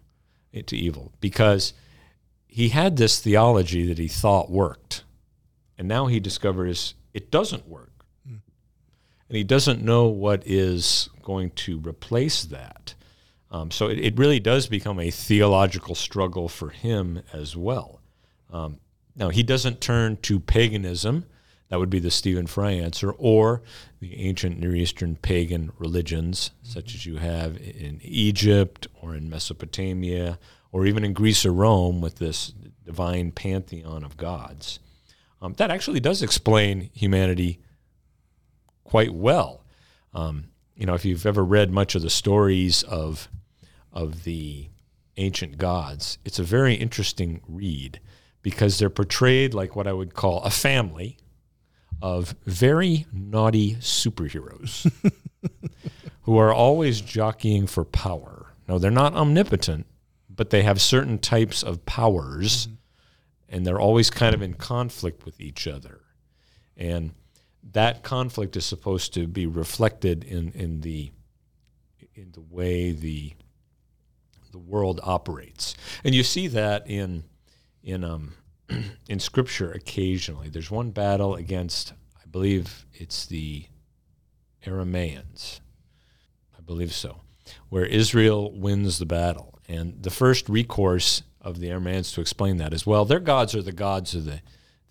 to 0.66 0.76
evil 0.76 1.12
because 1.20 1.72
he 2.46 2.68
had 2.68 2.96
this 2.96 3.18
theology 3.20 3.86
that 3.86 3.98
he 3.98 4.08
thought 4.08 4.50
worked. 4.50 5.04
And 5.78 5.88
now 5.88 6.06
he 6.06 6.20
discovers 6.20 6.94
it 7.14 7.30
doesn't 7.30 7.68
work. 7.68 8.04
Mm. 8.28 8.40
And 9.28 9.36
he 9.36 9.44
doesn't 9.44 9.82
know 9.82 10.06
what 10.06 10.42
is 10.46 11.08
going 11.22 11.50
to 11.50 11.78
replace 11.80 12.44
that. 12.44 12.94
Um, 13.50 13.70
so 13.70 13.88
it, 13.88 13.98
it, 13.98 14.18
really 14.18 14.40
does 14.40 14.66
become 14.66 14.98
a 14.98 15.10
theological 15.10 15.94
struggle 15.94 16.48
for 16.48 16.70
him 16.70 17.22
as 17.34 17.54
well. 17.54 18.00
Um, 18.50 18.78
now, 19.14 19.28
he 19.28 19.42
doesn't 19.42 19.82
turn 19.82 20.16
to 20.22 20.40
paganism 20.40 21.26
that 21.72 21.78
would 21.78 21.88
be 21.88 22.00
the 22.00 22.10
Stephen 22.10 22.46
Fry 22.46 22.72
answer, 22.72 23.12
or 23.12 23.62
the 23.98 24.14
ancient 24.20 24.60
Near 24.60 24.76
Eastern 24.76 25.16
pagan 25.16 25.72
religions, 25.78 26.50
such 26.62 26.94
as 26.94 27.06
you 27.06 27.16
have 27.16 27.56
in 27.56 27.98
Egypt 28.02 28.86
or 29.00 29.14
in 29.14 29.30
Mesopotamia, 29.30 30.38
or 30.70 30.84
even 30.84 31.02
in 31.02 31.14
Greece 31.14 31.46
or 31.46 31.52
Rome 31.54 32.02
with 32.02 32.16
this 32.16 32.52
divine 32.84 33.30
pantheon 33.30 34.04
of 34.04 34.18
gods. 34.18 34.80
Um, 35.42 35.54
that 35.54 35.72
actually 35.72 36.00
does 36.00 36.22
explain 36.22 36.88
humanity 36.94 37.58
quite 38.84 39.12
well. 39.12 39.64
Um, 40.14 40.44
you 40.76 40.86
know, 40.86 40.94
if 40.94 41.04
you've 41.04 41.26
ever 41.26 41.44
read 41.44 41.70
much 41.70 41.94
of 41.94 42.02
the 42.02 42.10
stories 42.10 42.82
of 42.84 43.28
of 43.92 44.24
the 44.24 44.68
ancient 45.16 45.58
gods, 45.58 46.18
it's 46.24 46.38
a 46.38 46.44
very 46.44 46.74
interesting 46.74 47.42
read 47.46 48.00
because 48.40 48.78
they're 48.78 48.88
portrayed 48.88 49.52
like 49.52 49.76
what 49.76 49.86
I 49.86 49.92
would 49.92 50.14
call 50.14 50.42
a 50.42 50.50
family 50.50 51.18
of 52.00 52.34
very 52.46 53.06
naughty 53.12 53.74
superheroes 53.76 54.90
who 56.22 56.38
are 56.38 56.52
always 56.52 57.00
jockeying 57.00 57.66
for 57.66 57.84
power. 57.84 58.54
Now, 58.68 58.78
they're 58.78 58.90
not 58.90 59.14
omnipotent, 59.14 59.86
but 60.28 60.50
they 60.50 60.62
have 60.62 60.80
certain 60.80 61.18
types 61.18 61.62
of 61.62 61.84
powers, 61.84 62.66
mm-hmm. 62.66 62.74
And 63.52 63.66
they're 63.66 63.80
always 63.80 64.10
kind 64.10 64.34
of 64.34 64.42
in 64.42 64.54
conflict 64.54 65.24
with 65.24 65.40
each 65.40 65.68
other. 65.68 66.00
And 66.76 67.12
that 67.72 68.02
conflict 68.02 68.56
is 68.56 68.64
supposed 68.64 69.14
to 69.14 69.28
be 69.28 69.46
reflected 69.46 70.24
in, 70.24 70.50
in 70.52 70.80
the 70.80 71.12
in 72.14 72.32
the 72.32 72.40
way 72.40 72.90
the 72.90 73.34
the 74.50 74.58
world 74.58 75.00
operates. 75.02 75.74
And 76.02 76.14
you 76.14 76.22
see 76.22 76.48
that 76.48 76.88
in 76.90 77.24
in 77.84 78.02
um, 78.02 78.32
in 79.08 79.20
Scripture 79.20 79.70
occasionally. 79.70 80.48
There's 80.48 80.70
one 80.70 80.90
battle 80.90 81.34
against, 81.34 81.92
I 82.16 82.26
believe 82.30 82.86
it's 82.92 83.26
the 83.26 83.66
Aramaeans. 84.66 85.60
I 86.56 86.60
believe 86.60 86.92
so, 86.92 87.20
where 87.68 87.84
Israel 87.84 88.52
wins 88.52 88.98
the 88.98 89.06
battle. 89.06 89.58
And 89.68 90.02
the 90.02 90.10
first 90.10 90.48
recourse 90.48 91.22
of 91.42 91.60
the 91.60 91.68
Aramaeans 91.68 92.14
to 92.14 92.20
explain 92.22 92.56
that 92.56 92.72
as 92.72 92.86
well, 92.86 93.04
their 93.04 93.20
gods 93.20 93.54
are 93.54 93.62
the 93.62 93.72
gods 93.72 94.14
of 94.14 94.24
the 94.24 94.40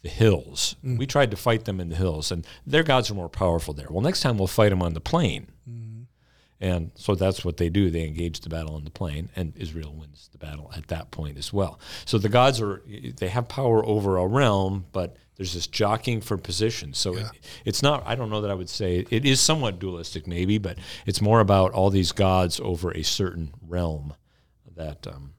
the 0.03 0.09
hills. 0.09 0.75
Mm. 0.83 0.97
We 0.97 1.05
tried 1.05 1.31
to 1.31 1.37
fight 1.37 1.65
them 1.65 1.79
in 1.79 1.89
the 1.89 1.95
hills, 1.95 2.31
and 2.31 2.45
their 2.65 2.83
gods 2.83 3.11
are 3.11 3.15
more 3.15 3.29
powerful 3.29 3.73
there. 3.73 3.87
Well, 3.89 4.01
next 4.01 4.21
time 4.21 4.37
we'll 4.37 4.47
fight 4.47 4.69
them 4.69 4.81
on 4.81 4.93
the 4.93 5.01
plain. 5.01 5.47
And 6.63 6.91
so 6.93 7.15
that's 7.15 7.43
what 7.43 7.57
they 7.57 7.69
do. 7.69 7.89
They 7.89 8.05
engage 8.05 8.41
the 8.41 8.49
battle 8.49 8.75
on 8.75 8.83
the 8.83 8.91
plain, 8.91 9.31
and 9.35 9.57
Israel 9.57 9.95
wins 9.95 10.29
the 10.31 10.37
battle 10.37 10.71
at 10.77 10.87
that 10.89 11.09
point 11.09 11.39
as 11.39 11.51
well. 11.51 11.79
So 12.05 12.19
the 12.19 12.29
gods 12.29 12.61
are, 12.61 12.83
they 13.17 13.29
have 13.29 13.47
power 13.47 13.83
over 13.83 14.17
a 14.17 14.27
realm, 14.27 14.85
but 14.91 15.17
there's 15.37 15.55
this 15.55 15.65
jockeying 15.65 16.21
for 16.21 16.37
position. 16.37 16.93
So 16.93 17.15
yeah. 17.15 17.21
it, 17.21 17.31
it's 17.65 17.81
not, 17.81 18.03
I 18.05 18.13
don't 18.13 18.29
know 18.29 18.41
that 18.41 18.51
I 18.51 18.53
would 18.53 18.69
say, 18.69 19.07
it 19.09 19.25
is 19.25 19.39
somewhat 19.39 19.79
dualistic 19.79 20.27
maybe, 20.27 20.59
but 20.59 20.77
it's 21.07 21.19
more 21.19 21.39
about 21.39 21.71
all 21.71 21.89
these 21.89 22.11
gods 22.11 22.59
over 22.59 22.91
a 22.91 23.01
certain 23.01 23.55
realm 23.67 24.13
that 24.75 25.07
um, 25.07 25.33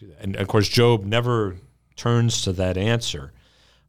do 0.00 0.06
that. 0.08 0.20
And 0.20 0.36
of 0.36 0.48
course, 0.48 0.68
Job 0.68 1.04
never 1.04 1.56
turns 1.96 2.42
to 2.42 2.52
that 2.54 2.76
answer, 2.76 3.32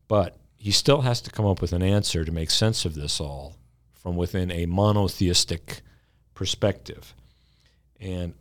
but 0.07 0.38
he 0.57 0.72
still 0.72 1.01
has 1.01 1.22
to 1.22 1.32
come 1.32 1.45
up 1.45 1.62
with 1.62 1.74
an 1.74 1.82
answer 1.82 2.24
to 2.24 2.32
make 2.32 2.51
sense 2.51 2.86
of 2.86 2.93
this 2.93 3.20
all 3.20 3.55
from 3.93 4.16
within 4.16 4.51
a 4.51 4.66
monotheistic 4.66 5.82
perspective. 6.34 7.16
And 7.99 8.34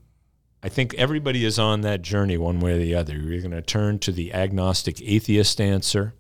I 0.63 0.69
think 0.69 0.95
everybody 0.95 1.45
is 1.45 1.59
on 1.59 1.83
that 1.83 2.03
journey 2.03 2.37
one 2.37 2.61
way 2.61 2.73
or 2.73 2.79
the 2.79 2.95
other. 2.95 3.17
You're 3.17 3.41
going 3.41 3.51
to 3.53 3.63
turn 3.63 3.99
to 4.01 4.13
the 4.13 4.35
agnostic 4.35 5.01
atheist 5.01 5.61
answer, 5.61 6.15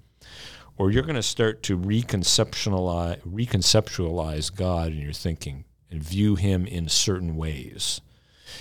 or 0.78 0.90
you're 0.90 1.03
going 1.03 1.16
to 1.16 1.22
start 1.22 1.62
to 1.64 1.76
reconceptualize, 1.76 3.20
reconceptualize 3.22 4.55
God 4.55 4.92
in 4.92 4.98
your 4.98 5.12
thinking 5.12 5.64
and 5.90 6.03
view 6.03 6.36
him 6.36 6.66
in 6.66 6.88
certain 6.88 7.36
ways. 7.36 8.01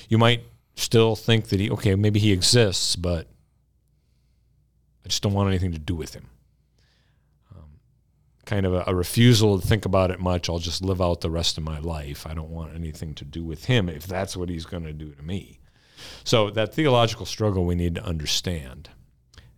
You 0.10 0.18
might 0.18 0.44
still 0.80 1.16
think 1.16 1.48
that 1.50 1.60
he, 1.60 1.70
okay, 1.72 1.96
maybe 1.96 2.20
he 2.20 2.32
exists, 2.32 2.96
but 2.96 3.28
I 5.06 5.10
just 5.10 5.24
don't 5.24 5.34
want 5.34 5.50
anything 5.50 5.72
to 5.72 5.80
do 5.80 5.96
with 5.96 6.14
him 6.14 6.28
um, 7.56 7.80
kind 8.46 8.66
of 8.66 8.74
a, 8.74 8.84
a, 8.88 8.96
refusal 8.96 9.60
to 9.60 9.68
think 9.68 9.86
about 9.86 10.12
it 10.12 10.20
much. 10.20 10.50
I'll 10.50 10.60
just 10.60 10.84
live 10.84 11.02
out 11.02 11.22
the 11.22 11.30
rest 11.30 11.58
of 11.58 11.64
my 11.64 11.80
life. 11.80 12.26
I 12.28 12.34
don't 12.34 12.50
want 12.50 12.76
anything 12.76 13.14
to 13.16 13.26
do 13.26 13.44
with 13.44 13.66
him 13.66 13.90
if 13.90 14.08
that's 14.08 14.36
what 14.36 14.50
he's 14.50 14.66
going 14.66 14.84
to 14.84 14.94
do 14.94 15.14
to 15.14 15.24
me. 15.24 15.60
So 16.24 16.50
that 16.52 16.74
theological 16.74 17.26
struggle 17.26 17.66
we 17.66 17.76
need 17.76 17.96
to 17.96 18.04
understand. 18.04 18.90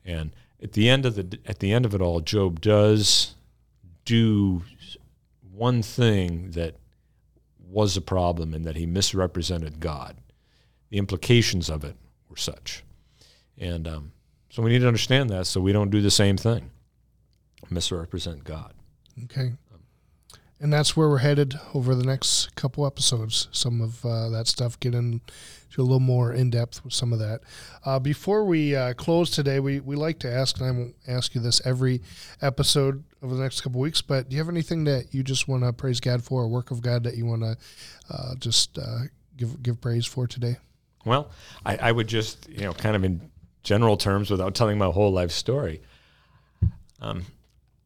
And 0.03 0.31
at 0.61 0.73
the 0.73 0.89
end 0.89 1.05
of 1.05 1.15
the 1.15 1.39
at 1.45 1.59
the 1.59 1.71
end 1.71 1.85
of 1.85 1.93
it 1.93 2.01
all, 2.01 2.19
Job 2.21 2.61
does 2.61 3.35
do 4.05 4.63
one 5.51 5.83
thing 5.83 6.51
that 6.51 6.75
was 7.59 7.95
a 7.95 8.01
problem 8.01 8.53
in 8.53 8.63
that 8.63 8.75
he 8.75 8.85
misrepresented 8.85 9.79
God. 9.79 10.17
The 10.91 10.97
implications 10.97 11.69
of 11.69 11.83
it 11.83 11.95
were 12.29 12.37
such, 12.37 12.83
and 13.57 13.87
um, 13.87 14.11
so 14.51 14.61
we 14.61 14.69
need 14.69 14.79
to 14.79 14.87
understand 14.87 15.29
that 15.29 15.47
so 15.47 15.61
we 15.61 15.71
don't 15.71 15.89
do 15.89 16.01
the 16.01 16.11
same 16.11 16.37
thing, 16.37 16.69
misrepresent 17.69 18.43
God. 18.43 18.73
Okay. 19.23 19.53
And 20.59 20.71
that's 20.71 20.95
where 20.95 21.09
we're 21.09 21.17
headed 21.17 21.59
over 21.73 21.95
the 21.95 22.03
next 22.03 22.55
couple 22.55 22.85
episodes. 22.85 23.47
Some 23.51 23.81
of 23.81 24.05
uh, 24.05 24.29
that 24.29 24.45
stuff, 24.45 24.79
get 24.79 24.93
into 24.93 25.21
a 25.75 25.81
little 25.81 25.99
more 25.99 26.31
in 26.31 26.51
depth 26.51 26.83
with 26.83 26.93
some 26.93 27.11
of 27.11 27.17
that. 27.17 27.41
Uh, 27.83 27.97
before 27.97 28.45
we 28.45 28.75
uh, 28.75 28.93
close 28.93 29.31
today, 29.31 29.59
we, 29.59 29.79
we 29.79 29.95
like 29.95 30.19
to 30.19 30.31
ask, 30.31 30.59
and 30.59 30.67
I 30.67 30.71
won't 30.71 30.95
ask 31.07 31.33
you 31.33 31.41
this 31.41 31.65
every 31.65 32.01
episode 32.43 33.03
over 33.23 33.33
the 33.33 33.41
next 33.41 33.61
couple 33.61 33.81
weeks, 33.81 34.03
but 34.03 34.29
do 34.29 34.35
you 34.35 34.41
have 34.41 34.49
anything 34.49 34.83
that 34.83 35.15
you 35.15 35.23
just 35.23 35.47
want 35.47 35.63
to 35.63 35.73
praise 35.73 35.99
God 35.99 36.23
for, 36.23 36.43
a 36.43 36.47
work 36.47 36.69
of 36.69 36.83
God 36.83 37.05
that 37.05 37.17
you 37.17 37.25
want 37.25 37.41
to 37.41 37.57
uh, 38.11 38.35
just 38.35 38.77
uh, 38.77 39.05
give 39.37 39.63
give 39.63 39.81
praise 39.81 40.05
for 40.05 40.27
today? 40.27 40.57
Well, 41.05 41.29
I, 41.65 41.77
I 41.77 41.91
would 41.91 42.07
just, 42.07 42.47
you 42.49 42.61
know, 42.61 42.73
kind 42.73 42.95
of 42.95 43.03
in 43.03 43.31
general 43.63 43.97
terms, 43.97 44.29
without 44.29 44.55
telling 44.55 44.77
my 44.77 44.87
whole 44.87 45.11
life 45.11 45.31
story. 45.31 45.81
Um, 46.99 47.25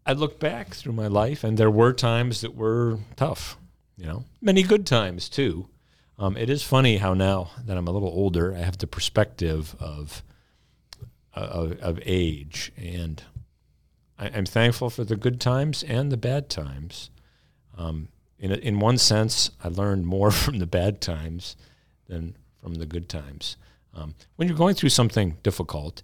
I 0.06 0.14
look 0.14 0.40
back 0.40 0.74
through 0.74 0.94
my 0.94 1.08
life, 1.08 1.44
and 1.44 1.58
there 1.58 1.72
were 1.72 1.94
times 1.94 2.42
that 2.42 2.56
were 2.56 3.00
tough. 3.16 3.58
You 3.98 4.06
know, 4.06 4.26
many 4.42 4.62
good 4.62 4.86
times 4.86 5.30
too. 5.30 5.70
Um, 6.20 6.38
it 6.38 6.50
is 6.50 6.64
funny 6.64 6.98
how 6.98 7.14
now 7.14 7.52
that 7.66 7.78
I'm 7.78 7.88
a 7.88 7.92
little 7.92 8.10
older, 8.10 8.54
I 8.54 8.60
have 8.60 8.78
the 8.78 8.88
perspective 8.88 9.76
of 9.80 10.24
of, 11.34 11.78
of 11.82 12.00
age, 12.06 12.72
and 12.78 13.22
I, 14.18 14.28
am 14.28 14.46
thankful 14.46 14.90
for 14.90 15.04
the 15.04 15.18
good 15.18 15.42
times 15.42 15.84
and 15.84 16.10
the 16.12 16.18
bad 16.18 16.50
times. 16.50 17.10
Um, 17.78 18.10
in 18.40 18.52
in 18.52 18.80
one 18.80 18.98
sense, 18.98 19.52
I 19.64 19.68
learned 19.68 20.06
more 20.08 20.32
from 20.44 20.60
the 20.60 20.68
bad 20.68 21.02
times 21.02 21.56
than 22.08 22.38
from 22.66 22.76
the 22.76 22.86
good 22.88 23.08
times. 23.08 23.58
Um, 23.94 24.16
when 24.38 24.48
you're 24.48 24.58
going 24.58 24.74
through 24.74 24.90
something 24.90 25.38
difficult, 25.44 26.02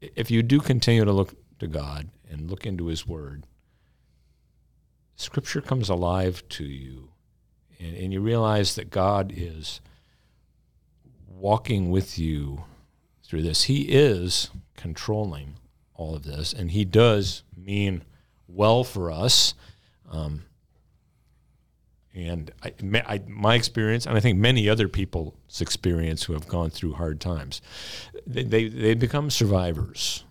if 0.00 0.28
you 0.28 0.42
do 0.42 0.58
continue 0.58 1.04
to 1.04 1.12
look 1.12 1.36
to 1.60 1.68
God 1.68 2.08
and 2.28 2.50
look 2.50 2.66
into 2.66 2.86
His 2.86 3.06
Word, 3.06 3.46
Scripture 5.14 5.60
comes 5.60 5.88
alive 5.88 6.42
to 6.48 6.64
you, 6.64 7.10
and, 7.78 7.96
and 7.96 8.12
you 8.12 8.20
realize 8.20 8.74
that 8.74 8.90
God 8.90 9.32
is 9.36 9.80
walking 11.28 11.92
with 11.92 12.18
you 12.18 12.64
through 13.22 13.42
this. 13.42 13.62
He 13.64 13.82
is 13.82 14.50
controlling 14.76 15.60
all 15.94 16.16
of 16.16 16.24
this, 16.24 16.52
and 16.52 16.72
He 16.72 16.84
does 16.84 17.44
mean 17.56 18.02
well 18.48 18.82
for 18.82 19.12
us. 19.12 19.54
Um, 20.10 20.46
and 22.14 22.52
I, 22.62 22.72
I, 23.06 23.20
my 23.26 23.56
experience, 23.56 24.06
and 24.06 24.16
I 24.16 24.20
think 24.20 24.38
many 24.38 24.68
other 24.68 24.88
people's 24.88 25.60
experience 25.60 26.24
who 26.24 26.32
have 26.34 26.46
gone 26.46 26.70
through 26.70 26.92
hard 26.92 27.20
times, 27.20 27.60
they, 28.26 28.44
they, 28.44 28.68
they 28.68 28.94
become 28.94 29.30
survivors 29.30 30.24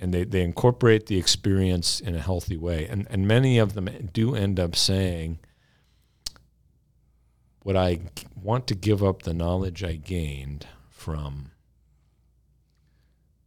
and 0.00 0.12
they, 0.12 0.24
they 0.24 0.42
incorporate 0.42 1.06
the 1.06 1.16
experience 1.16 2.00
in 2.00 2.16
a 2.16 2.20
healthy 2.20 2.56
way. 2.56 2.86
And, 2.86 3.06
and 3.10 3.28
many 3.28 3.58
of 3.58 3.74
them 3.74 4.10
do 4.12 4.34
end 4.34 4.58
up 4.58 4.74
saying, 4.74 5.38
Would 7.62 7.76
I 7.76 8.00
want 8.34 8.66
to 8.66 8.74
give 8.74 9.02
up 9.02 9.22
the 9.22 9.34
knowledge 9.34 9.84
I 9.84 9.94
gained 9.94 10.66
from, 10.90 11.52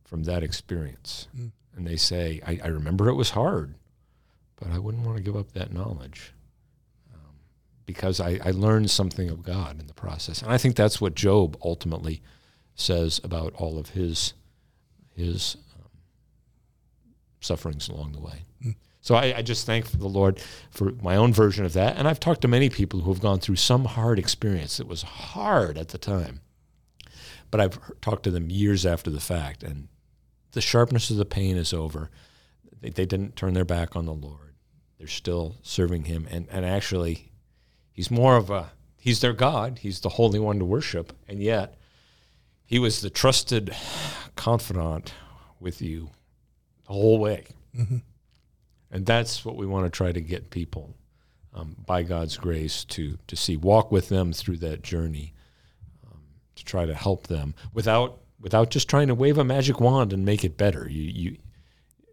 from 0.06 0.24
that 0.24 0.42
experience? 0.42 1.28
Mm. 1.38 1.52
And 1.76 1.88
they 1.88 1.98
say, 1.98 2.42
I, 2.46 2.60
I 2.64 2.68
remember 2.68 3.10
it 3.10 3.16
was 3.16 3.32
hard, 3.32 3.76
but 4.58 4.70
I 4.72 4.80
wouldn't 4.80 5.06
want 5.06 5.18
to 5.18 5.24
give 5.24 5.36
up 5.36 5.52
that 5.52 5.74
knowledge 5.74 6.34
because 7.86 8.20
I, 8.20 8.40
I 8.44 8.52
learned 8.52 8.90
something 8.92 9.30
of 9.30 9.44
God 9.44 9.80
in 9.80 9.88
the 9.88 9.94
process. 9.94 10.42
And 10.42 10.52
I 10.52 10.58
think 10.58 10.76
that's 10.76 11.02
what 11.02 11.16
Job 11.16 11.58
ultimately 11.64 12.22
says 12.76 13.20
about 13.24 13.54
all 13.56 13.78
of 13.78 13.90
his 13.90 14.34
his 15.14 15.58
sufferings 17.42 17.90
along 17.90 18.14
the 18.14 18.20
way. 18.20 18.46
Mm. 18.64 18.76
So 19.02 19.16
I, 19.16 19.38
I, 19.38 19.42
just 19.42 19.66
thank 19.66 19.92
the 19.92 20.08
Lord 20.08 20.40
for 20.70 20.92
my 21.02 21.16
own 21.16 21.34
version 21.34 21.66
of 21.66 21.74
that. 21.74 21.98
And 21.98 22.08
I've 22.08 22.20
talked 22.20 22.42
to 22.42 22.48
many 22.48 22.70
people 22.70 23.02
who 23.02 23.12
have 23.12 23.22
gone 23.22 23.40
through 23.40 23.58
some 23.58 23.86
hard 23.86 24.20
experience. 24.20 24.80
It 24.80 24.88
was 24.88 25.02
hard 25.02 25.78
at 25.78 25.90
the 25.90 25.98
time, 25.98 26.42
but 27.50 27.60
I've 27.60 27.80
talked 28.00 28.24
to 28.24 28.32
them 28.32 28.50
years 28.50 28.86
after 28.86 29.10
the 29.10 29.20
fact, 29.20 29.64
and 29.64 29.90
the 30.52 30.62
sharpness 30.62 31.10
of 31.10 31.18
the 31.18 31.26
pain 31.26 31.58
is 31.58 31.74
over. 31.74 32.10
They, 32.80 32.90
they 32.90 33.06
didn't 33.06 33.36
turn 33.36 33.54
their 33.54 33.66
back 33.66 33.96
on 33.96 34.06
the 34.06 34.14
Lord. 34.14 34.56
They're 34.98 35.08
still 35.08 35.56
serving 35.64 36.06
Him, 36.06 36.28
and 36.30 36.48
and 36.52 36.64
actually, 36.64 37.31
He's 38.02 38.10
more 38.10 38.36
of 38.36 38.50
a 38.50 38.72
He's 38.98 39.22
their 39.22 39.32
God. 39.32 39.78
He's 39.84 40.00
the 40.00 40.10
Holy 40.10 40.40
One 40.40 40.58
to 40.58 40.66
worship, 40.66 41.14
and 41.28 41.40
yet 41.40 41.78
He 42.66 42.80
was 42.80 43.02
the 43.02 43.12
trusted 43.12 43.76
confidant 44.36 45.14
with 45.60 45.84
you 45.84 46.10
the 46.88 46.94
whole 46.94 47.20
way. 47.20 47.46
Mm-hmm. 47.78 47.98
And 48.90 49.06
that's 49.06 49.46
what 49.46 49.56
we 49.56 49.68
want 49.68 49.86
to 49.86 49.96
try 49.96 50.12
to 50.12 50.20
get 50.20 50.50
people 50.50 50.96
um, 51.54 51.76
by 51.86 52.02
God's 52.02 52.38
grace 52.38 52.86
to 52.86 53.20
to 53.28 53.36
see 53.36 53.56
walk 53.56 53.92
with 53.92 54.10
them 54.10 54.34
through 54.34 54.58
that 54.58 54.82
journey, 54.82 55.36
um, 56.04 56.24
to 56.56 56.66
try 56.66 56.88
to 56.88 56.96
help 56.96 57.28
them 57.28 57.54
without 57.72 58.18
without 58.40 58.72
just 58.72 58.90
trying 58.90 59.10
to 59.10 59.14
wave 59.14 59.38
a 59.38 59.44
magic 59.44 59.80
wand 59.80 60.12
and 60.12 60.26
make 60.26 60.44
it 60.44 60.58
better. 60.58 60.90
You 60.90 61.04
you 61.04 61.38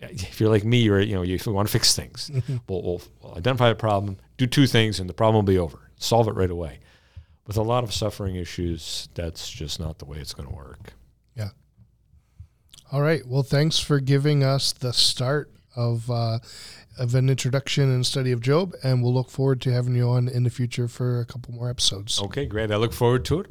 if 0.02 0.38
you're 0.38 0.50
like 0.50 0.66
me, 0.66 0.82
you're 0.82 1.00
you 1.00 1.14
know 1.14 1.22
you 1.22 1.38
want 1.46 1.66
to 1.66 1.72
fix 1.72 1.96
things. 1.96 2.30
we'll, 2.68 2.82
we'll, 2.82 3.02
we'll 3.22 3.38
identify 3.38 3.70
a 3.70 3.74
problem, 3.74 4.18
do 4.38 4.46
two 4.46 4.66
things, 4.66 4.98
and 4.98 5.08
the 5.08 5.14
problem 5.14 5.44
will 5.44 5.52
be 5.52 5.58
over. 5.58 5.90
Solve 5.96 6.28
it 6.28 6.34
right 6.34 6.50
away. 6.50 6.78
With 7.46 7.56
a 7.56 7.62
lot 7.62 7.84
of 7.84 7.92
suffering 7.92 8.36
issues, 8.36 9.08
that's 9.14 9.50
just 9.50 9.78
not 9.80 9.98
the 9.98 10.04
way 10.04 10.18
it's 10.18 10.34
going 10.34 10.48
to 10.48 10.54
work. 10.54 10.94
Yeah. 11.34 11.50
All 12.92 13.02
right. 13.02 13.26
Well, 13.26 13.42
thanks 13.42 13.78
for 13.78 14.00
giving 14.00 14.42
us 14.42 14.72
the 14.72 14.92
start 14.92 15.50
of 15.76 16.10
uh, 16.10 16.38
of 16.98 17.14
an 17.14 17.30
introduction 17.30 17.84
and 17.84 18.04
study 18.04 18.32
of 18.32 18.40
Job, 18.40 18.74
and 18.82 19.02
we'll 19.02 19.14
look 19.14 19.30
forward 19.30 19.60
to 19.62 19.72
having 19.72 19.94
you 19.94 20.08
on 20.08 20.28
in 20.28 20.44
the 20.44 20.50
future 20.50 20.88
for 20.88 21.20
a 21.20 21.24
couple 21.24 21.54
more 21.54 21.70
episodes. 21.70 22.20
Okay, 22.20 22.46
great. 22.46 22.70
I 22.70 22.76
look 22.76 22.92
forward 22.92 23.24
to 23.26 23.40
it. 23.40 23.46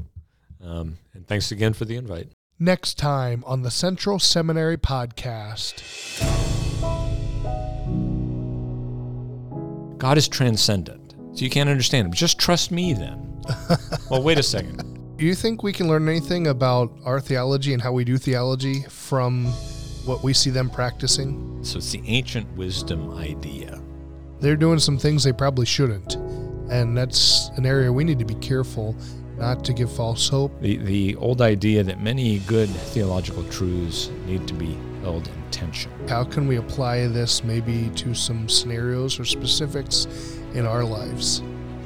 Um, 0.63 0.97
and 1.13 1.27
thanks 1.27 1.51
again 1.51 1.73
for 1.73 1.85
the 1.85 1.95
invite. 1.95 2.29
Next 2.59 2.97
time 2.97 3.43
on 3.45 3.61
the 3.61 3.71
Central 3.71 4.19
Seminary 4.19 4.77
Podcast. 4.77 6.66
God 9.97 10.17
is 10.17 10.27
transcendent, 10.27 11.15
so 11.33 11.43
you 11.43 11.49
can't 11.49 11.69
understand 11.69 12.05
him. 12.05 12.13
Just 12.13 12.39
trust 12.39 12.71
me 12.71 12.93
then. 12.93 13.41
well, 14.11 14.21
wait 14.21 14.37
a 14.37 14.43
second. 14.43 15.17
Do 15.17 15.25
you 15.25 15.33
think 15.33 15.63
we 15.63 15.73
can 15.73 15.87
learn 15.87 16.07
anything 16.07 16.47
about 16.47 16.95
our 17.03 17.19
theology 17.19 17.73
and 17.73 17.81
how 17.81 17.91
we 17.91 18.03
do 18.03 18.17
theology 18.17 18.83
from 18.83 19.45
what 20.05 20.23
we 20.23 20.33
see 20.33 20.51
them 20.51 20.69
practicing? 20.69 21.63
So 21.63 21.77
it's 21.77 21.91
the 21.91 22.03
ancient 22.05 22.47
wisdom 22.55 23.15
idea. 23.15 23.81
They're 24.39 24.55
doing 24.55 24.77
some 24.77 24.99
things 24.99 25.23
they 25.23 25.33
probably 25.33 25.65
shouldn't. 25.65 26.15
And 26.69 26.95
that's 26.95 27.49
an 27.55 27.65
area 27.65 27.91
we 27.91 28.03
need 28.03 28.19
to 28.19 28.25
be 28.25 28.35
careful 28.35 28.95
not 29.37 29.63
to 29.65 29.73
give 29.73 29.91
false 29.91 30.29
hope. 30.29 30.61
The, 30.61 30.77
the 30.77 31.15
old 31.15 31.41
idea 31.41 31.81
that 31.83 32.01
many 32.01 32.39
good 32.39 32.69
theological 32.69 33.43
truths 33.45 34.09
need 34.25 34.47
to 34.47 34.53
be 34.53 34.77
held 35.07 35.27
in 35.29 35.51
tension. 35.51 35.89
How 36.09 36.25
can 36.25 36.47
we 36.47 36.57
apply 36.57 37.07
this 37.07 37.41
maybe 37.41 37.89
to 37.95 38.13
some 38.13 38.49
scenarios 38.49 39.17
or 39.21 39.23
specifics 39.23 40.05
in 40.53 40.65
our 40.65 40.83
lives? 40.83 41.39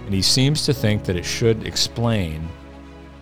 And 0.05 0.13
he 0.13 0.23
seems 0.23 0.65
to 0.65 0.73
think 0.73 1.03
that 1.03 1.15
it 1.15 1.23
should 1.23 1.67
explain 1.67 2.49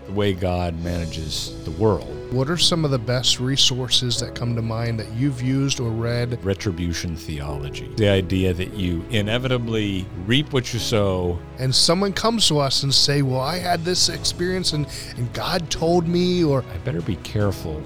the 0.05 0.13
way 0.13 0.33
God 0.33 0.81
manages 0.81 1.61
the 1.65 1.71
world. 1.71 2.15
What 2.31 2.49
are 2.49 2.55
some 2.55 2.85
of 2.85 2.91
the 2.91 2.97
best 2.97 3.41
resources 3.41 4.17
that 4.21 4.35
come 4.35 4.55
to 4.55 4.61
mind 4.61 4.97
that 5.01 5.11
you've 5.11 5.41
used 5.41 5.81
or 5.81 5.89
read? 5.89 6.41
Retribution 6.45 7.17
theology. 7.17 7.91
The 7.97 8.07
idea 8.07 8.53
that 8.53 8.75
you 8.75 9.03
inevitably 9.09 10.05
reap 10.25 10.53
what 10.53 10.73
you 10.73 10.79
sow. 10.79 11.37
And 11.57 11.75
someone 11.75 12.13
comes 12.13 12.47
to 12.47 12.59
us 12.59 12.83
and 12.83 12.93
say, 12.93 13.21
well, 13.21 13.41
I 13.41 13.57
had 13.57 13.83
this 13.83 14.07
experience 14.07 14.71
and, 14.71 14.87
and 15.17 15.33
God 15.33 15.69
told 15.69 16.07
me, 16.07 16.45
or 16.45 16.63
I 16.73 16.77
better 16.85 17.01
be 17.01 17.17
careful 17.17 17.83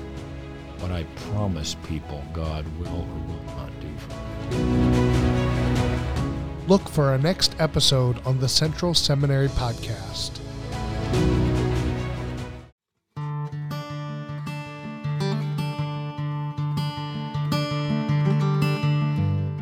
what 0.84 0.92
I 0.92 1.04
promise 1.32 1.76
people 1.88 2.22
God 2.34 2.66
will 2.78 2.88
or 2.90 3.20
will 3.26 3.44
not 3.56 3.72
do 3.80 3.88
for 4.00 4.10
me. 4.52 5.08
Look 6.68 6.90
for 6.90 7.06
our 7.06 7.18
next 7.18 7.56
episode 7.58 8.18
on 8.26 8.38
the 8.40 8.50
Central 8.50 8.94
Seminary 8.94 9.48
Podcast. 9.48 10.40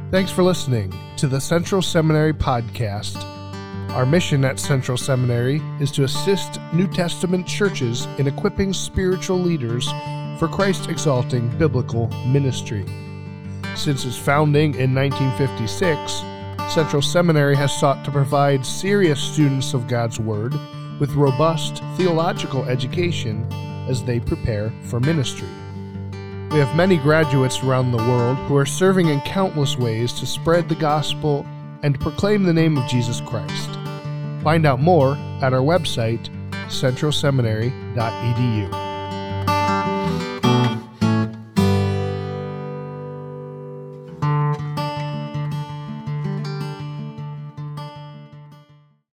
Thanks 0.09 0.32
for 0.32 0.41
listening 0.41 0.91
to 1.17 1.28
the 1.28 1.39
Central 1.39 1.84
Seminary 1.84 2.34
Podcast. 2.34 3.24
Our 3.91 4.07
mission 4.07 4.43
at 4.43 4.59
Central 4.59 4.97
Seminary 4.97 5.61
is 5.80 5.91
to 5.91 6.03
assist 6.03 6.59
New 6.74 6.88
Testament 6.88 7.45
churches 7.45 8.07
in 8.17 8.26
equipping 8.26 8.74
spiritual 8.74 9.38
leaders 9.38 9.88
for 10.41 10.47
Christ 10.47 10.89
exalting 10.89 11.55
biblical 11.59 12.07
ministry. 12.25 12.83
Since 13.75 14.05
its 14.05 14.17
founding 14.17 14.73
in 14.73 14.95
1956, 14.95 16.23
Central 16.73 17.03
Seminary 17.03 17.55
has 17.55 17.79
sought 17.79 18.03
to 18.05 18.11
provide 18.11 18.65
serious 18.65 19.21
students 19.21 19.75
of 19.75 19.87
God's 19.87 20.19
Word 20.19 20.55
with 20.99 21.13
robust 21.13 21.83
theological 21.95 22.65
education 22.65 23.45
as 23.87 24.03
they 24.03 24.19
prepare 24.19 24.73
for 24.85 24.99
ministry. 24.99 25.47
We 26.49 26.57
have 26.57 26.75
many 26.75 26.97
graduates 26.97 27.61
around 27.61 27.91
the 27.91 27.97
world 27.97 28.39
who 28.47 28.57
are 28.57 28.65
serving 28.65 29.09
in 29.09 29.21
countless 29.21 29.77
ways 29.77 30.11
to 30.13 30.25
spread 30.25 30.67
the 30.67 30.73
gospel 30.73 31.45
and 31.83 31.99
proclaim 31.99 32.41
the 32.41 32.53
name 32.53 32.79
of 32.79 32.89
Jesus 32.89 33.21
Christ. 33.21 33.69
Find 34.41 34.65
out 34.65 34.79
more 34.79 35.13
at 35.43 35.53
our 35.53 35.61
website, 35.61 36.29
centralseminary.edu. 36.65 38.80